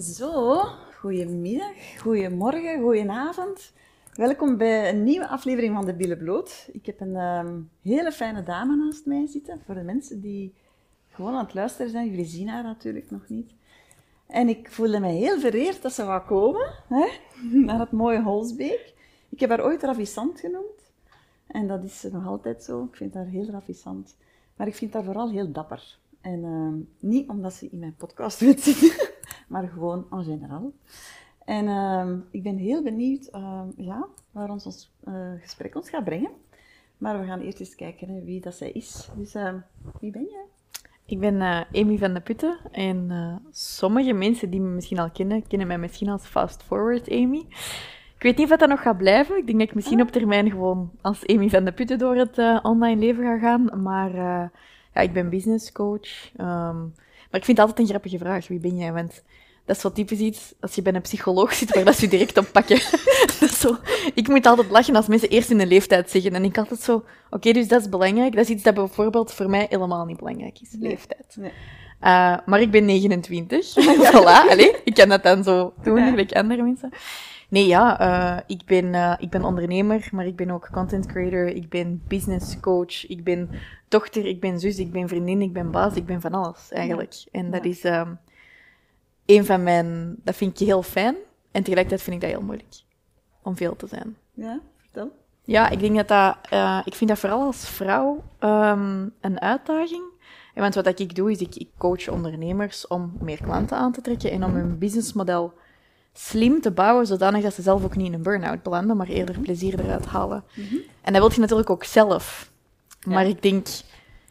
Zo, 0.00 0.62
goedemiddag, 0.98 1.98
goedemorgen, 2.00 2.80
goedenavond. 2.80 3.72
Welkom 4.14 4.56
bij 4.56 4.88
een 4.88 5.04
nieuwe 5.04 5.28
aflevering 5.28 5.74
van 5.74 5.84
de 5.84 5.94
Bille 5.94 6.16
Bloot. 6.16 6.68
Ik 6.72 6.86
heb 6.86 7.00
een 7.00 7.16
ehm, 7.16 7.60
hele 7.82 8.12
fijne 8.12 8.42
dame 8.42 8.76
naast 8.76 9.06
mij 9.06 9.26
zitten. 9.26 9.60
Voor 9.64 9.74
de 9.74 9.82
mensen 9.82 10.20
die 10.20 10.54
gewoon 11.08 11.34
aan 11.34 11.44
het 11.44 11.54
luisteren 11.54 11.90
zijn, 11.90 12.10
jullie 12.10 12.24
zien 12.24 12.48
haar 12.48 12.62
natuurlijk 12.62 13.10
nog 13.10 13.28
niet. 13.28 13.52
En 14.26 14.48
ik 14.48 14.70
voelde 14.70 15.00
mij 15.00 15.14
heel 15.14 15.40
vereerd 15.40 15.82
dat 15.82 15.92
ze 15.92 16.04
wou 16.04 16.26
komen 16.26 16.72
hè, 16.88 17.06
naar 17.66 17.80
het 17.80 17.92
mooie 17.92 18.22
Holsbeek. 18.22 18.94
Ik 19.28 19.40
heb 19.40 19.50
haar 19.50 19.64
ooit 19.64 19.82
ravissant 19.82 20.40
genoemd. 20.40 20.92
En 21.46 21.66
dat 21.66 21.84
is 21.84 22.06
nog 22.12 22.26
altijd 22.26 22.64
zo. 22.64 22.84
Ik 22.84 22.96
vind 22.96 23.14
haar 23.14 23.26
heel 23.26 23.50
ravissant. 23.50 24.16
Maar 24.56 24.66
ik 24.66 24.74
vind 24.74 24.92
haar 24.92 25.04
vooral 25.04 25.30
heel 25.30 25.52
dapper. 25.52 25.98
En 26.20 26.44
ehm, 26.44 27.08
niet 27.10 27.28
omdat 27.28 27.52
ze 27.52 27.68
in 27.70 27.78
mijn 27.78 27.96
podcast 27.96 28.38
wil 28.40 28.58
zitten, 28.58 29.05
maar 29.46 29.68
gewoon 29.68 30.06
en 30.10 30.24
generaal. 30.24 30.72
En 31.44 31.68
ehm, 31.68 32.18
ik 32.30 32.42
ben 32.42 32.56
heel 32.56 32.82
benieuwd 32.82 33.26
ehm, 33.26 33.68
ja, 33.76 34.06
waar 34.30 34.50
ons, 34.50 34.66
ons 34.66 34.92
eh, 35.04 35.32
gesprek 35.40 35.74
ons 35.74 35.90
gaat 35.90 36.04
brengen. 36.04 36.30
Maar 36.98 37.20
we 37.20 37.26
gaan 37.26 37.40
eerst 37.40 37.60
eens 37.60 37.74
kijken 37.74 38.08
hè, 38.08 38.22
wie 38.24 38.40
dat 38.40 38.54
zij 38.54 38.70
is. 38.70 39.08
Dus 39.16 39.32
wie 40.00 40.10
ben 40.10 40.26
jij? 40.30 40.44
Ik 41.04 41.20
ben 41.20 41.34
uh, 41.34 41.60
Amy 41.72 41.98
van 41.98 42.14
de 42.14 42.20
Putten 42.20 42.58
en 42.72 43.10
uh, 43.10 43.36
sommige 43.50 44.12
mensen 44.12 44.50
die 44.50 44.60
me 44.60 44.68
misschien 44.68 44.98
al 44.98 45.10
kennen, 45.10 45.46
kennen 45.46 45.66
mij 45.66 45.78
misschien 45.78 46.08
als 46.08 46.26
Fast 46.26 46.62
Forward 46.62 47.10
Amy. 47.10 47.46
Ik 48.16 48.22
weet 48.22 48.36
niet 48.36 48.52
of 48.52 48.58
dat 48.58 48.68
nog 48.68 48.82
gaat 48.82 48.98
blijven. 48.98 49.36
Ik 49.36 49.46
denk 49.46 49.58
dat 49.58 49.68
ik 49.68 49.74
misschien 49.74 50.00
op 50.00 50.10
termijn 50.10 50.50
gewoon 50.50 50.90
als 51.00 51.26
Amy 51.26 51.48
van 51.48 51.64
de 51.64 51.72
Putten 51.72 51.98
door 51.98 52.16
het 52.16 52.38
online 52.62 53.00
leven 53.00 53.24
ga 53.24 53.38
gaan. 53.38 53.82
Maar 53.82 54.14
ja, 54.94 55.00
ik 55.00 55.12
ben 55.12 55.30
business 55.30 55.72
coach. 55.72 56.32
Um, 56.40 56.94
maar 57.30 57.40
ik 57.40 57.44
vind 57.44 57.58
het 57.58 57.66
altijd 57.66 57.78
een 57.78 57.94
grappige 57.94 58.18
vraag. 58.18 58.48
Wie 58.48 58.60
ben 58.60 58.76
jij? 58.76 58.92
Want 58.92 59.24
dat 59.66 59.76
is 59.76 59.82
zo 59.82 59.92
typisch 59.92 60.18
iets, 60.18 60.54
als 60.60 60.74
je 60.74 60.82
bij 60.82 60.94
een 60.94 61.00
psycholoog 61.00 61.54
zit, 61.54 61.74
waar 61.74 61.84
dat 61.84 61.96
ze 61.96 62.04
je 62.04 62.10
direct 62.10 62.38
op 62.38 62.48
pakken. 62.52 62.76
dat 63.40 63.50
is 63.50 63.60
zo, 63.60 63.76
ik 64.14 64.28
moet 64.28 64.46
altijd 64.46 64.70
lachen 64.70 64.96
als 64.96 65.06
mensen 65.06 65.28
eerst 65.28 65.50
in 65.50 65.60
een 65.60 65.68
leeftijd 65.68 66.10
zeggen. 66.10 66.34
En 66.34 66.44
ik 66.44 66.58
altijd 66.58 66.80
zo, 66.80 66.94
oké, 66.94 67.06
okay, 67.30 67.52
dus 67.52 67.68
dat 67.68 67.80
is 67.80 67.88
belangrijk. 67.88 68.34
Dat 68.34 68.44
is 68.44 68.50
iets 68.50 68.62
dat 68.62 68.74
bijvoorbeeld 68.74 69.32
voor 69.32 69.50
mij 69.50 69.66
helemaal 69.68 70.04
niet 70.04 70.16
belangrijk 70.16 70.58
is, 70.60 70.68
leeftijd. 70.80 71.36
Nee. 71.36 71.52
Uh, 72.02 72.36
maar 72.46 72.60
ik 72.60 72.70
ben 72.70 72.84
29. 72.84 73.74
voilà, 74.12 74.50
allez, 74.50 74.72
ik 74.84 74.94
kan 74.94 75.08
dat 75.08 75.22
dan 75.22 75.44
zo 75.44 75.72
doen, 75.82 75.98
ja. 75.98 76.10
gelijk 76.10 76.32
andere 76.32 76.62
mensen. 76.62 76.90
Nee, 77.48 77.66
ja, 77.66 78.00
uh, 78.00 78.40
ik, 78.46 78.62
ben, 78.66 78.84
uh, 78.84 79.14
ik 79.18 79.30
ben 79.30 79.44
ondernemer, 79.44 80.08
maar 80.12 80.26
ik 80.26 80.36
ben 80.36 80.50
ook 80.50 80.68
content 80.72 81.06
creator, 81.06 81.46
ik 81.46 81.68
ben 81.68 82.02
business 82.08 82.60
coach, 82.60 83.08
ik 83.08 83.24
ben 83.24 83.50
dochter, 83.88 84.26
ik 84.26 84.40
ben 84.40 84.60
zus, 84.60 84.78
ik 84.78 84.92
ben 84.92 85.08
vriendin, 85.08 85.42
ik 85.42 85.52
ben 85.52 85.70
baas, 85.70 85.94
ik 85.94 86.06
ben 86.06 86.20
van 86.20 86.32
alles 86.32 86.72
eigenlijk. 86.72 87.12
Ja. 87.12 87.40
En 87.40 87.50
dat 87.50 87.64
ja. 87.64 87.70
is 87.70 87.84
um, 87.84 88.18
een 89.26 89.44
van 89.44 89.62
mijn, 89.62 90.16
dat 90.24 90.36
vind 90.36 90.60
ik 90.60 90.66
heel 90.66 90.82
fijn 90.82 91.14
en 91.50 91.62
tegelijkertijd 91.62 92.02
vind 92.02 92.16
ik 92.16 92.22
dat 92.22 92.30
heel 92.30 92.46
moeilijk 92.46 92.74
om 93.42 93.56
veel 93.56 93.76
te 93.76 93.86
zijn. 93.86 94.16
Ja, 94.34 94.60
vertel. 94.76 95.12
Ja, 95.44 95.68
ik 95.68 95.80
denk 95.80 95.96
dat 95.96 96.08
dat, 96.08 96.36
uh, 96.52 96.80
ik 96.84 96.94
vind 96.94 97.10
dat 97.10 97.18
vooral 97.18 97.42
als 97.42 97.68
vrouw 97.68 98.22
um, 98.40 99.12
een 99.20 99.40
uitdaging. 99.40 100.02
En 100.54 100.62
want 100.62 100.74
wat 100.74 100.98
ik 100.98 101.14
doe, 101.14 101.30
is 101.30 101.38
ik, 101.38 101.54
ik 101.54 101.68
coach 101.78 102.08
ondernemers 102.08 102.86
om 102.86 103.16
meer 103.20 103.42
klanten 103.42 103.76
aan 103.76 103.92
te 103.92 104.00
trekken 104.00 104.30
en 104.30 104.44
om 104.44 104.54
hun 104.54 104.78
businessmodel 104.78 105.52
slim 106.12 106.60
te 106.60 106.70
bouwen, 106.70 107.06
zodanig 107.06 107.42
dat 107.42 107.54
ze 107.54 107.62
zelf 107.62 107.84
ook 107.84 107.96
niet 107.96 108.06
in 108.06 108.12
een 108.12 108.22
burn-out 108.22 108.62
belanden, 108.62 108.96
maar 108.96 109.08
eerder 109.08 109.38
plezier 109.38 109.80
eruit 109.80 110.06
halen. 110.06 110.44
Mm 110.54 110.64
-hmm. 110.64 110.80
En 111.00 111.12
dat 111.12 111.22
wil 111.22 111.32
je 111.32 111.40
natuurlijk 111.40 111.70
ook 111.70 111.84
zelf. 111.84 112.50
Maar 113.06 113.24
ja. 113.24 113.30
ik 113.30 113.42
denk, 113.42 113.66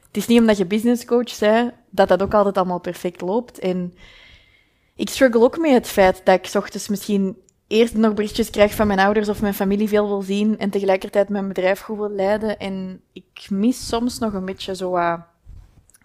het 0.08 0.18
is 0.18 0.28
niet 0.28 0.40
omdat 0.40 0.58
je 0.58 0.66
businesscoach 0.66 1.40
bent, 1.40 1.74
dat 1.90 2.08
dat 2.08 2.22
ook 2.22 2.34
altijd 2.34 2.58
allemaal 2.58 2.80
perfect 2.80 3.22
loopt. 3.22 3.60
En 3.60 3.94
ik 4.96 5.10
struggle 5.10 5.42
ook 5.42 5.58
met 5.58 5.72
het 5.72 5.88
feit 5.88 6.22
dat 6.24 6.46
ik 6.46 6.56
ochtends 6.56 6.88
misschien 6.88 7.38
eerst 7.68 7.94
nog 7.94 8.14
berichtjes 8.14 8.50
krijg 8.50 8.74
van 8.74 8.88
mijn 8.88 9.00
ouders 9.00 9.30
of 9.30 9.42
mijn 9.42 9.54
familie 9.54 9.88
veel 9.88 10.08
wil 10.08 10.22
zien 10.22 10.58
en 10.58 10.70
tegelijkertijd 10.70 11.30
mijn 11.30 11.48
bedrijf 11.48 11.80
goed 11.80 11.98
wil 11.98 12.10
leiden. 12.10 12.60
En 12.60 13.02
ik 13.14 13.48
mis 13.50 13.88
soms 13.88 14.20
nog 14.20 14.34
een 14.34 14.46
beetje 14.46 14.76
zo 14.76 14.98
uh, 14.98 15.14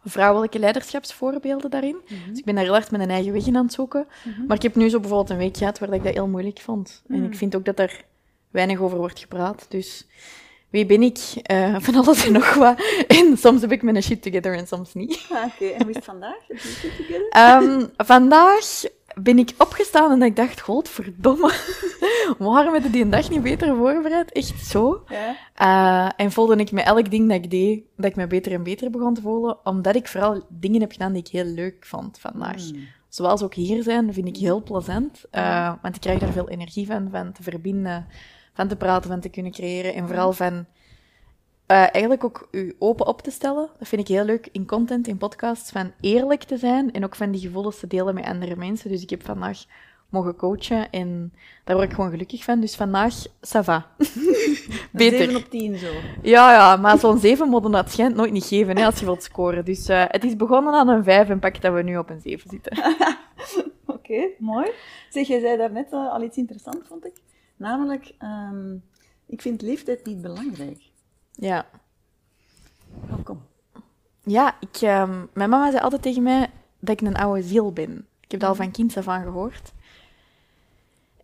vrouwelijke 0.04 0.58
leiderschapsvoorbeelden 0.58 1.70
daarin. 1.70 1.96
Mm 2.08 2.16
-hmm. 2.16 2.28
Dus 2.28 2.38
ik 2.38 2.44
ben 2.44 2.54
daar 2.54 2.64
heel 2.64 2.72
hard 2.72 2.90
met 2.90 3.00
een 3.00 3.10
eigen 3.10 3.32
weg 3.32 3.46
in 3.46 3.56
aan 3.56 3.64
het 3.64 3.72
zoeken. 3.72 4.06
Mm 4.24 4.32
-hmm. 4.32 4.46
Maar 4.46 4.56
ik 4.56 4.62
heb 4.62 4.74
nu 4.74 4.88
zo 4.88 5.00
bijvoorbeeld 5.00 5.30
een 5.30 5.36
week 5.36 5.56
gehad 5.56 5.78
waar 5.78 5.92
ik 5.92 6.04
dat 6.04 6.14
heel 6.14 6.28
moeilijk 6.28 6.60
vond. 6.60 7.02
Mm 7.06 7.16
-hmm. 7.16 7.24
En 7.24 7.30
ik 7.30 7.38
vind 7.38 7.56
ook 7.56 7.64
dat 7.64 7.78
er 7.78 8.04
weinig 8.50 8.78
over 8.80 8.98
wordt 8.98 9.18
gepraat. 9.18 9.66
Dus 9.68 10.06
wie 10.70 10.86
ben 10.86 11.02
ik? 11.02 11.18
Uh, 11.52 11.76
van 11.78 11.94
alles 11.94 12.26
en 12.26 12.32
nog 12.32 12.54
wat. 12.54 12.82
En 13.06 13.36
soms 13.36 13.60
heb 13.60 13.72
ik 13.72 13.82
mijn 13.82 14.02
shit 14.02 14.22
together 14.22 14.54
en 14.56 14.66
soms 14.66 14.94
niet. 14.94 15.26
Ah, 15.30 15.44
Oké, 15.44 15.64
okay. 15.64 15.72
en 15.72 15.80
hoe 15.80 15.90
is 15.90 15.96
het 15.96 16.04
vandaag? 16.04 16.38
Shit 16.56 16.96
together? 16.96 17.62
Um, 17.62 17.90
vandaag 17.96 18.82
ben 19.14 19.38
ik 19.38 19.52
opgestaan 19.58 20.12
en 20.12 20.22
ik 20.22 20.36
dacht, 20.36 20.60
godverdomme, 20.60 21.52
waarom 22.38 22.74
heb 22.74 22.82
je 22.82 22.90
die 22.90 23.02
een 23.02 23.10
dag 23.10 23.30
niet 23.30 23.42
beter 23.42 23.76
voorbereid? 23.76 24.32
Echt 24.32 24.66
zo. 24.66 25.04
Ja. 25.08 25.36
Uh, 26.06 26.10
en 26.16 26.32
voelde 26.32 26.56
ik 26.56 26.72
met 26.72 26.84
elk 26.84 27.10
ding 27.10 27.28
dat 27.28 27.44
ik 27.44 27.50
deed, 27.50 27.82
dat 27.96 28.10
ik 28.10 28.16
me 28.16 28.26
beter 28.26 28.52
en 28.52 28.62
beter 28.62 28.90
begon 28.90 29.14
te 29.14 29.20
voelen, 29.20 29.58
omdat 29.64 29.94
ik 29.94 30.08
vooral 30.08 30.42
dingen 30.48 30.80
heb 30.80 30.92
gedaan 30.92 31.12
die 31.12 31.22
ik 31.22 31.28
heel 31.28 31.44
leuk 31.44 31.86
vond 31.86 32.18
vandaag. 32.18 32.72
Mm. 32.72 32.86
Zoals 33.08 33.42
ook 33.42 33.54
hier 33.54 33.82
zijn, 33.82 34.12
vind 34.12 34.26
ik 34.26 34.36
heel 34.36 34.62
plezant. 34.62 35.24
Uh, 35.32 35.72
want 35.82 35.94
ik 35.94 36.00
krijg 36.00 36.18
daar 36.18 36.32
veel 36.32 36.48
energie 36.48 36.86
van, 36.86 37.08
van 37.10 37.32
te 37.32 37.42
verbinden, 37.42 38.06
van 38.60 38.68
te 38.68 38.76
praten, 38.76 39.10
van 39.10 39.20
te 39.20 39.28
kunnen 39.28 39.52
creëren. 39.52 39.94
En 39.94 40.06
vooral 40.06 40.32
van 40.32 40.52
uh, 40.52 40.64
eigenlijk 41.66 42.24
ook 42.24 42.48
u 42.50 42.76
open 42.78 43.06
op 43.06 43.22
te 43.22 43.30
stellen. 43.30 43.68
Dat 43.78 43.88
vind 43.88 44.00
ik 44.00 44.08
heel 44.08 44.24
leuk 44.24 44.48
in 44.52 44.66
content, 44.66 45.06
in 45.06 45.16
podcasts, 45.16 45.70
van 45.70 45.92
eerlijk 46.00 46.42
te 46.42 46.56
zijn 46.56 46.92
en 46.92 47.04
ook 47.04 47.16
van 47.16 47.30
die 47.30 47.40
gevoelens 47.40 47.78
te 47.78 47.86
delen 47.86 48.14
met 48.14 48.24
andere 48.24 48.56
mensen. 48.56 48.90
Dus 48.90 49.02
ik 49.02 49.10
heb 49.10 49.24
vandaag 49.24 49.64
mogen 50.08 50.36
coachen 50.36 50.90
en 50.90 51.32
daar 51.64 51.76
word 51.76 51.88
ik 51.88 51.94
gewoon 51.94 52.10
gelukkig 52.10 52.44
van. 52.44 52.60
Dus 52.60 52.76
vandaag, 52.76 53.14
ça 53.26 53.60
va. 53.64 53.86
Beter. 54.92 55.18
7 55.18 55.36
op 55.36 55.50
10 55.50 55.78
zo. 55.78 55.86
Ja, 56.22 56.52
ja, 56.52 56.76
maar 56.76 56.98
zo'n 56.98 57.18
7 57.18 57.48
moeten 57.48 57.70
dat 57.70 57.90
schijnt 57.90 58.14
nooit 58.16 58.32
niet 58.32 58.44
geven 58.44 58.76
hè, 58.76 58.84
als 58.84 58.98
je 58.98 59.04
wilt 59.04 59.22
scoren. 59.22 59.64
Dus 59.64 59.88
uh, 59.88 60.04
het 60.08 60.24
is 60.24 60.36
begonnen 60.36 60.74
aan 60.74 60.88
een 60.88 61.04
5 61.04 61.28
en 61.28 61.38
pak 61.38 61.60
dat 61.60 61.74
we 61.74 61.82
nu 61.82 61.96
op 61.96 62.10
een 62.10 62.20
7 62.20 62.50
zitten. 62.50 62.78
Oké, 63.86 63.98
okay, 64.12 64.34
mooi. 64.38 64.70
Zeg, 65.10 65.26
jij 65.26 65.40
zei 65.40 65.56
daarnet 65.56 65.92
uh, 65.92 66.12
al 66.12 66.22
iets 66.22 66.36
interessants, 66.36 66.88
vond 66.88 67.06
ik. 67.06 67.14
Namelijk, 67.60 68.14
um, 68.22 68.82
ik 69.26 69.42
vind 69.42 69.62
leeftijd 69.62 70.06
niet 70.06 70.20
belangrijk. 70.20 70.90
Ja. 71.32 71.66
Oh, 73.10 73.24
kom. 73.24 73.42
Ja, 74.22 74.56
ik, 74.60 74.80
um, 74.82 75.28
mijn 75.32 75.50
mama 75.50 75.70
zei 75.70 75.82
altijd 75.82 76.02
tegen 76.02 76.22
mij 76.22 76.50
dat 76.78 77.00
ik 77.00 77.06
een 77.06 77.16
oude 77.16 77.42
ziel 77.42 77.72
ben. 77.72 78.06
Ik 78.20 78.30
heb 78.30 78.40
dat 78.40 78.48
al 78.48 78.54
van 78.54 78.70
kinds 78.70 78.96
af 78.96 79.08
aan 79.08 79.22
gehoord. 79.22 79.72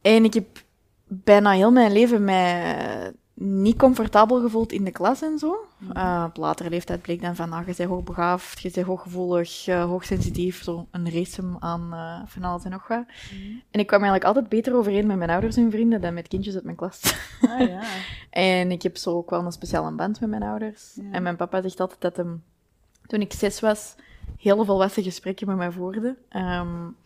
En 0.02 0.24
ik 0.24 0.34
heb 0.34 0.64
bijna 1.04 1.50
heel 1.50 1.72
mijn 1.72 1.92
leven 1.92 2.24
mij 2.24 3.12
niet 3.38 3.76
comfortabel 3.76 4.40
gevoeld 4.40 4.72
in 4.72 4.84
de 4.84 4.90
klas 4.90 5.22
en 5.22 5.38
zo. 5.38 5.66
Uh, 5.96 6.24
op 6.28 6.36
latere 6.36 6.70
leeftijd 6.70 7.02
bleek 7.02 7.22
dan 7.22 7.36
van, 7.36 7.52
ah, 7.52 7.66
je 7.66 7.74
bent 7.76 7.88
hoogbegaafd, 7.88 8.60
je 8.60 8.70
bent 8.70 8.86
hooggevoelig, 8.86 9.66
uh, 9.66 9.84
hoogsensitief, 9.84 10.62
zo 10.62 10.86
een 10.90 11.10
race 11.10 11.42
aan 11.58 11.88
uh, 11.92 12.20
van 12.26 12.44
alles 12.44 12.64
en 12.64 12.70
nog 12.70 12.88
wat. 12.88 13.04
Mm. 13.32 13.62
En 13.70 13.80
ik 13.80 13.86
kwam 13.86 14.02
eigenlijk 14.02 14.24
altijd 14.24 14.48
beter 14.48 14.76
overeen 14.76 15.06
met 15.06 15.16
mijn 15.16 15.30
ouders 15.30 15.56
en 15.56 15.70
vrienden 15.70 16.00
dan 16.00 16.14
met 16.14 16.28
kindjes 16.28 16.54
uit 16.54 16.64
mijn 16.64 16.76
klas. 16.76 17.14
Ah, 17.40 17.68
ja. 17.68 17.82
en 18.30 18.70
ik 18.70 18.82
heb 18.82 18.96
zo 18.96 19.16
ook 19.16 19.30
wel 19.30 19.44
een 19.44 19.52
speciale 19.52 19.92
band 19.92 20.20
met 20.20 20.30
mijn 20.30 20.42
ouders. 20.42 20.92
Ja. 20.94 21.12
En 21.12 21.22
mijn 21.22 21.36
papa 21.36 21.62
zegt 21.62 21.80
altijd 21.80 22.00
dat 22.00 22.16
hem, 22.16 22.42
toen 23.06 23.20
ik 23.20 23.32
zes 23.32 23.60
was, 23.60 23.94
heel 24.38 24.64
volwassen 24.64 25.02
gesprekken 25.02 25.46
met 25.46 25.56
mij 25.56 25.70
voerde. 25.70 26.16
Um, 26.30 26.96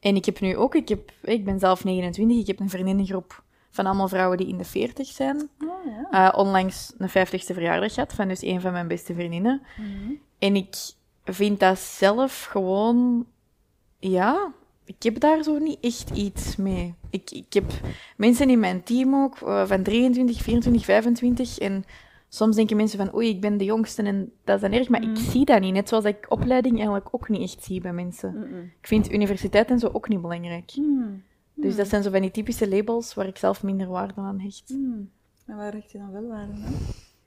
en 0.00 0.16
ik 0.16 0.24
heb 0.24 0.40
nu 0.40 0.56
ook, 0.56 0.74
ik, 0.74 0.88
heb, 0.88 1.12
ik 1.22 1.44
ben 1.44 1.58
zelf 1.58 1.84
29, 1.84 2.38
ik 2.38 2.46
heb 2.46 2.60
een 2.60 2.70
vriendinnengroep 2.70 3.42
van 3.74 3.86
allemaal 3.86 4.08
vrouwen 4.08 4.38
die 4.38 4.46
in 4.46 4.58
de 4.58 4.64
40 4.64 5.06
zijn. 5.06 5.48
Oh, 5.60 5.68
ja. 6.10 6.28
uh, 6.28 6.38
onlangs 6.38 6.92
een 6.98 7.08
50ste 7.08 7.54
verjaardag 7.54 7.94
gehad 7.94 8.12
van 8.12 8.28
dus 8.28 8.42
een 8.42 8.60
van 8.60 8.72
mijn 8.72 8.88
beste 8.88 9.14
vriendinnen. 9.14 9.62
Mm 9.76 9.84
-hmm. 9.84 10.20
En 10.38 10.56
ik 10.56 10.76
vind 11.24 11.60
dat 11.60 11.78
zelf 11.78 12.44
gewoon, 12.44 13.26
ja, 13.98 14.52
ik 14.84 15.02
heb 15.02 15.20
daar 15.20 15.42
zo 15.42 15.58
niet 15.58 15.80
echt 15.80 16.10
iets 16.10 16.56
mee. 16.56 16.94
Ik, 17.10 17.30
ik 17.30 17.52
heb 17.52 17.64
mensen 18.16 18.50
in 18.50 18.60
mijn 18.60 18.82
team 18.82 19.14
ook, 19.14 19.40
uh, 19.40 19.66
van 19.66 19.82
23, 19.82 20.42
24, 20.42 20.84
25. 20.84 21.58
En 21.58 21.84
soms 22.28 22.56
denken 22.56 22.76
mensen 22.76 22.98
van, 22.98 23.14
oei, 23.14 23.28
ik 23.28 23.40
ben 23.40 23.56
de 23.56 23.64
jongste 23.64 24.02
en 24.02 24.32
dat 24.44 24.54
is 24.56 24.62
dan 24.62 24.72
erg. 24.72 24.88
Maar 24.88 25.02
mm. 25.02 25.10
ik 25.10 25.16
zie 25.16 25.44
dat 25.44 25.60
niet. 25.60 25.74
Net 25.74 25.88
zoals 25.88 26.04
ik 26.04 26.26
opleiding 26.28 26.74
eigenlijk 26.74 27.08
ook 27.10 27.28
niet 27.28 27.42
echt 27.42 27.64
zie 27.64 27.80
bij 27.80 27.92
mensen. 27.92 28.34
Mm 28.34 28.42
-mm. 28.42 28.72
Ik 28.80 28.86
vind 28.86 29.12
universiteit 29.12 29.70
en 29.70 29.78
zo 29.78 29.90
ook 29.92 30.08
niet 30.08 30.20
belangrijk. 30.20 30.70
Mm. 31.54 31.62
Dus 31.62 31.76
dat 31.76 31.88
zijn 31.88 32.02
zo 32.02 32.10
van 32.10 32.20
die 32.20 32.30
typische 32.30 32.68
labels 32.68 33.14
waar 33.14 33.26
ik 33.26 33.36
zelf 33.36 33.62
minder 33.62 33.88
waarde 33.88 34.20
aan 34.20 34.40
hecht. 34.40 34.68
Mm. 34.68 35.10
En 35.46 35.56
waar 35.56 35.72
hecht 35.72 35.92
je 35.92 35.98
dan 35.98 36.12
wel 36.12 36.26
waarde 36.26 36.52
aan? 36.52 36.74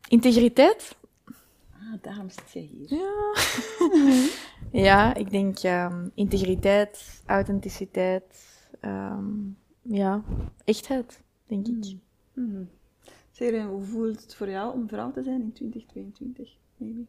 Integriteit. 0.07 0.95
Ah, 1.73 2.01
daarom 2.01 2.29
zit 2.29 2.51
je 2.51 2.59
hier. 2.59 2.93
Ja, 2.93 3.33
ja 4.91 5.15
ik 5.15 5.29
denk 5.29 5.63
um, 5.63 6.11
integriteit, 6.13 7.21
authenticiteit, 7.25 8.45
um, 8.81 9.57
ja, 9.81 10.23
echtheid, 10.63 11.21
denk 11.45 11.67
ik. 11.67 11.97
Mm. 12.33 12.69
Zeg, 13.31 13.65
hoe 13.65 13.83
voelt 13.83 14.21
het 14.21 14.35
voor 14.35 14.49
jou 14.49 14.73
om 14.73 14.87
vrouw 14.87 15.11
te 15.11 15.23
zijn 15.23 15.41
in 15.41 15.53
2022, 15.53 16.57
maybe? 16.77 17.05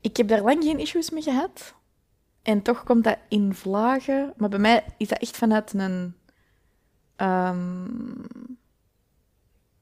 Ik 0.00 0.16
heb 0.16 0.28
daar 0.28 0.42
lang 0.42 0.62
geen 0.62 0.78
issues 0.78 1.10
mee 1.10 1.22
gehad. 1.22 1.74
En 2.44 2.62
toch 2.62 2.84
komt 2.84 3.04
dat 3.04 3.18
in 3.28 3.54
vlagen. 3.54 4.32
Maar 4.36 4.48
bij 4.48 4.58
mij 4.58 4.84
is 4.96 5.08
dat 5.08 5.18
echt 5.18 5.36
vanuit 5.36 5.72
een... 5.72 6.14
ehm, 7.16 7.88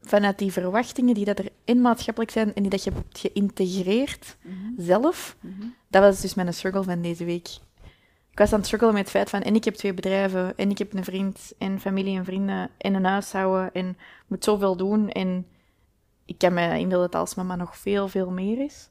vanuit 0.03 0.39
die 0.39 0.53
verwachtingen 0.53 1.15
die 1.15 1.25
dat 1.25 1.39
er 1.39 1.49
in 1.65 1.81
maatschappelijk 1.81 2.33
zijn 2.33 2.55
en 2.55 2.63
die 2.63 2.71
dat 2.71 2.85
je 2.85 2.93
hebt 2.93 3.19
geïntegreerd 3.19 4.37
zelf. 4.77 5.37
Dat 5.89 6.03
was 6.03 6.21
dus 6.21 6.35
mijn 6.35 6.55
struggle 6.55 6.83
van 6.83 7.03
deze 7.03 7.25
week. 7.25 7.49
Ik 8.31 8.39
was 8.39 8.53
aan 8.53 8.59
het 8.59 8.67
struggelen 8.67 8.95
met 8.95 9.03
het 9.03 9.13
feit 9.13 9.31
van, 9.31 9.43
en 9.43 9.55
ik 9.55 9.65
heb 9.65 9.75
twee 9.75 9.95
bedrijven, 9.95 10.57
en 10.57 10.71
ik 10.71 10.79
heb 10.79 10.95
een 10.95 11.05
vriend, 11.05 11.53
en 11.59 11.81
familie 11.81 12.19
en 12.19 12.25
vrienden, 12.25 12.71
en 12.79 12.95
een 12.95 13.05
huishouden, 13.05 13.73
en 13.73 13.97
moet 14.27 14.45
zoveel 14.45 14.77
doen. 14.77 15.11
En 15.11 15.47
ik 16.25 16.39
kan 16.39 16.53
me 16.55 16.79
inbeelden 16.79 17.11
dat 17.11 17.21
als 17.21 17.35
mama 17.35 17.57
nog 17.57 17.77
veel, 17.77 18.09
veel 18.09 18.31
meer 18.31 18.65
is. 18.65 18.91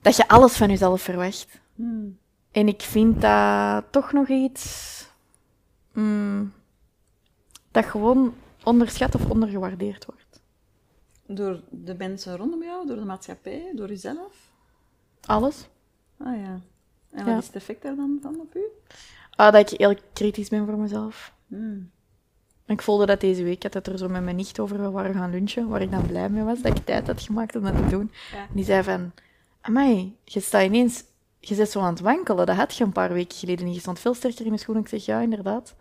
Dat 0.00 0.16
je 0.16 0.28
alles 0.28 0.56
van 0.56 0.68
jezelf 0.68 1.02
verwacht. 1.02 1.60
Hmm. 1.76 2.18
En 2.50 2.68
ik 2.68 2.82
vind 2.82 3.20
dat 3.20 3.84
toch 3.90 4.12
nog 4.12 4.28
iets 4.28 5.06
mm, 5.92 6.52
dat 7.70 7.84
gewoon 7.84 8.34
onderschat 8.64 9.14
of 9.14 9.30
ondergewaardeerd 9.30 10.04
wordt. 10.04 10.40
Door 11.26 11.60
de 11.70 11.94
mensen 11.94 12.36
rondom 12.36 12.62
jou, 12.62 12.86
door 12.86 12.96
de 12.96 13.04
maatschappij, 13.04 13.72
door 13.74 13.88
jezelf? 13.88 14.50
Alles. 15.24 15.68
Ah 16.18 16.36
ja. 16.40 16.60
En 17.10 17.24
wat 17.24 17.26
Ja. 17.26 17.38
is 17.38 17.46
het 17.46 17.56
effect 17.56 17.82
daar 17.82 17.96
dan 17.96 18.18
van 18.22 18.40
op 18.40 18.54
u? 18.56 18.64
Ah, 19.30 19.52
dat 19.52 19.72
ik 19.72 19.78
heel 19.78 19.96
kritisch 20.12 20.48
ben 20.48 20.66
voor 20.66 20.78
mezelf. 20.78 21.32
Hmm. 21.46 21.90
Ik 22.66 22.82
voelde 22.82 23.06
dat 23.06 23.20
deze 23.20 23.42
week, 23.42 23.72
dat 23.72 23.86
er 23.86 23.98
zo 23.98 24.08
met 24.08 24.22
mijn 24.24 24.36
nicht 24.36 24.58
over 24.58 24.92
waren 24.92 25.14
gaan 25.14 25.30
lunchen, 25.30 25.68
waar 25.68 25.82
ik 25.82 25.90
dan 25.90 26.06
blij 26.06 26.28
mee 26.28 26.42
was, 26.42 26.62
dat 26.62 26.76
ik 26.78 26.84
tijd 26.84 27.06
had 27.06 27.20
gemaakt 27.20 27.56
om 27.56 27.62
dat 27.62 27.76
te 27.76 27.86
doen. 27.86 28.10
Ja. 28.32 28.38
En 28.38 28.54
die 28.54 28.64
zei 28.64 28.82
van, 28.82 29.12
amai, 29.60 30.16
je 30.24 30.40
staat 30.40 30.64
ineens, 30.64 31.04
je 31.48 31.54
bent 31.54 31.68
zo 31.68 31.80
aan 31.80 31.92
het 31.92 32.00
wankelen, 32.00 32.46
dat 32.46 32.56
had 32.56 32.76
je 32.76 32.84
een 32.84 32.92
paar 32.92 33.12
weken 33.12 33.36
geleden 33.36 33.64
niet. 33.64 33.74
Je 33.74 33.80
stond 33.80 33.98
veel 33.98 34.14
sterker 34.14 34.46
in 34.46 34.52
de 34.52 34.58
schoen. 34.58 34.76
Ik 34.76 34.88
zeg, 34.88 35.04
ja, 35.04 35.20
inderdaad. 35.20 35.74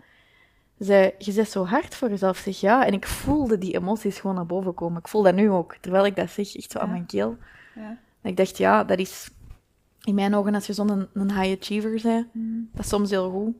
Ze 0.77 0.83
zei, 0.83 1.11
je 1.17 1.33
bent 1.33 1.49
zo 1.49 1.65
hard 1.65 1.95
voor 1.95 2.09
jezelf. 2.09 2.37
Ik 2.37 2.43
zeg, 2.43 2.59
ja. 2.59 2.85
En 2.85 2.93
ik 2.93 3.07
voelde 3.07 3.57
die 3.57 3.75
emoties 3.75 4.19
gewoon 4.19 4.35
naar 4.35 4.45
boven 4.45 4.73
komen. 4.73 4.99
Ik 4.99 5.07
voel 5.07 5.23
dat 5.23 5.35
nu 5.35 5.49
ook, 5.49 5.75
terwijl 5.75 6.05
ik 6.05 6.15
dat 6.15 6.29
zeg, 6.29 6.55
echt 6.55 6.71
zo 6.71 6.79
aan 6.79 6.89
mijn 6.89 7.05
keel. 7.05 7.37
Ja. 7.75 7.97
En 8.21 8.29
ik 8.29 8.37
dacht, 8.37 8.57
ja, 8.57 8.83
dat 8.83 8.99
is 8.99 9.29
in 10.03 10.15
mijn 10.15 10.35
ogen, 10.35 10.55
als 10.55 10.67
je 10.67 10.73
zo'n 10.73 10.89
een, 10.89 11.07
een 11.13 11.41
high 11.41 11.61
achiever 11.61 11.99
bent, 12.03 12.27
Hmm. 12.31 12.69
dat 12.73 12.83
is 12.83 12.89
soms 12.89 13.09
heel 13.09 13.31
goed. 13.31 13.55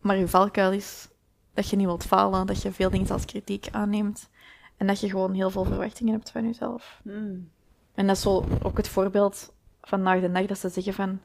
Maar 0.00 0.16
je 0.16 0.28
valkuil 0.28 0.72
is 0.72 1.08
dat 1.54 1.68
je 1.68 1.76
niet 1.76 1.86
wilt 1.86 2.04
falen, 2.04 2.46
dat 2.46 2.62
je 2.62 2.72
veel 2.72 2.90
dingen 2.90 3.10
als 3.10 3.24
kritiek 3.24 3.68
aanneemt. 3.72 4.28
En 4.76 4.86
dat 4.86 5.00
je 5.00 5.10
gewoon 5.10 5.32
heel 5.32 5.50
veel 5.50 5.64
verwachtingen 5.64 6.12
hebt 6.12 6.30
van 6.30 6.46
jezelf. 6.46 7.00
Hmm. 7.02 7.48
En 7.94 8.06
dat 8.06 8.16
is 8.16 8.22
zo 8.22 8.44
ook 8.62 8.76
het 8.76 8.88
voorbeeld 8.88 9.53
vandaag 9.86 10.20
de 10.20 10.32
dag 10.32 10.46
dat 10.46 10.58
ze 10.58 10.68
zeggen 10.68 10.94
van... 10.94 11.20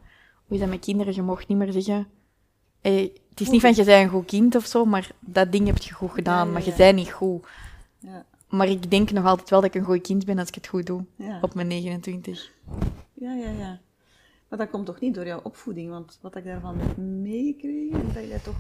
Hoe 0.46 0.58
is 0.58 0.60
dat 0.60 0.70
met 0.70 0.80
kinderen? 0.80 1.14
Je 1.14 1.22
mocht 1.22 1.48
niet 1.48 1.58
meer 1.58 1.72
zeggen... 1.72 2.08
Hey, 2.82 3.14
het 3.30 3.40
is 3.40 3.50
niet 3.50 3.62
van, 3.62 3.76
je 3.76 3.84
bent 3.84 4.04
een 4.04 4.10
goed 4.10 4.26
kind 4.26 4.56
of 4.56 4.66
zo, 4.66 4.86
maar 4.86 5.12
dat 5.20 5.52
ding 5.52 5.68
heb 5.68 5.78
je 5.78 5.94
goed 5.94 6.12
gedaan. 6.12 6.48
ja, 6.48 6.54
Maar 6.54 6.64
je 6.64 6.70
ja. 6.70 6.76
bent 6.78 6.96
niet 6.96 7.12
goed. 7.12 7.48
Ja. 8.00 8.26
Maar 8.50 8.68
ik 8.68 8.92
denk 8.92 9.12
nog 9.12 9.26
altijd 9.26 9.50
wel 9.50 9.62
dat 9.62 9.76
ik 9.76 9.82
een 9.82 9.88
goed 9.88 10.02
kind 10.02 10.26
ben 10.26 10.40
als 10.40 10.48
ik 10.48 10.56
het 10.56 10.68
goed 10.68 10.86
doe. 10.86 11.04
Ja. 11.16 11.40
Op 11.42 11.54
mijn 11.54 11.68
29. 11.68 12.52
ja, 13.14 13.34
ja, 13.34 13.50
ja. 13.50 13.80
Maar 14.50 14.60
dat 14.60 14.70
komt 14.70 14.86
toch 14.86 15.00
niet 15.00 15.16
door 15.16 15.26
jouw 15.26 15.40
opvoeding? 15.44 15.90
Want 15.90 16.18
wat 16.22 16.36
ik 16.36 16.44
daarvan 16.44 16.80
heb 16.80 16.98
meegekregen, 16.98 18.08
is 18.08 18.14
dat 18.14 18.28
jij 18.28 18.40
toch 18.40 18.56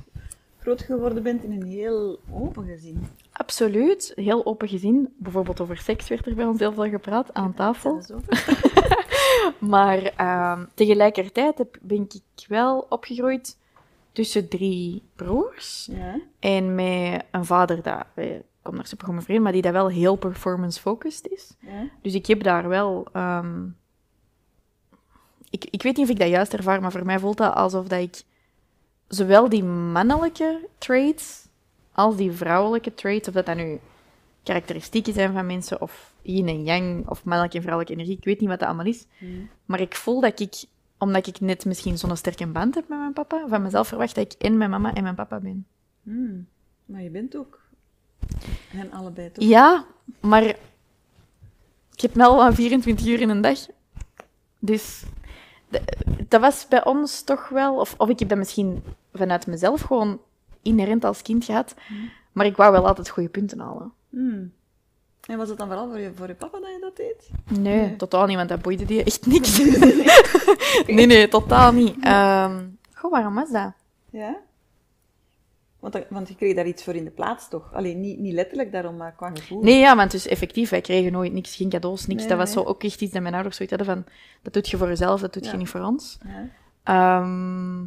groot 0.60 0.81
geworden 0.81 1.24
bent 1.24 1.44
in 1.44 1.52
een 1.52 1.68
heel 1.68 2.19
open 2.31 2.66
gezin. 2.66 3.07
Absoluut. 3.31 4.12
Heel 4.16 4.45
open 4.45 4.68
gezien. 4.68 5.13
Bijvoorbeeld 5.18 5.60
over 5.60 5.78
seks 5.78 6.07
werd 6.07 6.25
er 6.25 6.36
bij 6.36 6.45
ons 6.45 6.60
heel 6.60 6.74
veel 6.74 6.90
gepraat 6.90 7.34
aan 7.34 7.54
tafel. 7.54 7.94
Dat 7.94 8.04
is 8.04 8.12
over. 8.12 8.69
Maar 9.59 10.03
ehm, 10.03 10.65
tegelijkertijd 10.73 11.57
heb, 11.57 11.77
ben 11.81 12.01
ik 12.01 12.47
wel 12.47 12.85
opgegroeid 12.89 13.57
tussen 14.11 14.47
drie 14.50 15.03
broers. 15.15 15.88
Ja. 15.91 16.19
En 16.39 16.75
met 16.75 17.23
een 17.31 17.45
vader 17.45 17.81
dat, 17.81 18.06
eh, 18.13 18.35
ik 18.35 18.44
kom 18.61 18.75
daar 18.75 18.88
super 18.88 19.06
goed 19.06 19.13
mee 19.13 19.23
overeen, 19.23 19.41
maar 19.41 19.51
die 19.51 19.61
dat 19.61 19.71
wel 19.71 19.88
heel 19.88 20.15
performance-focused 20.15 21.27
is. 21.27 21.56
Ja. 21.59 21.89
Dus 22.01 22.13
ik 22.13 22.25
heb 22.25 22.44
daar 22.44 22.67
wel... 22.67 23.07
ehm, 23.13 23.65
ik, 25.50 25.65
ik 25.69 25.83
weet 25.83 25.97
niet 25.97 26.06
of 26.06 26.11
ik 26.11 26.19
dat 26.19 26.29
juist 26.29 26.53
ervaar, 26.53 26.81
maar 26.81 26.91
voor 26.91 27.06
mij 27.06 27.19
voelt 27.19 27.38
dat 27.38 27.53
alsof 27.53 27.88
dat 27.88 28.00
ik 28.00 28.23
zowel 29.07 29.50
die 29.50 29.63
mannelijke 29.63 30.67
traits 30.77 31.47
als 31.91 32.15
die 32.15 32.31
vrouwelijke 32.31 32.94
traits, 32.94 33.27
of 33.27 33.33
dat 33.33 33.45
dat 33.45 33.56
nu 33.56 33.79
karakteristieken 34.44 35.13
zijn 35.13 35.33
van 35.33 35.45
mensen, 35.45 35.81
of 35.81 36.13
yin 36.34 36.48
en 36.48 36.64
yang, 36.64 37.08
of 37.08 37.24
mannelijke 37.24 37.56
en 37.58 37.64
vrouwelijke 37.64 37.98
energie, 38.00 38.18
ik 38.18 38.24
weet 38.24 38.40
niet 38.40 38.50
wat 38.50 38.60
dat 38.60 38.68
allemaal 38.68 38.86
is. 38.86 39.06
Hmm. 39.18 39.50
Maar 39.66 39.80
ik 39.80 39.96
voel 39.96 40.22
dat 40.22 40.40
ik, 40.40 40.64
omdat 40.98 41.28
ik 41.28 41.40
net 41.40 41.66
misschien 41.66 41.98
zo'n 41.98 42.18
sterke 42.18 42.48
band 42.48 42.76
heb 42.76 42.88
met 42.88 43.00
mijn 43.00 43.14
papa, 43.14 43.46
van 43.48 43.62
mezelf 43.62 43.88
verwacht 43.88 44.16
dat 44.16 44.34
ik 44.34 44.42
en 44.42 44.58
mijn 44.58 44.70
mama 44.70 44.94
en 44.94 45.04
mijn 45.04 45.16
papa 45.16 45.40
ben. 45.40 45.66
Hmm. 46.04 46.48
Maar 46.86 47.02
je 47.02 47.10
bent 47.10 47.36
ook 47.38 47.60
hen 48.68 48.92
allebei 48.92 49.31
toch? 49.31 49.44
Ja, 49.46 49.86
maar 50.20 50.44
ik 51.94 52.02
heb 52.02 52.14
wel 52.14 52.44
aan 52.44 52.54
24 52.56 53.06
uur 53.08 53.22
in 53.22 53.30
een 53.30 53.42
dag. 53.42 53.60
Dus 54.60 55.04
de- 55.70 55.84
dat 56.28 56.42
was 56.42 56.68
bij 56.68 56.86
ons 56.86 57.22
toch 57.24 57.50
wel, 57.50 57.80
of, 57.80 57.96
of 57.98 58.10
ik 58.10 58.20
heb 58.20 58.30
dat 58.30 58.38
misschien 58.38 58.84
vanuit 59.14 59.48
mezelf 59.48 59.81
gewoon 59.81 60.20
inherent 60.62 61.04
als 61.06 61.22
kind 61.22 61.46
gehad, 61.46 61.76
maar 62.31 62.46
ik 62.46 62.56
wou 62.56 62.72
wel 62.72 62.88
altijd 62.88 63.10
goede 63.10 63.30
punten 63.30 63.60
halen. 63.60 63.92
Hmm. 64.10 64.52
En 65.30 65.38
was 65.38 65.50
het 65.50 65.58
dan 65.58 65.68
vooral 65.68 65.88
voor 65.90 66.00
je, 66.00 66.12
voor 66.16 66.28
je 66.28 66.34
papa 66.36 66.60
dat 66.60 66.70
je 66.70 66.78
dat 66.81 66.96
deed? 66.96 67.30
Nee, 67.60 67.76
Nee. 67.80 67.96
totaal 67.96 68.26
niet, 68.26 68.36
want 68.36 68.50
dat 68.50 68.62
boeide 68.62 68.86
die 68.86 69.04
echt 69.04 69.26
niks. 69.26 69.58
nee, 70.96 71.06
nee, 71.06 71.28
totaal 71.28 71.72
niet. 71.72 71.96
Ehm, 72.02 72.66
goh, 72.94 73.12
waarom 73.12 73.34
was 73.36 73.50
dat? 73.52 73.72
Ja? 74.10 74.38
Want, 75.80 75.94
dat- 75.94 76.06
want 76.10 76.28
je 76.28 76.36
kreeg 76.36 76.56
daar 76.56 76.66
iets 76.68 76.84
voor 76.84 76.96
in 76.96 77.04
de 77.04 77.12
plaats, 77.12 77.50
toch? 77.50 77.74
Alleen 77.74 78.00
niet, 78.00 78.20
niet 78.20 78.34
letterlijk 78.34 78.72
daarom, 78.72 78.98
maar 78.98 79.14
qua 79.16 79.31
gevoel. 79.34 79.62
Nee, 79.64 79.80
ja, 79.80 79.96
want 79.96 80.12
dus 80.12 80.28
effectief, 80.28 80.70
wij 80.70 80.81
kregen 80.81 81.12
nooit 81.12 81.34
niks, 81.34 81.56
geen 81.56 81.70
cadeaus, 81.70 82.06
niks. 82.08 82.20
Nee, 82.20 82.30
dat 82.30 82.38
was 82.38 82.54
nee. 82.56 82.64
zo 82.64 82.70
ook 82.70 82.84
echt 82.84 83.02
iets 83.02 83.14
dat 83.14 83.22
mijn 83.22 83.34
ouders 83.34 83.56
zoiets 83.56 83.76
hadden 83.78 83.96
van, 83.96 84.14
dat 84.42 84.54
doet 84.54 84.70
je 84.70 84.78
voor 84.78 84.88
jezelf, 84.88 85.22
dat 85.22 85.34
doet 85.34 85.46
Ja. 85.46 85.52
je 85.52 85.58
niet 85.58 85.70
voor 85.70 85.81
ons. 85.81 86.18
Ja. 86.26 86.48
Ehm, 86.84 87.81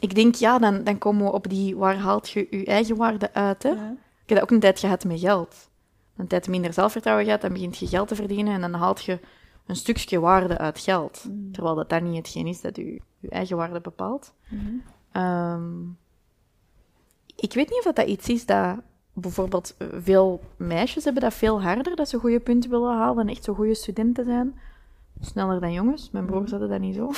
ik 0.00 0.14
denk, 0.14 0.34
ja, 0.34 0.58
dan, 0.58 0.84
dan 0.84 0.98
komen 0.98 1.24
we 1.24 1.32
op 1.32 1.48
die, 1.48 1.76
waar 1.76 1.96
haalt 1.96 2.30
je 2.30 2.46
je 2.50 2.64
eigen 2.64 2.96
waarde 2.96 3.32
uit, 3.34 3.62
hè? 3.62 3.68
Ja. 3.70 3.94
Ik 4.26 4.32
heb 4.32 4.38
dat 4.38 4.42
ook 4.42 4.54
een 4.54 4.60
tijd 4.60 4.78
gehad 4.78 5.04
met 5.04 5.20
geld. 5.20 5.70
Een 6.16 6.26
tijd 6.26 6.48
minder 6.48 6.72
zelfvertrouwen 6.72 7.24
gehad, 7.24 7.40
dan 7.40 7.52
begint 7.52 7.78
je 7.78 7.86
geld 7.86 8.08
te 8.08 8.14
verdienen 8.14 8.54
en 8.54 8.60
dan 8.60 8.72
haalt 8.72 9.04
je 9.04 9.20
een 9.66 9.76
stukje 9.76 10.20
waarde 10.20 10.58
uit 10.58 10.78
geld. 10.78 11.24
Mm. 11.28 11.52
Terwijl 11.52 11.74
dat 11.74 11.88
dan 11.88 12.02
niet 12.02 12.16
hetgeen 12.16 12.46
is 12.46 12.60
dat 12.60 12.76
je, 12.76 13.00
je 13.18 13.28
eigen 13.28 13.56
waarde 13.56 13.80
bepaalt. 13.80 14.32
Mhm. 14.48 14.74
Ehm, 15.12 15.82
ik 17.36 17.52
weet 17.52 17.70
niet 17.70 17.84
of 17.86 17.92
dat, 17.94 18.06
iets 18.06 18.28
is 18.28 18.46
dat 18.46 18.76
bijvoorbeeld 19.12 19.74
eh, 19.78 19.88
veel 19.92 20.40
meisjes 20.56 21.04
hebben 21.04 21.22
dat 21.22 21.34
veel 21.34 21.62
harder, 21.62 21.96
dat 21.96 22.08
ze 22.08 22.18
goede 22.18 22.40
punten 22.40 22.70
willen 22.70 22.96
halen 22.96 23.26
en 23.26 23.34
echt 23.34 23.44
zo 23.44 23.54
goede 23.54 23.74
studenten 23.74 24.24
zijn. 24.24 24.58
Sneller 25.20 25.60
dan 25.60 25.72
jongens. 25.72 26.10
Mijn 26.10 26.26
broers 26.26 26.50
hadden 26.50 26.68
dat 26.68 26.80
niet 26.80 26.94
zo. 26.94 27.10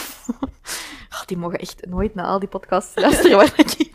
Oh, 1.10 1.24
die 1.26 1.36
mogen 1.36 1.58
echt 1.58 1.86
nooit 1.86 2.14
naar 2.14 2.26
al 2.26 2.38
die 2.38 2.48
podcasts 2.48 2.96
luisteren 2.96 3.36
waar 3.36 3.52
ik... 3.56 3.87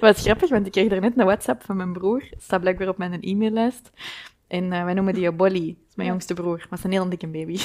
Wat 0.00 0.20
grappig, 0.20 0.50
want 0.50 0.66
ik 0.66 0.72
kreeg 0.72 0.90
er 0.90 1.00
net 1.00 1.18
een 1.18 1.24
WhatsApp 1.24 1.62
van 1.64 1.76
mijn 1.76 1.92
broer. 1.92 2.24
Het 2.30 2.42
staat 2.42 2.60
blijkbaar 2.60 2.88
op 2.88 2.98
mijn 2.98 3.22
e-maillijst. 3.22 3.90
En 4.46 4.72
eh, 4.72 4.84
wij 4.84 4.94
noemen 4.94 5.14
die 5.14 5.32
Bolly. 5.32 5.66
Dat 5.66 5.88
is 5.88 5.94
mijn 5.94 6.08
Ja. 6.08 6.14
jongste 6.14 6.34
broer. 6.34 6.56
Maar 6.56 6.66
het 6.68 6.78
is 6.78 6.84
een 6.84 6.90
heel 6.92 7.08
dikke 7.08 7.26
baby. 7.26 7.56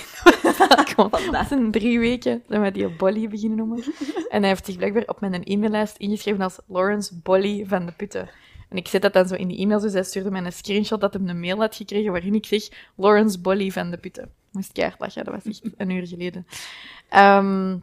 Gewoon, 0.89 1.11
dat 1.31 1.47
zijn 1.47 1.71
drie 1.71 1.99
weken 1.99 2.43
zijn 2.47 2.61
we 2.61 2.71
die 2.71 2.87
Bolly 2.89 3.27
beginnen 3.27 3.57
noemen. 3.57 3.83
En 4.29 4.39
hij 4.39 4.49
heeft 4.49 4.65
zich 4.65 4.75
blijkbaar 4.77 5.03
op 5.05 5.19
mijn 5.19 5.43
e-maillijst 5.43 5.97
ingeschreven 5.97 6.41
als 6.41 6.59
Lawrence 6.67 7.19
Bolly 7.23 7.65
van 7.67 7.85
de 7.85 7.91
Putten. 7.91 8.29
En 8.69 8.77
ik 8.77 8.87
zet 8.87 9.01
dat 9.01 9.13
dan 9.13 9.27
zo 9.27 9.35
in 9.35 9.47
die 9.47 9.57
e-mail, 9.57 9.79
dus 9.79 9.93
hij 9.93 10.03
stuurde 10.03 10.31
mij 10.31 10.43
een 10.45 10.51
screenshot 10.53 11.01
dat 11.01 11.13
hij 11.13 11.21
een 11.25 11.39
mail 11.39 11.57
had 11.59 11.75
gekregen 11.75 12.11
waarin 12.11 12.35
ik 12.35 12.45
zeg 12.45 12.67
Lawrence 12.95 13.39
Bolly 13.39 13.71
van 13.71 13.91
de 13.91 13.97
Putten. 13.97 14.29
Moest 14.51 14.71
keihard 14.71 14.99
lachen, 14.99 15.23
dat 15.25 15.33
was 15.33 15.45
echt 15.45 15.73
een 15.77 15.89
uur 15.89 16.07
geleden. 16.07 16.47
Ehm, 17.09 17.77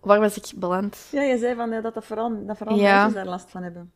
waar 0.00 0.20
was 0.20 0.36
ik 0.36 0.52
beland? 0.56 1.06
Ja, 1.10 1.22
je 1.22 1.38
zei 1.38 1.54
van, 1.54 1.72
eh, 1.72 1.82
dat, 1.82 1.94
dat 1.94 2.04
vooral, 2.04 2.46
dat 2.46 2.56
vooral 2.56 2.76
Ja. 2.76 2.92
meisjes 2.94 3.14
daar 3.14 3.26
last 3.26 3.50
van 3.50 3.62
hebben. 3.62 3.92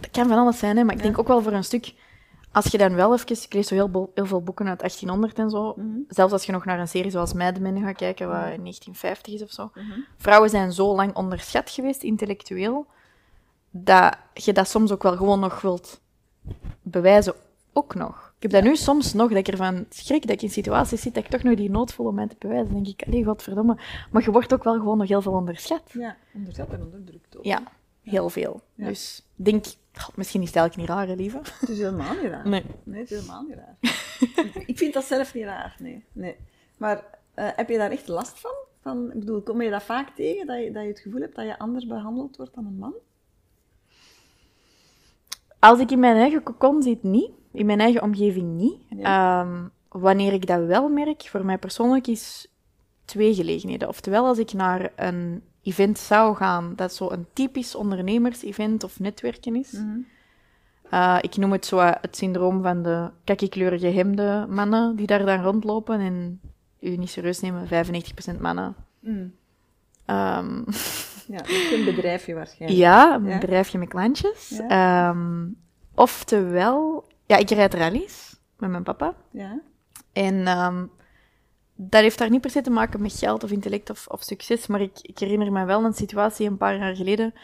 Dat 0.00 0.10
kan 0.10 0.28
van 0.28 0.38
alles 0.38 0.58
zijn, 0.58 0.76
hè, 0.76 0.84
maar 0.84 0.92
ik 0.94 0.98
Ja. 1.00 1.04
denk 1.06 1.18
ook 1.18 1.28
wel 1.28 1.42
voor 1.42 1.52
een 1.52 1.64
stuk... 1.64 1.94
Als 2.52 2.66
je 2.66 2.78
dan 2.78 2.94
wel 2.94 3.12
even... 3.12 3.30
Ik 3.30 3.52
lees 3.52 3.68
zo 3.68 3.74
heel, 3.74 4.10
heel 4.14 4.26
veel 4.26 4.42
boeken 4.42 4.68
uit 4.68 4.78
1800 4.78 5.38
en 5.38 5.50
zo. 5.50 5.74
Mhm. 5.76 5.86
Zelfs 6.08 6.32
als 6.32 6.46
je 6.46 6.52
nog 6.52 6.64
naar 6.64 6.78
een 6.78 6.88
serie 6.88 7.10
zoals 7.10 7.32
Mad 7.32 7.58
Men 7.58 7.80
gaat 7.82 7.96
kijken, 7.96 8.26
wat 8.28 8.36
in 8.36 8.62
1950 8.62 9.34
is 9.34 9.42
of 9.42 9.50
zo. 9.50 9.70
Mhm. 9.74 10.00
Vrouwen 10.16 10.50
zijn 10.50 10.72
zo 10.72 10.94
lang 10.94 11.14
onderschat 11.14 11.70
geweest, 11.70 12.02
intellectueel, 12.02 12.86
dat 13.70 14.16
je 14.34 14.52
dat 14.52 14.68
soms 14.68 14.90
ook 14.92 15.02
wel 15.02 15.16
gewoon 15.16 15.40
nog 15.40 15.60
wilt 15.60 16.00
bewijzen, 16.82 17.34
ook 17.72 17.94
nog. 17.94 18.29
Ik 18.40 18.50
heb 18.50 18.62
dat 18.62 18.70
nu 18.70 18.76
soms 18.76 19.12
nog, 19.12 19.28
dat 19.28 19.38
ik 19.38 19.48
ervan 19.48 19.86
schrik 19.88 20.22
dat 20.22 20.30
ik 20.30 20.42
in 20.42 20.50
situaties 20.50 21.00
zit 21.00 21.14
dat 21.14 21.24
ik 21.24 21.30
toch 21.30 21.42
nog 21.42 21.54
die 21.54 21.70
nood 21.70 21.92
voel 21.92 22.06
om 22.06 22.14
mij 22.14 22.26
te 22.26 22.36
bewijzen. 22.38 22.72
Dan 22.72 22.82
denk 22.82 23.00
ik, 23.00 23.06
allee, 23.06 23.24
godverdomme. 23.24 23.76
Maar 24.10 24.22
je 24.22 24.30
wordt 24.30 24.54
ook 24.54 24.64
wel 24.64 24.74
gewoon 24.74 24.98
nog 24.98 25.08
heel 25.08 25.22
veel 25.22 25.32
onderschat. 25.32 25.82
Ja, 25.92 26.16
onderschat 26.34 26.72
en 26.72 26.82
onderdrukt 26.82 27.36
ook. 27.36 27.44
Ja, 27.44 27.62
heel 28.02 28.28
veel. 28.28 28.60
Ja. 28.74 28.86
Dus 28.86 29.26
denk, 29.34 29.64
god, 29.92 30.16
misschien 30.16 30.42
is 30.42 30.46
het 30.46 30.56
eigenlijk 30.56 30.88
niet 30.88 30.98
raar, 30.98 31.08
hè, 31.08 31.14
lieve. 31.14 31.40
Het 31.60 31.68
is 31.68 31.78
helemaal 31.78 32.14
niet 32.14 32.30
raar. 32.30 32.48
Nee. 32.48 32.64
Nee, 32.82 33.00
het 33.00 33.10
is 33.10 33.18
helemaal 33.18 33.42
niet 33.42 33.56
raar. 33.56 33.76
ik 34.66 34.78
vind 34.78 34.94
dat 34.94 35.04
zelf 35.04 35.34
niet 35.34 35.44
raar, 35.44 35.76
nee. 35.78 36.04
nee. 36.12 36.36
Maar 36.76 37.04
eh, 37.34 37.48
heb 37.56 37.68
je 37.68 37.76
daar 37.76 37.90
echt 37.90 38.08
last 38.08 38.38
van? 38.38 38.54
van? 38.80 39.12
Ik 39.12 39.18
bedoel, 39.18 39.42
kom 39.42 39.62
je 39.62 39.70
dat 39.70 39.82
vaak 39.82 40.14
tegen, 40.14 40.46
dat 40.46 40.64
je, 40.64 40.72
dat 40.72 40.82
je 40.82 40.88
het 40.88 41.00
gevoel 41.00 41.20
hebt 41.20 41.36
dat 41.36 41.46
je 41.46 41.58
anders 41.58 41.86
behandeld 41.86 42.36
wordt 42.36 42.54
dan 42.54 42.66
een 42.66 42.78
man? 42.78 42.94
Als 45.58 45.78
ik 45.78 45.90
in 45.90 45.98
mijn 45.98 46.16
eigen 46.16 46.42
cocon 46.42 46.82
zit, 46.82 47.02
niet. 47.02 47.30
In 47.52 47.66
mijn 47.66 47.80
eigen 47.80 48.02
omgeving 48.02 48.56
niet. 48.56 48.76
Ehm, 49.02 49.62
wanneer 49.88 50.32
ik 50.32 50.46
dat 50.46 50.64
wel 50.64 50.88
merk, 50.88 51.22
voor 51.22 51.44
mij 51.44 51.58
persoonlijk, 51.58 52.06
is 52.06 52.46
twee 53.04 53.34
gelegenheden. 53.34 53.88
Oftewel, 53.88 54.26
als 54.26 54.38
ik 54.38 54.52
naar 54.52 54.92
een 54.96 55.42
event 55.62 55.98
zou 55.98 56.36
gaan, 56.36 56.72
dat 56.76 56.94
zo 56.94 57.10
een 57.10 57.26
typisch 57.32 57.74
ondernemers-event 57.74 58.84
of 58.84 59.00
netwerken 59.00 59.56
is. 59.56 59.72
Mhm. 59.72 59.98
Uh, 60.94 61.18
ik 61.20 61.36
noem 61.36 61.52
het 61.52 61.66
zo 61.66 61.78
uh, 61.78 61.90
het 62.00 62.16
syndroom 62.16 62.62
van 62.62 62.82
de 62.82 63.10
kakkikleurige 63.24 63.86
hemde 63.86 64.46
mannen 64.48 64.96
die 64.96 65.06
daar 65.06 65.24
dan 65.26 65.42
rondlopen 65.42 66.00
en 66.00 66.40
u 66.80 66.96
niet 66.96 67.10
serieus 67.10 67.40
nemen, 67.40 67.66
95% 68.36 68.40
mannen. 68.40 68.74
Mm. 69.00 69.32
Um, 70.06 70.64
Ja, 71.26 71.40
een 71.72 71.84
bedrijfje 71.84 72.34
waarschijnlijk. 72.34 72.80
ja, 72.80 73.14
een 73.14 73.24
Ja. 73.26 73.38
bedrijfje 73.38 73.78
met 73.78 73.88
klantjes. 73.88 74.48
Ja. 74.48 75.08
Ehm, 75.10 75.46
oftewel, 75.94 77.04
ja, 77.30 77.36
ik 77.36 77.50
rijd 77.50 77.74
rallies 77.74 78.36
met 78.58 78.70
mijn 78.70 78.82
papa. 78.82 79.14
Ja. 79.30 79.60
En 80.12 80.46
ehm, 80.46 80.86
dat 81.74 82.02
heeft 82.02 82.18
daar 82.18 82.30
niet 82.30 82.40
per 82.40 82.50
se 82.50 82.60
te 82.60 82.70
maken 82.70 83.02
met 83.02 83.18
geld 83.18 83.44
of 83.44 83.50
intellect 83.50 83.90
of, 83.90 84.06
of 84.06 84.22
succes, 84.22 84.66
maar 84.66 84.80
ik, 84.80 84.98
ik 85.02 85.18
herinner 85.18 85.52
me 85.52 85.64
wel 85.64 85.84
een 85.84 85.92
situatie 85.92 86.46
een 86.46 86.56
paar 86.56 86.76
jaar 86.76 86.96
geleden. 86.96 87.34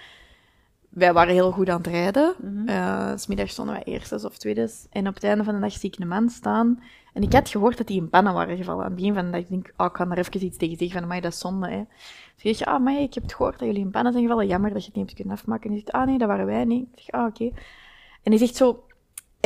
Wij 0.88 1.12
waren 1.12 1.34
heel 1.34 1.50
goed 1.50 1.68
aan 1.68 1.76
het 1.76 1.86
rijden. 1.86 2.34
Mhm. 2.40 2.68
Eh, 2.68 3.16
's 3.16 3.26
middags 3.26 3.52
stonden 3.52 3.74
wij 3.74 3.84
eerstes 3.84 4.24
of 4.24 4.38
tweedes. 4.38 4.86
En 4.90 5.08
op 5.08 5.14
het 5.14 5.24
einde 5.24 5.44
van 5.44 5.54
de 5.54 5.60
dag 5.60 5.72
zie 5.72 5.90
ik 5.90 5.98
een 5.98 6.08
man 6.08 6.28
staan. 6.30 6.82
En 7.12 7.22
ik 7.22 7.32
had 7.32 7.48
gehoord 7.48 7.76
dat 7.76 7.86
die 7.86 8.00
in 8.00 8.10
pannen 8.10 8.34
waren 8.34 8.56
gevallen. 8.56 8.84
Aan 8.84 8.90
het 8.90 9.00
begin 9.00 9.14
van 9.14 9.24
de 9.24 9.30
dag 9.30 9.40
ik 9.40 9.48
denk 9.48 9.68
ik, 9.68 9.74
oh, 9.76 9.86
ik 9.86 9.96
ga 9.96 10.04
daar 10.04 10.18
even 10.18 10.44
iets 10.44 10.56
tegen 10.56 10.76
zeggen 10.76 10.96
van, 10.96 11.02
amai, 11.02 11.20
dat 11.20 11.32
is 11.32 11.38
zonde, 11.38 11.68
hè. 11.68 11.84
Dus 12.34 12.42
zeg 12.42 12.58
je, 12.58 12.64
ah, 12.64 12.82
maar 12.82 13.00
ik 13.00 13.14
heb 13.14 13.22
het 13.22 13.34
gehoord 13.34 13.58
dat 13.58 13.68
jullie 13.68 13.84
in 13.84 13.90
pannen 13.90 14.12
zijn 14.12 14.24
gevallen. 14.24 14.46
Jammer 14.46 14.72
dat 14.72 14.80
je 14.80 14.86
het 14.86 14.96
niet 14.96 15.04
hebt 15.04 15.16
kunnen 15.16 15.36
afmaken. 15.36 15.64
En 15.64 15.70
hij 15.70 15.78
zegt, 15.78 15.92
ah, 15.92 16.06
nee, 16.06 16.18
dat 16.18 16.28
waren 16.28 16.46
wij 16.46 16.64
niet. 16.64 16.88
Ik 16.94 17.02
zeg, 17.02 17.20
ah, 17.20 17.26
oké. 17.26 17.44
En 18.22 18.32
hij 18.32 18.38
zegt 18.38 18.56
zo, 18.56 18.85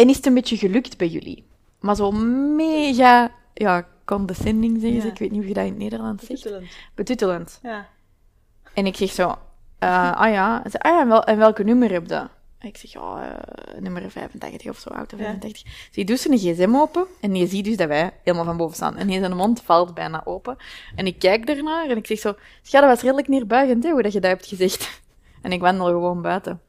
en 0.00 0.08
is 0.08 0.16
het 0.16 0.26
een 0.26 0.34
beetje 0.34 0.56
gelukt 0.56 0.96
bij 0.96 1.08
jullie? 1.08 1.44
Maar 1.80 1.96
zo 1.96 2.10
mega, 2.10 3.30
ja, 3.54 3.86
condescending 4.04 4.80
zeggen 4.80 5.00
ze. 5.00 5.06
Ja. 5.06 5.12
Ik 5.12 5.18
weet 5.18 5.30
niet 5.30 5.40
hoe 5.40 5.48
je 5.48 5.54
dat 5.54 5.64
in 5.64 5.70
het 5.70 5.78
Nederlands 5.78 6.26
zegt. 6.26 6.42
Betuttelend. 6.42 6.70
Betuttelend. 6.94 7.58
Ja. 7.62 7.88
En 8.74 8.86
ik 8.86 8.96
zeg 8.96 9.10
zo, 9.10 9.38
eh, 9.78 10.20
ah 10.20 10.32
ja. 10.32 10.62
Zei, 10.64 10.82
ah 10.82 10.90
ja, 10.92 11.00
en, 11.00 11.08
wel, 11.08 11.24
en 11.24 11.38
welke 11.38 11.64
nummer 11.64 11.92
heb 11.92 12.06
je? 12.06 12.26
Ik 12.60 12.76
zeg, 12.76 12.92
ja, 12.92 13.36
eh, 13.38 13.80
nummer 13.80 14.10
85 14.10 14.70
of 14.70 14.78
zo, 14.78 14.88
auto 14.88 15.16
Ja. 15.16 15.22
85. 15.22 15.62
Dus 15.62 15.88
je 15.92 16.04
doet 16.04 16.20
zijn 16.20 16.38
gsm 16.38 16.74
open 16.74 17.06
en 17.20 17.34
je 17.34 17.46
ziet 17.46 17.64
dus 17.64 17.76
dat 17.76 17.88
wij 17.88 18.12
helemaal 18.22 18.44
van 18.44 18.56
boven 18.56 18.76
staan. 18.76 18.96
En 18.96 19.08
hij 19.08 19.18
zijn 19.18 19.36
mond 19.36 19.62
valt 19.62 19.94
bijna 19.94 20.22
open. 20.24 20.56
En 20.94 21.06
ik 21.06 21.18
kijk 21.18 21.48
ernaar 21.48 21.88
en 21.88 21.96
ik 21.96 22.06
zeg 22.06 22.18
zo, 22.18 22.34
ja, 22.62 22.80
dat 22.80 22.88
was 22.88 23.00
redelijk 23.00 23.28
neerbuigend, 23.28 23.84
hè, 23.84 23.90
hoe 23.90 24.02
dat 24.02 24.12
je 24.12 24.20
dat 24.20 24.30
hebt 24.30 24.46
gezegd. 24.46 24.88
En 25.42 25.52
ik 25.52 25.60
wandel 25.60 25.86
gewoon 25.86 26.22
buiten. 26.22 26.60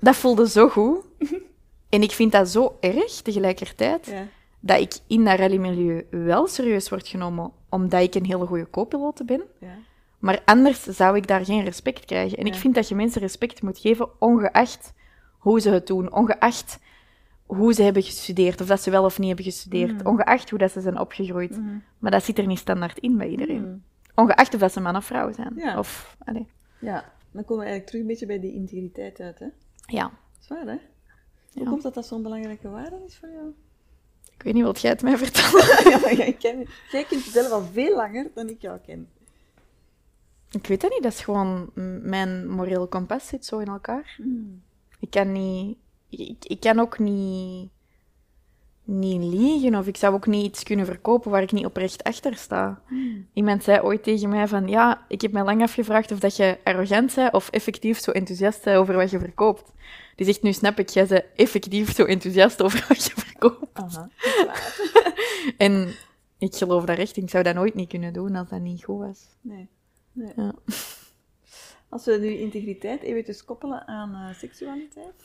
Dat 0.00 0.16
voelde 0.16 0.48
zo 0.48 0.68
goed. 0.68 1.04
En 1.88 2.02
ik 2.02 2.10
vind 2.10 2.32
dat 2.32 2.48
zo 2.48 2.76
erg, 2.80 3.22
tegelijkertijd, 3.22 4.06
Ja. 4.06 4.26
dat 4.60 4.80
ik 4.80 4.92
in 5.06 5.24
dat 5.24 5.38
rallymilieu 5.38 6.06
wel 6.10 6.46
serieus 6.46 6.88
word 6.88 7.08
genomen, 7.08 7.52
omdat 7.68 8.02
ik 8.02 8.14
een 8.14 8.24
hele 8.26 8.46
goede 8.46 8.70
co-pilote 8.70 9.24
ben. 9.24 9.42
Ja. 9.60 9.74
Maar 10.18 10.42
anders 10.44 10.82
zou 10.82 11.16
ik 11.16 11.26
daar 11.26 11.44
geen 11.44 11.64
respect 11.64 12.04
krijgen. 12.04 12.38
En 12.38 12.46
ik 12.46 12.54
vind 12.54 12.74
dat 12.74 12.88
je 12.88 12.94
mensen 12.94 13.20
respect 13.20 13.62
moet 13.62 13.78
geven, 13.78 14.08
ongeacht 14.20 14.92
hoe 15.38 15.60
ze 15.60 15.70
het 15.70 15.86
doen, 15.86 16.12
ongeacht 16.12 16.78
hoe 17.46 17.72
ze 17.74 17.82
hebben 17.82 18.02
gestudeerd, 18.02 18.60
of 18.60 18.66
dat 18.66 18.80
ze 18.82 18.90
wel 18.90 19.04
of 19.04 19.18
niet 19.18 19.26
hebben 19.26 19.44
gestudeerd, 19.44 19.92
Mm. 19.92 20.06
ongeacht 20.06 20.50
hoe 20.50 20.58
dat 20.58 20.70
ze 20.72 20.80
zijn 20.80 20.98
opgegroeid. 21.00 21.50
Mhm. 21.50 21.76
Maar 21.98 22.10
dat 22.10 22.24
zit 22.24 22.38
er 22.38 22.46
niet 22.46 22.58
standaard 22.58 22.98
in 22.98 23.16
bij 23.18 23.28
iedereen. 23.28 23.64
Mm. 23.68 23.82
Ongeacht 24.14 24.54
of 24.54 24.60
dat 24.60 24.72
ze 24.72 24.80
man 24.80 24.96
of 24.96 25.04
vrouw 25.04 25.32
zijn. 25.32 25.52
Ja. 25.56 25.78
Of, 25.78 26.16
Ja. 26.78 27.04
Dan 27.30 27.44
komen 27.44 27.64
we 27.64 27.70
eigenlijk 27.70 27.86
terug 27.86 28.00
een 28.00 28.06
beetje 28.06 28.26
bij 28.26 28.40
die 28.40 28.52
integriteit 28.54 29.20
uit, 29.20 29.38
hè. 29.38 29.46
ja. 29.86 30.10
Zwaar, 30.38 30.66
hè? 30.66 30.76
Hoe 31.56 31.64
Ja. 31.64 31.70
komt 31.70 31.82
dat 31.82 31.94
dat 31.94 32.06
zo'n 32.06 32.22
belangrijke 32.22 32.68
waarde 32.68 32.96
is 33.06 33.16
voor 33.16 33.28
jou? 33.28 33.54
Ik 34.34 34.42
weet 34.42 34.54
niet, 34.54 34.64
wat 34.64 34.80
jij 34.80 34.90
het 34.90 35.02
mij 35.02 35.12
ja, 35.92 35.98
maar 35.98 36.14
jij, 36.14 36.32
ken, 36.32 36.66
jij 36.90 37.04
kent 37.04 37.24
jezelf 37.24 37.50
al 37.50 37.62
veel 37.72 37.96
langer 37.96 38.30
dan 38.34 38.48
ik 38.48 38.60
jou 38.60 38.78
ken. 38.86 39.08
ik 40.50 40.66
weet 40.66 40.80
dat 40.80 40.90
niet, 40.90 41.02
dat 41.02 41.12
is 41.12 41.20
gewoon... 41.20 41.70
Mijn 42.02 42.48
moreel 42.50 42.86
kompas 42.86 43.26
zit 43.26 43.44
zo 43.44 43.58
in 43.58 43.66
elkaar. 43.66 44.18
Ik 45.00 45.10
kan 45.10 45.32
niet... 45.32 45.76
Ik, 46.08 46.44
ik 46.44 46.60
kan 46.60 46.78
ook 46.80 46.98
niet... 46.98 47.70
Niet 48.88 49.22
liegen, 49.22 49.74
of 49.74 49.86
ik 49.86 49.96
zou 49.96 50.14
ook 50.14 50.26
niet 50.26 50.44
iets 50.44 50.62
kunnen 50.62 50.86
verkopen 50.86 51.30
waar 51.30 51.42
ik 51.42 51.52
niet 51.52 51.64
oprecht 51.66 52.02
achter 52.04 52.34
sta. 52.36 52.82
Iemand 53.32 53.64
zei 53.64 53.80
ooit 53.80 54.02
tegen 54.02 54.28
mij 54.28 54.48
van, 54.48 54.68
ja, 54.68 55.04
ik 55.08 55.20
heb 55.20 55.32
mij 55.32 55.44
lang 55.44 55.62
afgevraagd 55.62 56.12
of 56.12 56.18
dat 56.18 56.36
je 56.36 56.58
arrogant 56.64 57.14
bent 57.14 57.32
of 57.32 57.50
effectief 57.50 57.98
zo 57.98 58.10
enthousiast 58.10 58.64
bent 58.64 58.76
over 58.76 58.94
wat 58.94 59.10
je 59.10 59.18
verkoopt. 59.18 59.72
Die 60.16 60.26
zegt, 60.26 60.42
nu 60.42 60.52
snap 60.52 60.78
ik, 60.78 60.88
jij 60.88 61.06
bent 61.06 61.24
effectief 61.34 61.94
zo 61.94 62.04
enthousiast 62.04 62.62
over 62.62 62.84
wat 62.88 63.04
je 63.04 63.12
verkoopt. 63.16 63.98
En 65.56 65.94
ik 66.38 66.54
geloof 66.54 66.84
dat 66.84 66.98
echt, 66.98 67.16
ik 67.16 67.30
zou 67.30 67.44
dat 67.44 67.54
nooit 67.54 67.74
niet 67.74 67.88
kunnen 67.88 68.12
doen 68.12 68.36
als 68.36 68.48
dat 68.48 68.60
niet 68.60 68.84
goed 68.84 68.98
was. 68.98 69.26
Nee. 69.40 69.68
nee. 70.12 70.32
Ja. 70.36 70.54
Als 71.88 72.04
we 72.04 72.18
nu 72.18 72.28
integriteit 72.28 73.02
eventjes 73.02 73.44
koppelen 73.44 73.86
aan 73.86 74.14
eh, 74.14 74.38
seksualiteit. 74.38 75.22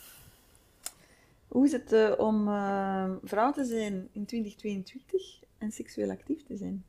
Hoe 1.47 1.65
is 1.65 1.71
het 1.71 1.91
eh, 1.91 2.11
om 2.17 2.47
eh, 2.47 3.11
vrouw 3.23 3.51
te 3.51 3.65
zijn 3.65 4.09
in 4.11 4.25
2022 4.25 5.39
en 5.57 5.71
seksueel 5.71 6.09
actief 6.09 6.43
te 6.43 6.57
zijn? 6.57 6.85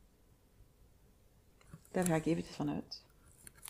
Daar 1.90 2.04
ga 2.04 2.14
ik 2.14 2.26
eventjes 2.26 2.56
van 2.56 2.70
uit. 2.70 3.02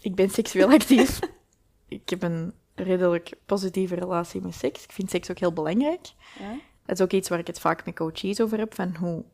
Ik 0.01 0.15
ben 0.15 0.31
seksueel 0.31 0.69
actief. 0.69 1.21
ik 1.89 2.09
heb 2.09 2.23
een 2.23 2.53
redelijk 2.75 3.33
positieve 3.47 3.95
relatie 3.95 4.41
met 4.41 4.55
seks. 4.55 4.85
Ik 4.85 4.93
vind 4.93 5.11
seks 5.11 5.31
ook 5.31 5.39
heel 5.39 5.53
belangrijk. 5.53 6.07
Ja? 6.39 6.51
Dat 6.87 6.97
is 6.99 7.01
ook 7.05 7.13
iets 7.13 7.29
waar 7.29 7.39
ik 7.39 7.47
het 7.47 7.61
vaak 7.61 7.85
met 7.85 7.95
coaches 7.95 8.41
over 8.41 8.59
heb, 8.59 8.75
van 8.75 8.97
hoe 8.97 9.25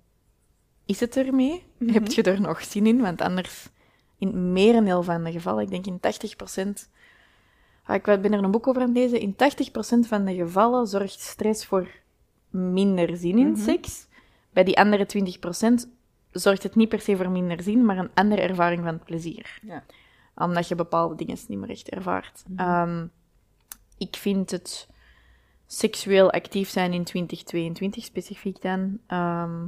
is 0.86 1.00
het 1.00 1.16
ermee? 1.16 1.64
Mhm. 1.78 1.92
Heb 1.92 2.06
je 2.06 2.22
er 2.22 2.40
nog 2.40 2.62
zin 2.64 2.86
in? 2.86 3.00
Want 3.00 3.20
anders, 3.20 3.68
in 4.18 4.26
het 4.26 4.36
merendeel 4.36 5.02
van 5.02 5.24
de 5.24 5.32
gevallen, 5.32 5.62
ik 5.62 5.70
denk 5.70 5.86
in 5.86 6.00
80%, 6.00 6.88
ah, 7.84 7.94
ik 7.94 8.02
ben 8.02 8.32
er 8.32 8.42
een 8.44 8.50
boek 8.50 8.66
over 8.66 8.82
aan 8.82 8.88
het 8.88 8.96
lezen, 8.96 9.20
in 9.20 9.34
80% 9.36 10.06
van 10.08 10.24
de 10.24 10.34
gevallen 10.34 10.86
zorgt 10.86 11.20
stress 11.20 11.66
voor 11.66 11.88
minder 12.50 13.16
zin 13.16 13.38
in 13.38 13.50
Mhm. 13.50 13.60
seks. 13.60 14.06
Bij 14.50 14.64
die 14.64 14.78
andere 14.78 15.06
20% 15.06 15.88
zorgt 16.30 16.62
het 16.62 16.74
niet 16.74 16.88
per 16.88 17.00
se 17.00 17.16
voor 17.16 17.30
minder 17.30 17.62
zin, 17.62 17.84
maar 17.84 17.98
een 17.98 18.10
andere 18.14 18.40
ervaring 18.42 18.84
van 18.84 18.98
plezier 18.98 19.58
Ja. 19.62 19.84
omdat 20.36 20.68
je 20.68 20.74
bepaalde 20.74 21.14
dingen 21.14 21.36
niet 21.48 21.58
meer 21.58 21.70
echt 21.70 21.88
ervaart. 21.88 22.44
Ehm, 22.56 23.06
ik 23.98 24.16
vind 24.16 24.50
het 24.50 24.88
seksueel 25.66 26.30
actief 26.30 26.68
zijn 26.68 26.92
in 26.92 27.04
2022 27.04 28.04
specifiek 28.04 28.62
dan, 28.62 28.98
ehm, 29.06 29.66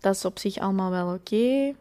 dat 0.00 0.14
is 0.14 0.24
op 0.24 0.38
zich 0.38 0.56
allemaal 0.58 0.90
wel 0.90 1.14
oké. 1.14 1.74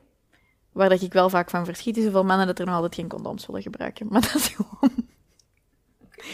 Waar 0.71 0.89
dat 0.89 1.01
ik 1.01 1.13
wel 1.13 1.29
vaak 1.29 1.49
van 1.49 1.65
verschiet, 1.65 1.97
is 1.97 2.03
hoeveel 2.03 2.23
mannen 2.23 2.47
dat 2.47 2.59
er 2.59 2.65
nog 2.65 2.75
altijd 2.75 2.95
geen 2.95 3.07
condooms 3.07 3.45
willen 3.45 3.61
gebruiken. 3.61 4.07
Maar 4.11 4.21
dat 4.21 4.35
is 4.35 4.47
gewoon... 4.47 5.05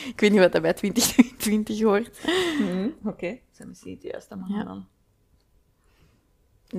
Ik 0.05 0.19
weet 0.19 0.31
niet 0.31 0.39
wat 0.39 0.51
dat 0.51 0.61
bij 0.61 0.73
2022 0.73 1.81
hoort. 1.81 2.23
Mhm, 2.59 2.89
Oké. 3.03 3.29
Dat 3.29 3.39
zijn 3.51 3.67
misschien 3.67 3.91
niet 3.91 4.01
de 4.01 4.07
juiste 4.07 4.35
mannen 4.35 4.57
Ja. 4.57 4.63
dan. 4.63 4.87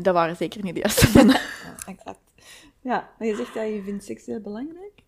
Dat 0.02 0.14
waren 0.14 0.36
zeker 0.36 0.62
niet 0.62 0.74
de 0.74 0.80
juiste 0.80 1.10
mannen. 1.14 1.40
Ja, 1.64 1.76
exact. 1.86 2.18
Ja, 2.80 3.10
maar 3.18 3.28
je 3.28 3.36
zegt 3.36 3.54
dat 3.54 3.68
je 3.68 3.82
vindt 3.82 4.04
seks 4.04 4.26
heel 4.26 4.40
belangrijk. 4.40 5.02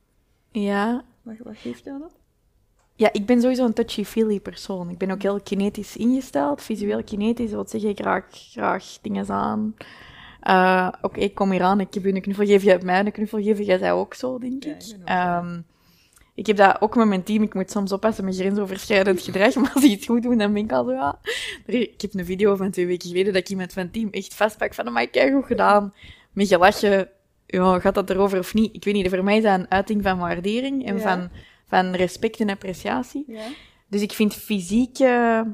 Ja, 0.51 1.05
Wat, 1.23 1.37
wat 1.39 1.57
geeft 1.57 1.85
jou 1.85 1.99
dat? 2.01 2.15
Ja, 2.97 3.13
ik 3.13 3.27
ben 3.27 3.41
sowieso 3.41 3.65
een 3.65 3.73
touchy-feely 3.73 4.41
persoon. 4.41 4.91
Ik 4.91 4.99
ben 4.99 5.11
ook 5.11 5.23
heel 5.23 5.41
kinetisch 5.41 5.97
ingesteld, 5.97 6.63
visueel 6.63 7.05
kinetisch. 7.05 7.51
Wil 7.51 7.65
zeggen, 7.69 7.91
ik 7.91 8.01
raak 8.01 8.25
graag 8.31 8.99
dingen 9.03 9.29
aan. 9.29 9.75
Eh, 10.41 10.89
ook 11.01 11.17
ik 11.17 11.35
kom 11.35 11.51
hier 11.51 11.63
aan, 11.63 11.81
ik 11.81 11.95
heb 11.95 12.05
u 12.05 12.15
een 12.15 12.21
knuffel 12.21 12.45
gegeven, 12.45 12.65
jij 12.65 12.73
hebt 12.73 12.85
mij 12.85 12.99
een 13.01 13.13
knuffel 13.13 13.39
gegeven. 13.39 13.65
Jij 13.65 13.79
zei 13.79 13.93
ook 13.93 14.15
zo, 14.15 14.39
denk 14.39 14.65
Ja, 14.65 14.71
ik. 14.71 14.77
ook 15.01 15.09
Ehm, 15.09 15.61
ik 16.35 16.47
heb 16.47 16.57
dat 16.57 16.81
ook 16.81 16.97
met 16.97 17.07
mijn 17.07 17.23
team. 17.23 17.43
Ik 17.43 17.55
moet 17.55 17.71
soms 17.71 17.93
oppassen 17.93 18.25
met 18.25 18.37
grensoverschrijdend 18.37 19.21
gedrag, 19.23 19.55
maar 19.61 19.71
als 19.75 19.83
die 19.83 19.91
iets 19.91 20.07
goed 20.07 20.23
doen, 20.23 20.39
dan 20.39 20.53
ben 20.53 20.63
ik 20.65 20.73
al 20.73 20.85
zo, 20.85 20.93
ja. 20.93 21.19
Er- 21.67 21.75
Ik 21.75 22.01
heb 22.01 22.15
een 22.15 22.25
video 22.25 22.57
van 22.57 22.71
twee 22.71 22.87
weken 22.87 23.09
geleden 23.09 23.33
dat 23.33 23.43
ik 23.43 23.49
iemand 23.49 23.73
van 23.73 23.83
het 23.83 23.93
team 23.93 24.09
echt 24.11 24.35
vastpak 24.35 24.75
van, 24.75 24.93
maar 24.93 25.03
ik 25.13 25.31
goed 25.33 25.47
gedaan. 25.47 25.95
Met 26.33 26.49
gelachen, 26.49 27.09
ja, 27.47 27.79
gaat 27.81 27.95
dat 27.95 28.11
erover 28.11 28.39
of 28.39 28.55
niet? 28.55 28.75
Ik 28.75 28.85
weet 28.85 28.95
niet, 28.95 29.09
voor 29.09 29.25
mij 29.25 29.37
is 29.37 29.43
dat 29.43 29.59
een 29.59 29.71
uiting 29.71 30.03
van 30.03 30.19
waardering 30.19 30.87
en 30.87 30.97
Ja. 30.97 31.01
van, 31.01 31.31
van 31.67 31.95
respect 31.95 32.41
en 32.41 32.51
appreciatie. 32.51 33.25
Ja? 33.27 33.47
Dus 33.89 34.03
ik 34.03 34.13
vind 34.13 34.35
fysieke 34.35 35.45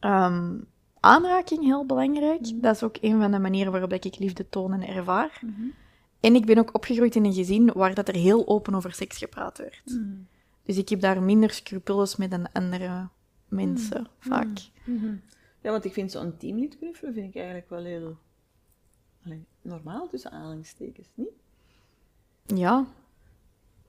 ehm, 0.00 0.58
aanraking 1.00 1.64
heel 1.64 1.86
belangrijk. 1.86 2.40
Mhm. 2.40 2.60
Dat 2.60 2.74
is 2.74 2.82
ook 2.82 2.96
een 3.00 3.20
van 3.20 3.30
de 3.30 3.38
manieren 3.38 3.72
waarop 3.72 3.92
ik 3.92 4.18
liefde 4.18 4.48
toon 4.48 4.72
en 4.72 4.86
ervaar. 4.86 5.40
En 6.20 6.34
ik 6.34 6.46
ben 6.46 6.58
ook 6.58 6.74
opgegroeid 6.74 7.14
in 7.14 7.24
een 7.24 7.32
gezin 7.32 7.72
waar 7.72 7.94
dat 7.94 8.08
er 8.08 8.14
heel 8.14 8.48
open 8.48 8.74
over 8.74 8.92
seks 8.92 9.18
gepraat 9.18 9.58
werd. 9.58 9.82
Mm. 9.84 10.26
Dus 10.62 10.76
ik 10.76 10.88
heb 10.88 11.00
daar 11.00 11.22
minder 11.22 11.50
scrupules 11.50 12.16
met 12.16 12.30
dan 12.30 12.52
andere 12.52 13.08
mensen, 13.48 14.06
vaak. 14.18 14.58
Mhm. 14.84 15.14
Ja, 15.60 15.70
want 15.70 15.84
ik 15.84 15.92
vind 15.92 16.12
zo'n 16.12 16.36
teamlid 16.36 16.78
knuffelen 16.78 17.14
vind 17.14 17.28
ik 17.28 17.36
eigenlijk 17.36 17.68
wel 17.68 17.84
heel 17.84 18.16
allee, 19.24 19.44
normaal 19.62 20.08
tussen 20.08 20.30
aanhalingstekens, 20.30 21.08
niet? 21.14 21.30
Ja. 22.44 22.86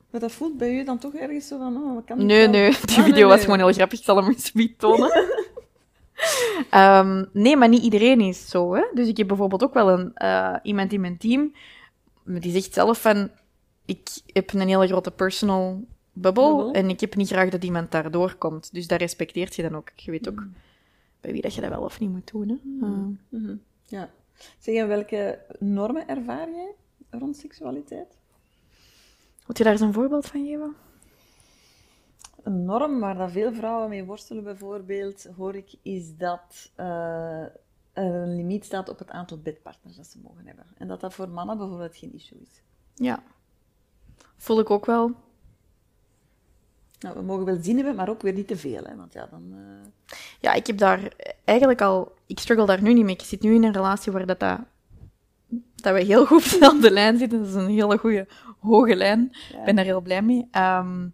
Maar 0.09 0.21
dat 0.21 0.31
voelt 0.31 0.57
bij 0.57 0.79
u 0.79 0.83
dan 0.83 0.97
toch 0.97 1.13
ergens 1.13 1.47
zo 1.47 1.57
van, 1.57 1.77
oh, 1.77 1.93
wat 1.93 2.03
kan 2.05 2.25
Nee, 2.25 2.47
nee, 2.47 2.69
die 2.85 2.97
Ah, 2.97 3.03
video 3.03 3.11
nee, 3.13 3.23
was 3.25 3.35
nee. 3.35 3.43
gewoon 3.43 3.59
heel 3.59 3.73
grappig. 3.73 3.99
Ik 3.99 4.05
zal 4.05 4.15
hem 4.17 4.27
eens 4.27 4.53
niet 4.53 4.79
tonen. 4.79 5.11
Ehm, 6.69 7.25
nee, 7.33 7.57
maar 7.57 7.69
niet 7.69 7.83
iedereen 7.83 8.21
is 8.21 8.49
zo. 8.49 8.73
Hè? 8.73 8.83
Dus 8.93 9.07
ik 9.07 9.17
heb 9.17 9.27
bijvoorbeeld 9.27 9.63
ook 9.63 9.73
wel 9.73 9.89
een, 9.89 10.13
eh, 10.13 10.55
iemand 10.63 10.93
in 10.93 11.01
mijn 11.01 11.17
team, 11.17 11.53
die 12.25 12.51
zegt 12.51 12.73
zelf 12.73 13.01
van, 13.01 13.29
ik 13.85 14.07
heb 14.33 14.53
een 14.53 14.67
hele 14.67 14.87
grote 14.87 15.11
personal 15.11 15.83
bubble, 16.13 16.71
en 16.71 16.89
ik 16.89 16.99
heb 16.99 17.15
niet 17.15 17.27
graag 17.29 17.49
dat 17.49 17.63
iemand 17.63 17.91
daardoor 17.91 18.35
komt. 18.35 18.73
Dus 18.73 18.87
dat 18.87 18.99
respecteert 18.99 19.55
je 19.55 19.61
dan 19.61 19.75
ook. 19.75 19.89
Je 19.95 20.11
weet 20.11 20.29
ook 20.29 20.39
Mm. 20.39 20.53
bij 21.21 21.31
wie 21.31 21.41
dat 21.41 21.53
je 21.53 21.61
dat 21.61 21.69
wel 21.69 21.81
of 21.81 21.99
niet 21.99 22.09
moet 22.09 22.31
doen. 22.31 22.47
Hè? 22.49 22.85
Ehm, 22.85 23.09
Mhm. 23.29 23.55
Ja. 23.85 24.09
Zeg, 24.59 24.75
en 24.75 24.87
welke 24.87 25.39
normen 25.59 26.07
ervaar 26.07 26.49
jij 26.51 26.71
rond 27.09 27.37
seksualiteit? 27.37 28.16
Moet 29.47 29.57
je 29.57 29.63
daar 29.63 29.71
eens 29.73 29.81
een 29.81 29.93
voorbeeld 29.93 30.25
van 30.25 30.45
geven? 30.45 30.75
Een 32.43 32.65
norm 32.65 32.99
waar 32.99 33.17
dat 33.17 33.31
veel 33.31 33.53
vrouwen 33.53 33.89
mee 33.89 34.03
worstelen, 34.05 34.43
bijvoorbeeld, 34.43 35.27
hoor 35.37 35.55
ik, 35.55 35.73
is 35.81 36.17
dat 36.17 36.71
eh, 36.75 37.41
er 37.41 37.51
een 37.93 38.35
limiet 38.35 38.65
staat 38.65 38.89
op 38.89 38.99
het 38.99 39.09
aantal 39.09 39.37
bedpartners 39.37 39.95
dat 39.95 40.07
ze 40.07 40.19
mogen 40.23 40.45
hebben. 40.47 40.65
En 40.77 40.87
dat 40.87 40.99
dat 40.99 41.13
voor 41.13 41.29
mannen 41.29 41.57
bijvoorbeeld 41.57 41.95
geen 41.95 42.13
issue 42.13 42.39
is. 42.41 42.61
Ja. 42.95 43.23
Voel 44.37 44.59
ik 44.59 44.69
ook 44.69 44.85
wel. 44.85 45.11
Nou, 46.99 47.15
we 47.15 47.21
mogen 47.21 47.45
wel 47.45 47.57
zin 47.61 47.75
hebben, 47.75 47.95
maar 47.95 48.09
ook 48.09 48.21
weer 48.21 48.33
niet 48.33 48.47
te 48.47 48.57
veel, 48.57 48.83
hè, 48.83 48.95
want 48.95 49.13
ja, 49.13 49.27
dan... 49.31 49.43
eh, 49.51 50.15
Ja, 50.39 50.53
ik 50.53 50.67
heb 50.67 50.77
daar 50.77 51.13
eigenlijk 51.45 51.81
al... 51.81 52.15
Ik 52.25 52.39
struggle 52.39 52.65
daar 52.65 52.81
nu 52.81 52.93
niet 52.93 53.05
mee. 53.05 53.13
Ik 53.15 53.21
zit 53.21 53.41
nu 53.41 53.53
in 53.55 53.63
een 53.63 53.73
relatie 53.73 54.11
waar 54.11 54.25
dat, 54.25 54.39
dat, 54.39 54.59
dat 55.75 55.93
we 55.93 56.03
heel 56.03 56.25
goed 56.25 56.43
op 56.43 56.49
dezelfde 56.49 56.91
lijn 56.91 57.17
zitten. 57.17 57.39
Dat 57.39 57.47
is 57.47 57.53
een 57.53 57.67
hele 57.69 57.97
goede, 57.97 58.27
hoge 58.59 58.95
lijn. 58.95 59.29
Ja. 59.51 59.59
Ik 59.59 59.65
ben 59.65 59.75
daar 59.75 59.85
heel 59.85 60.01
blij 60.01 60.21
mee. 60.21 60.47
Ehm, 60.51 61.07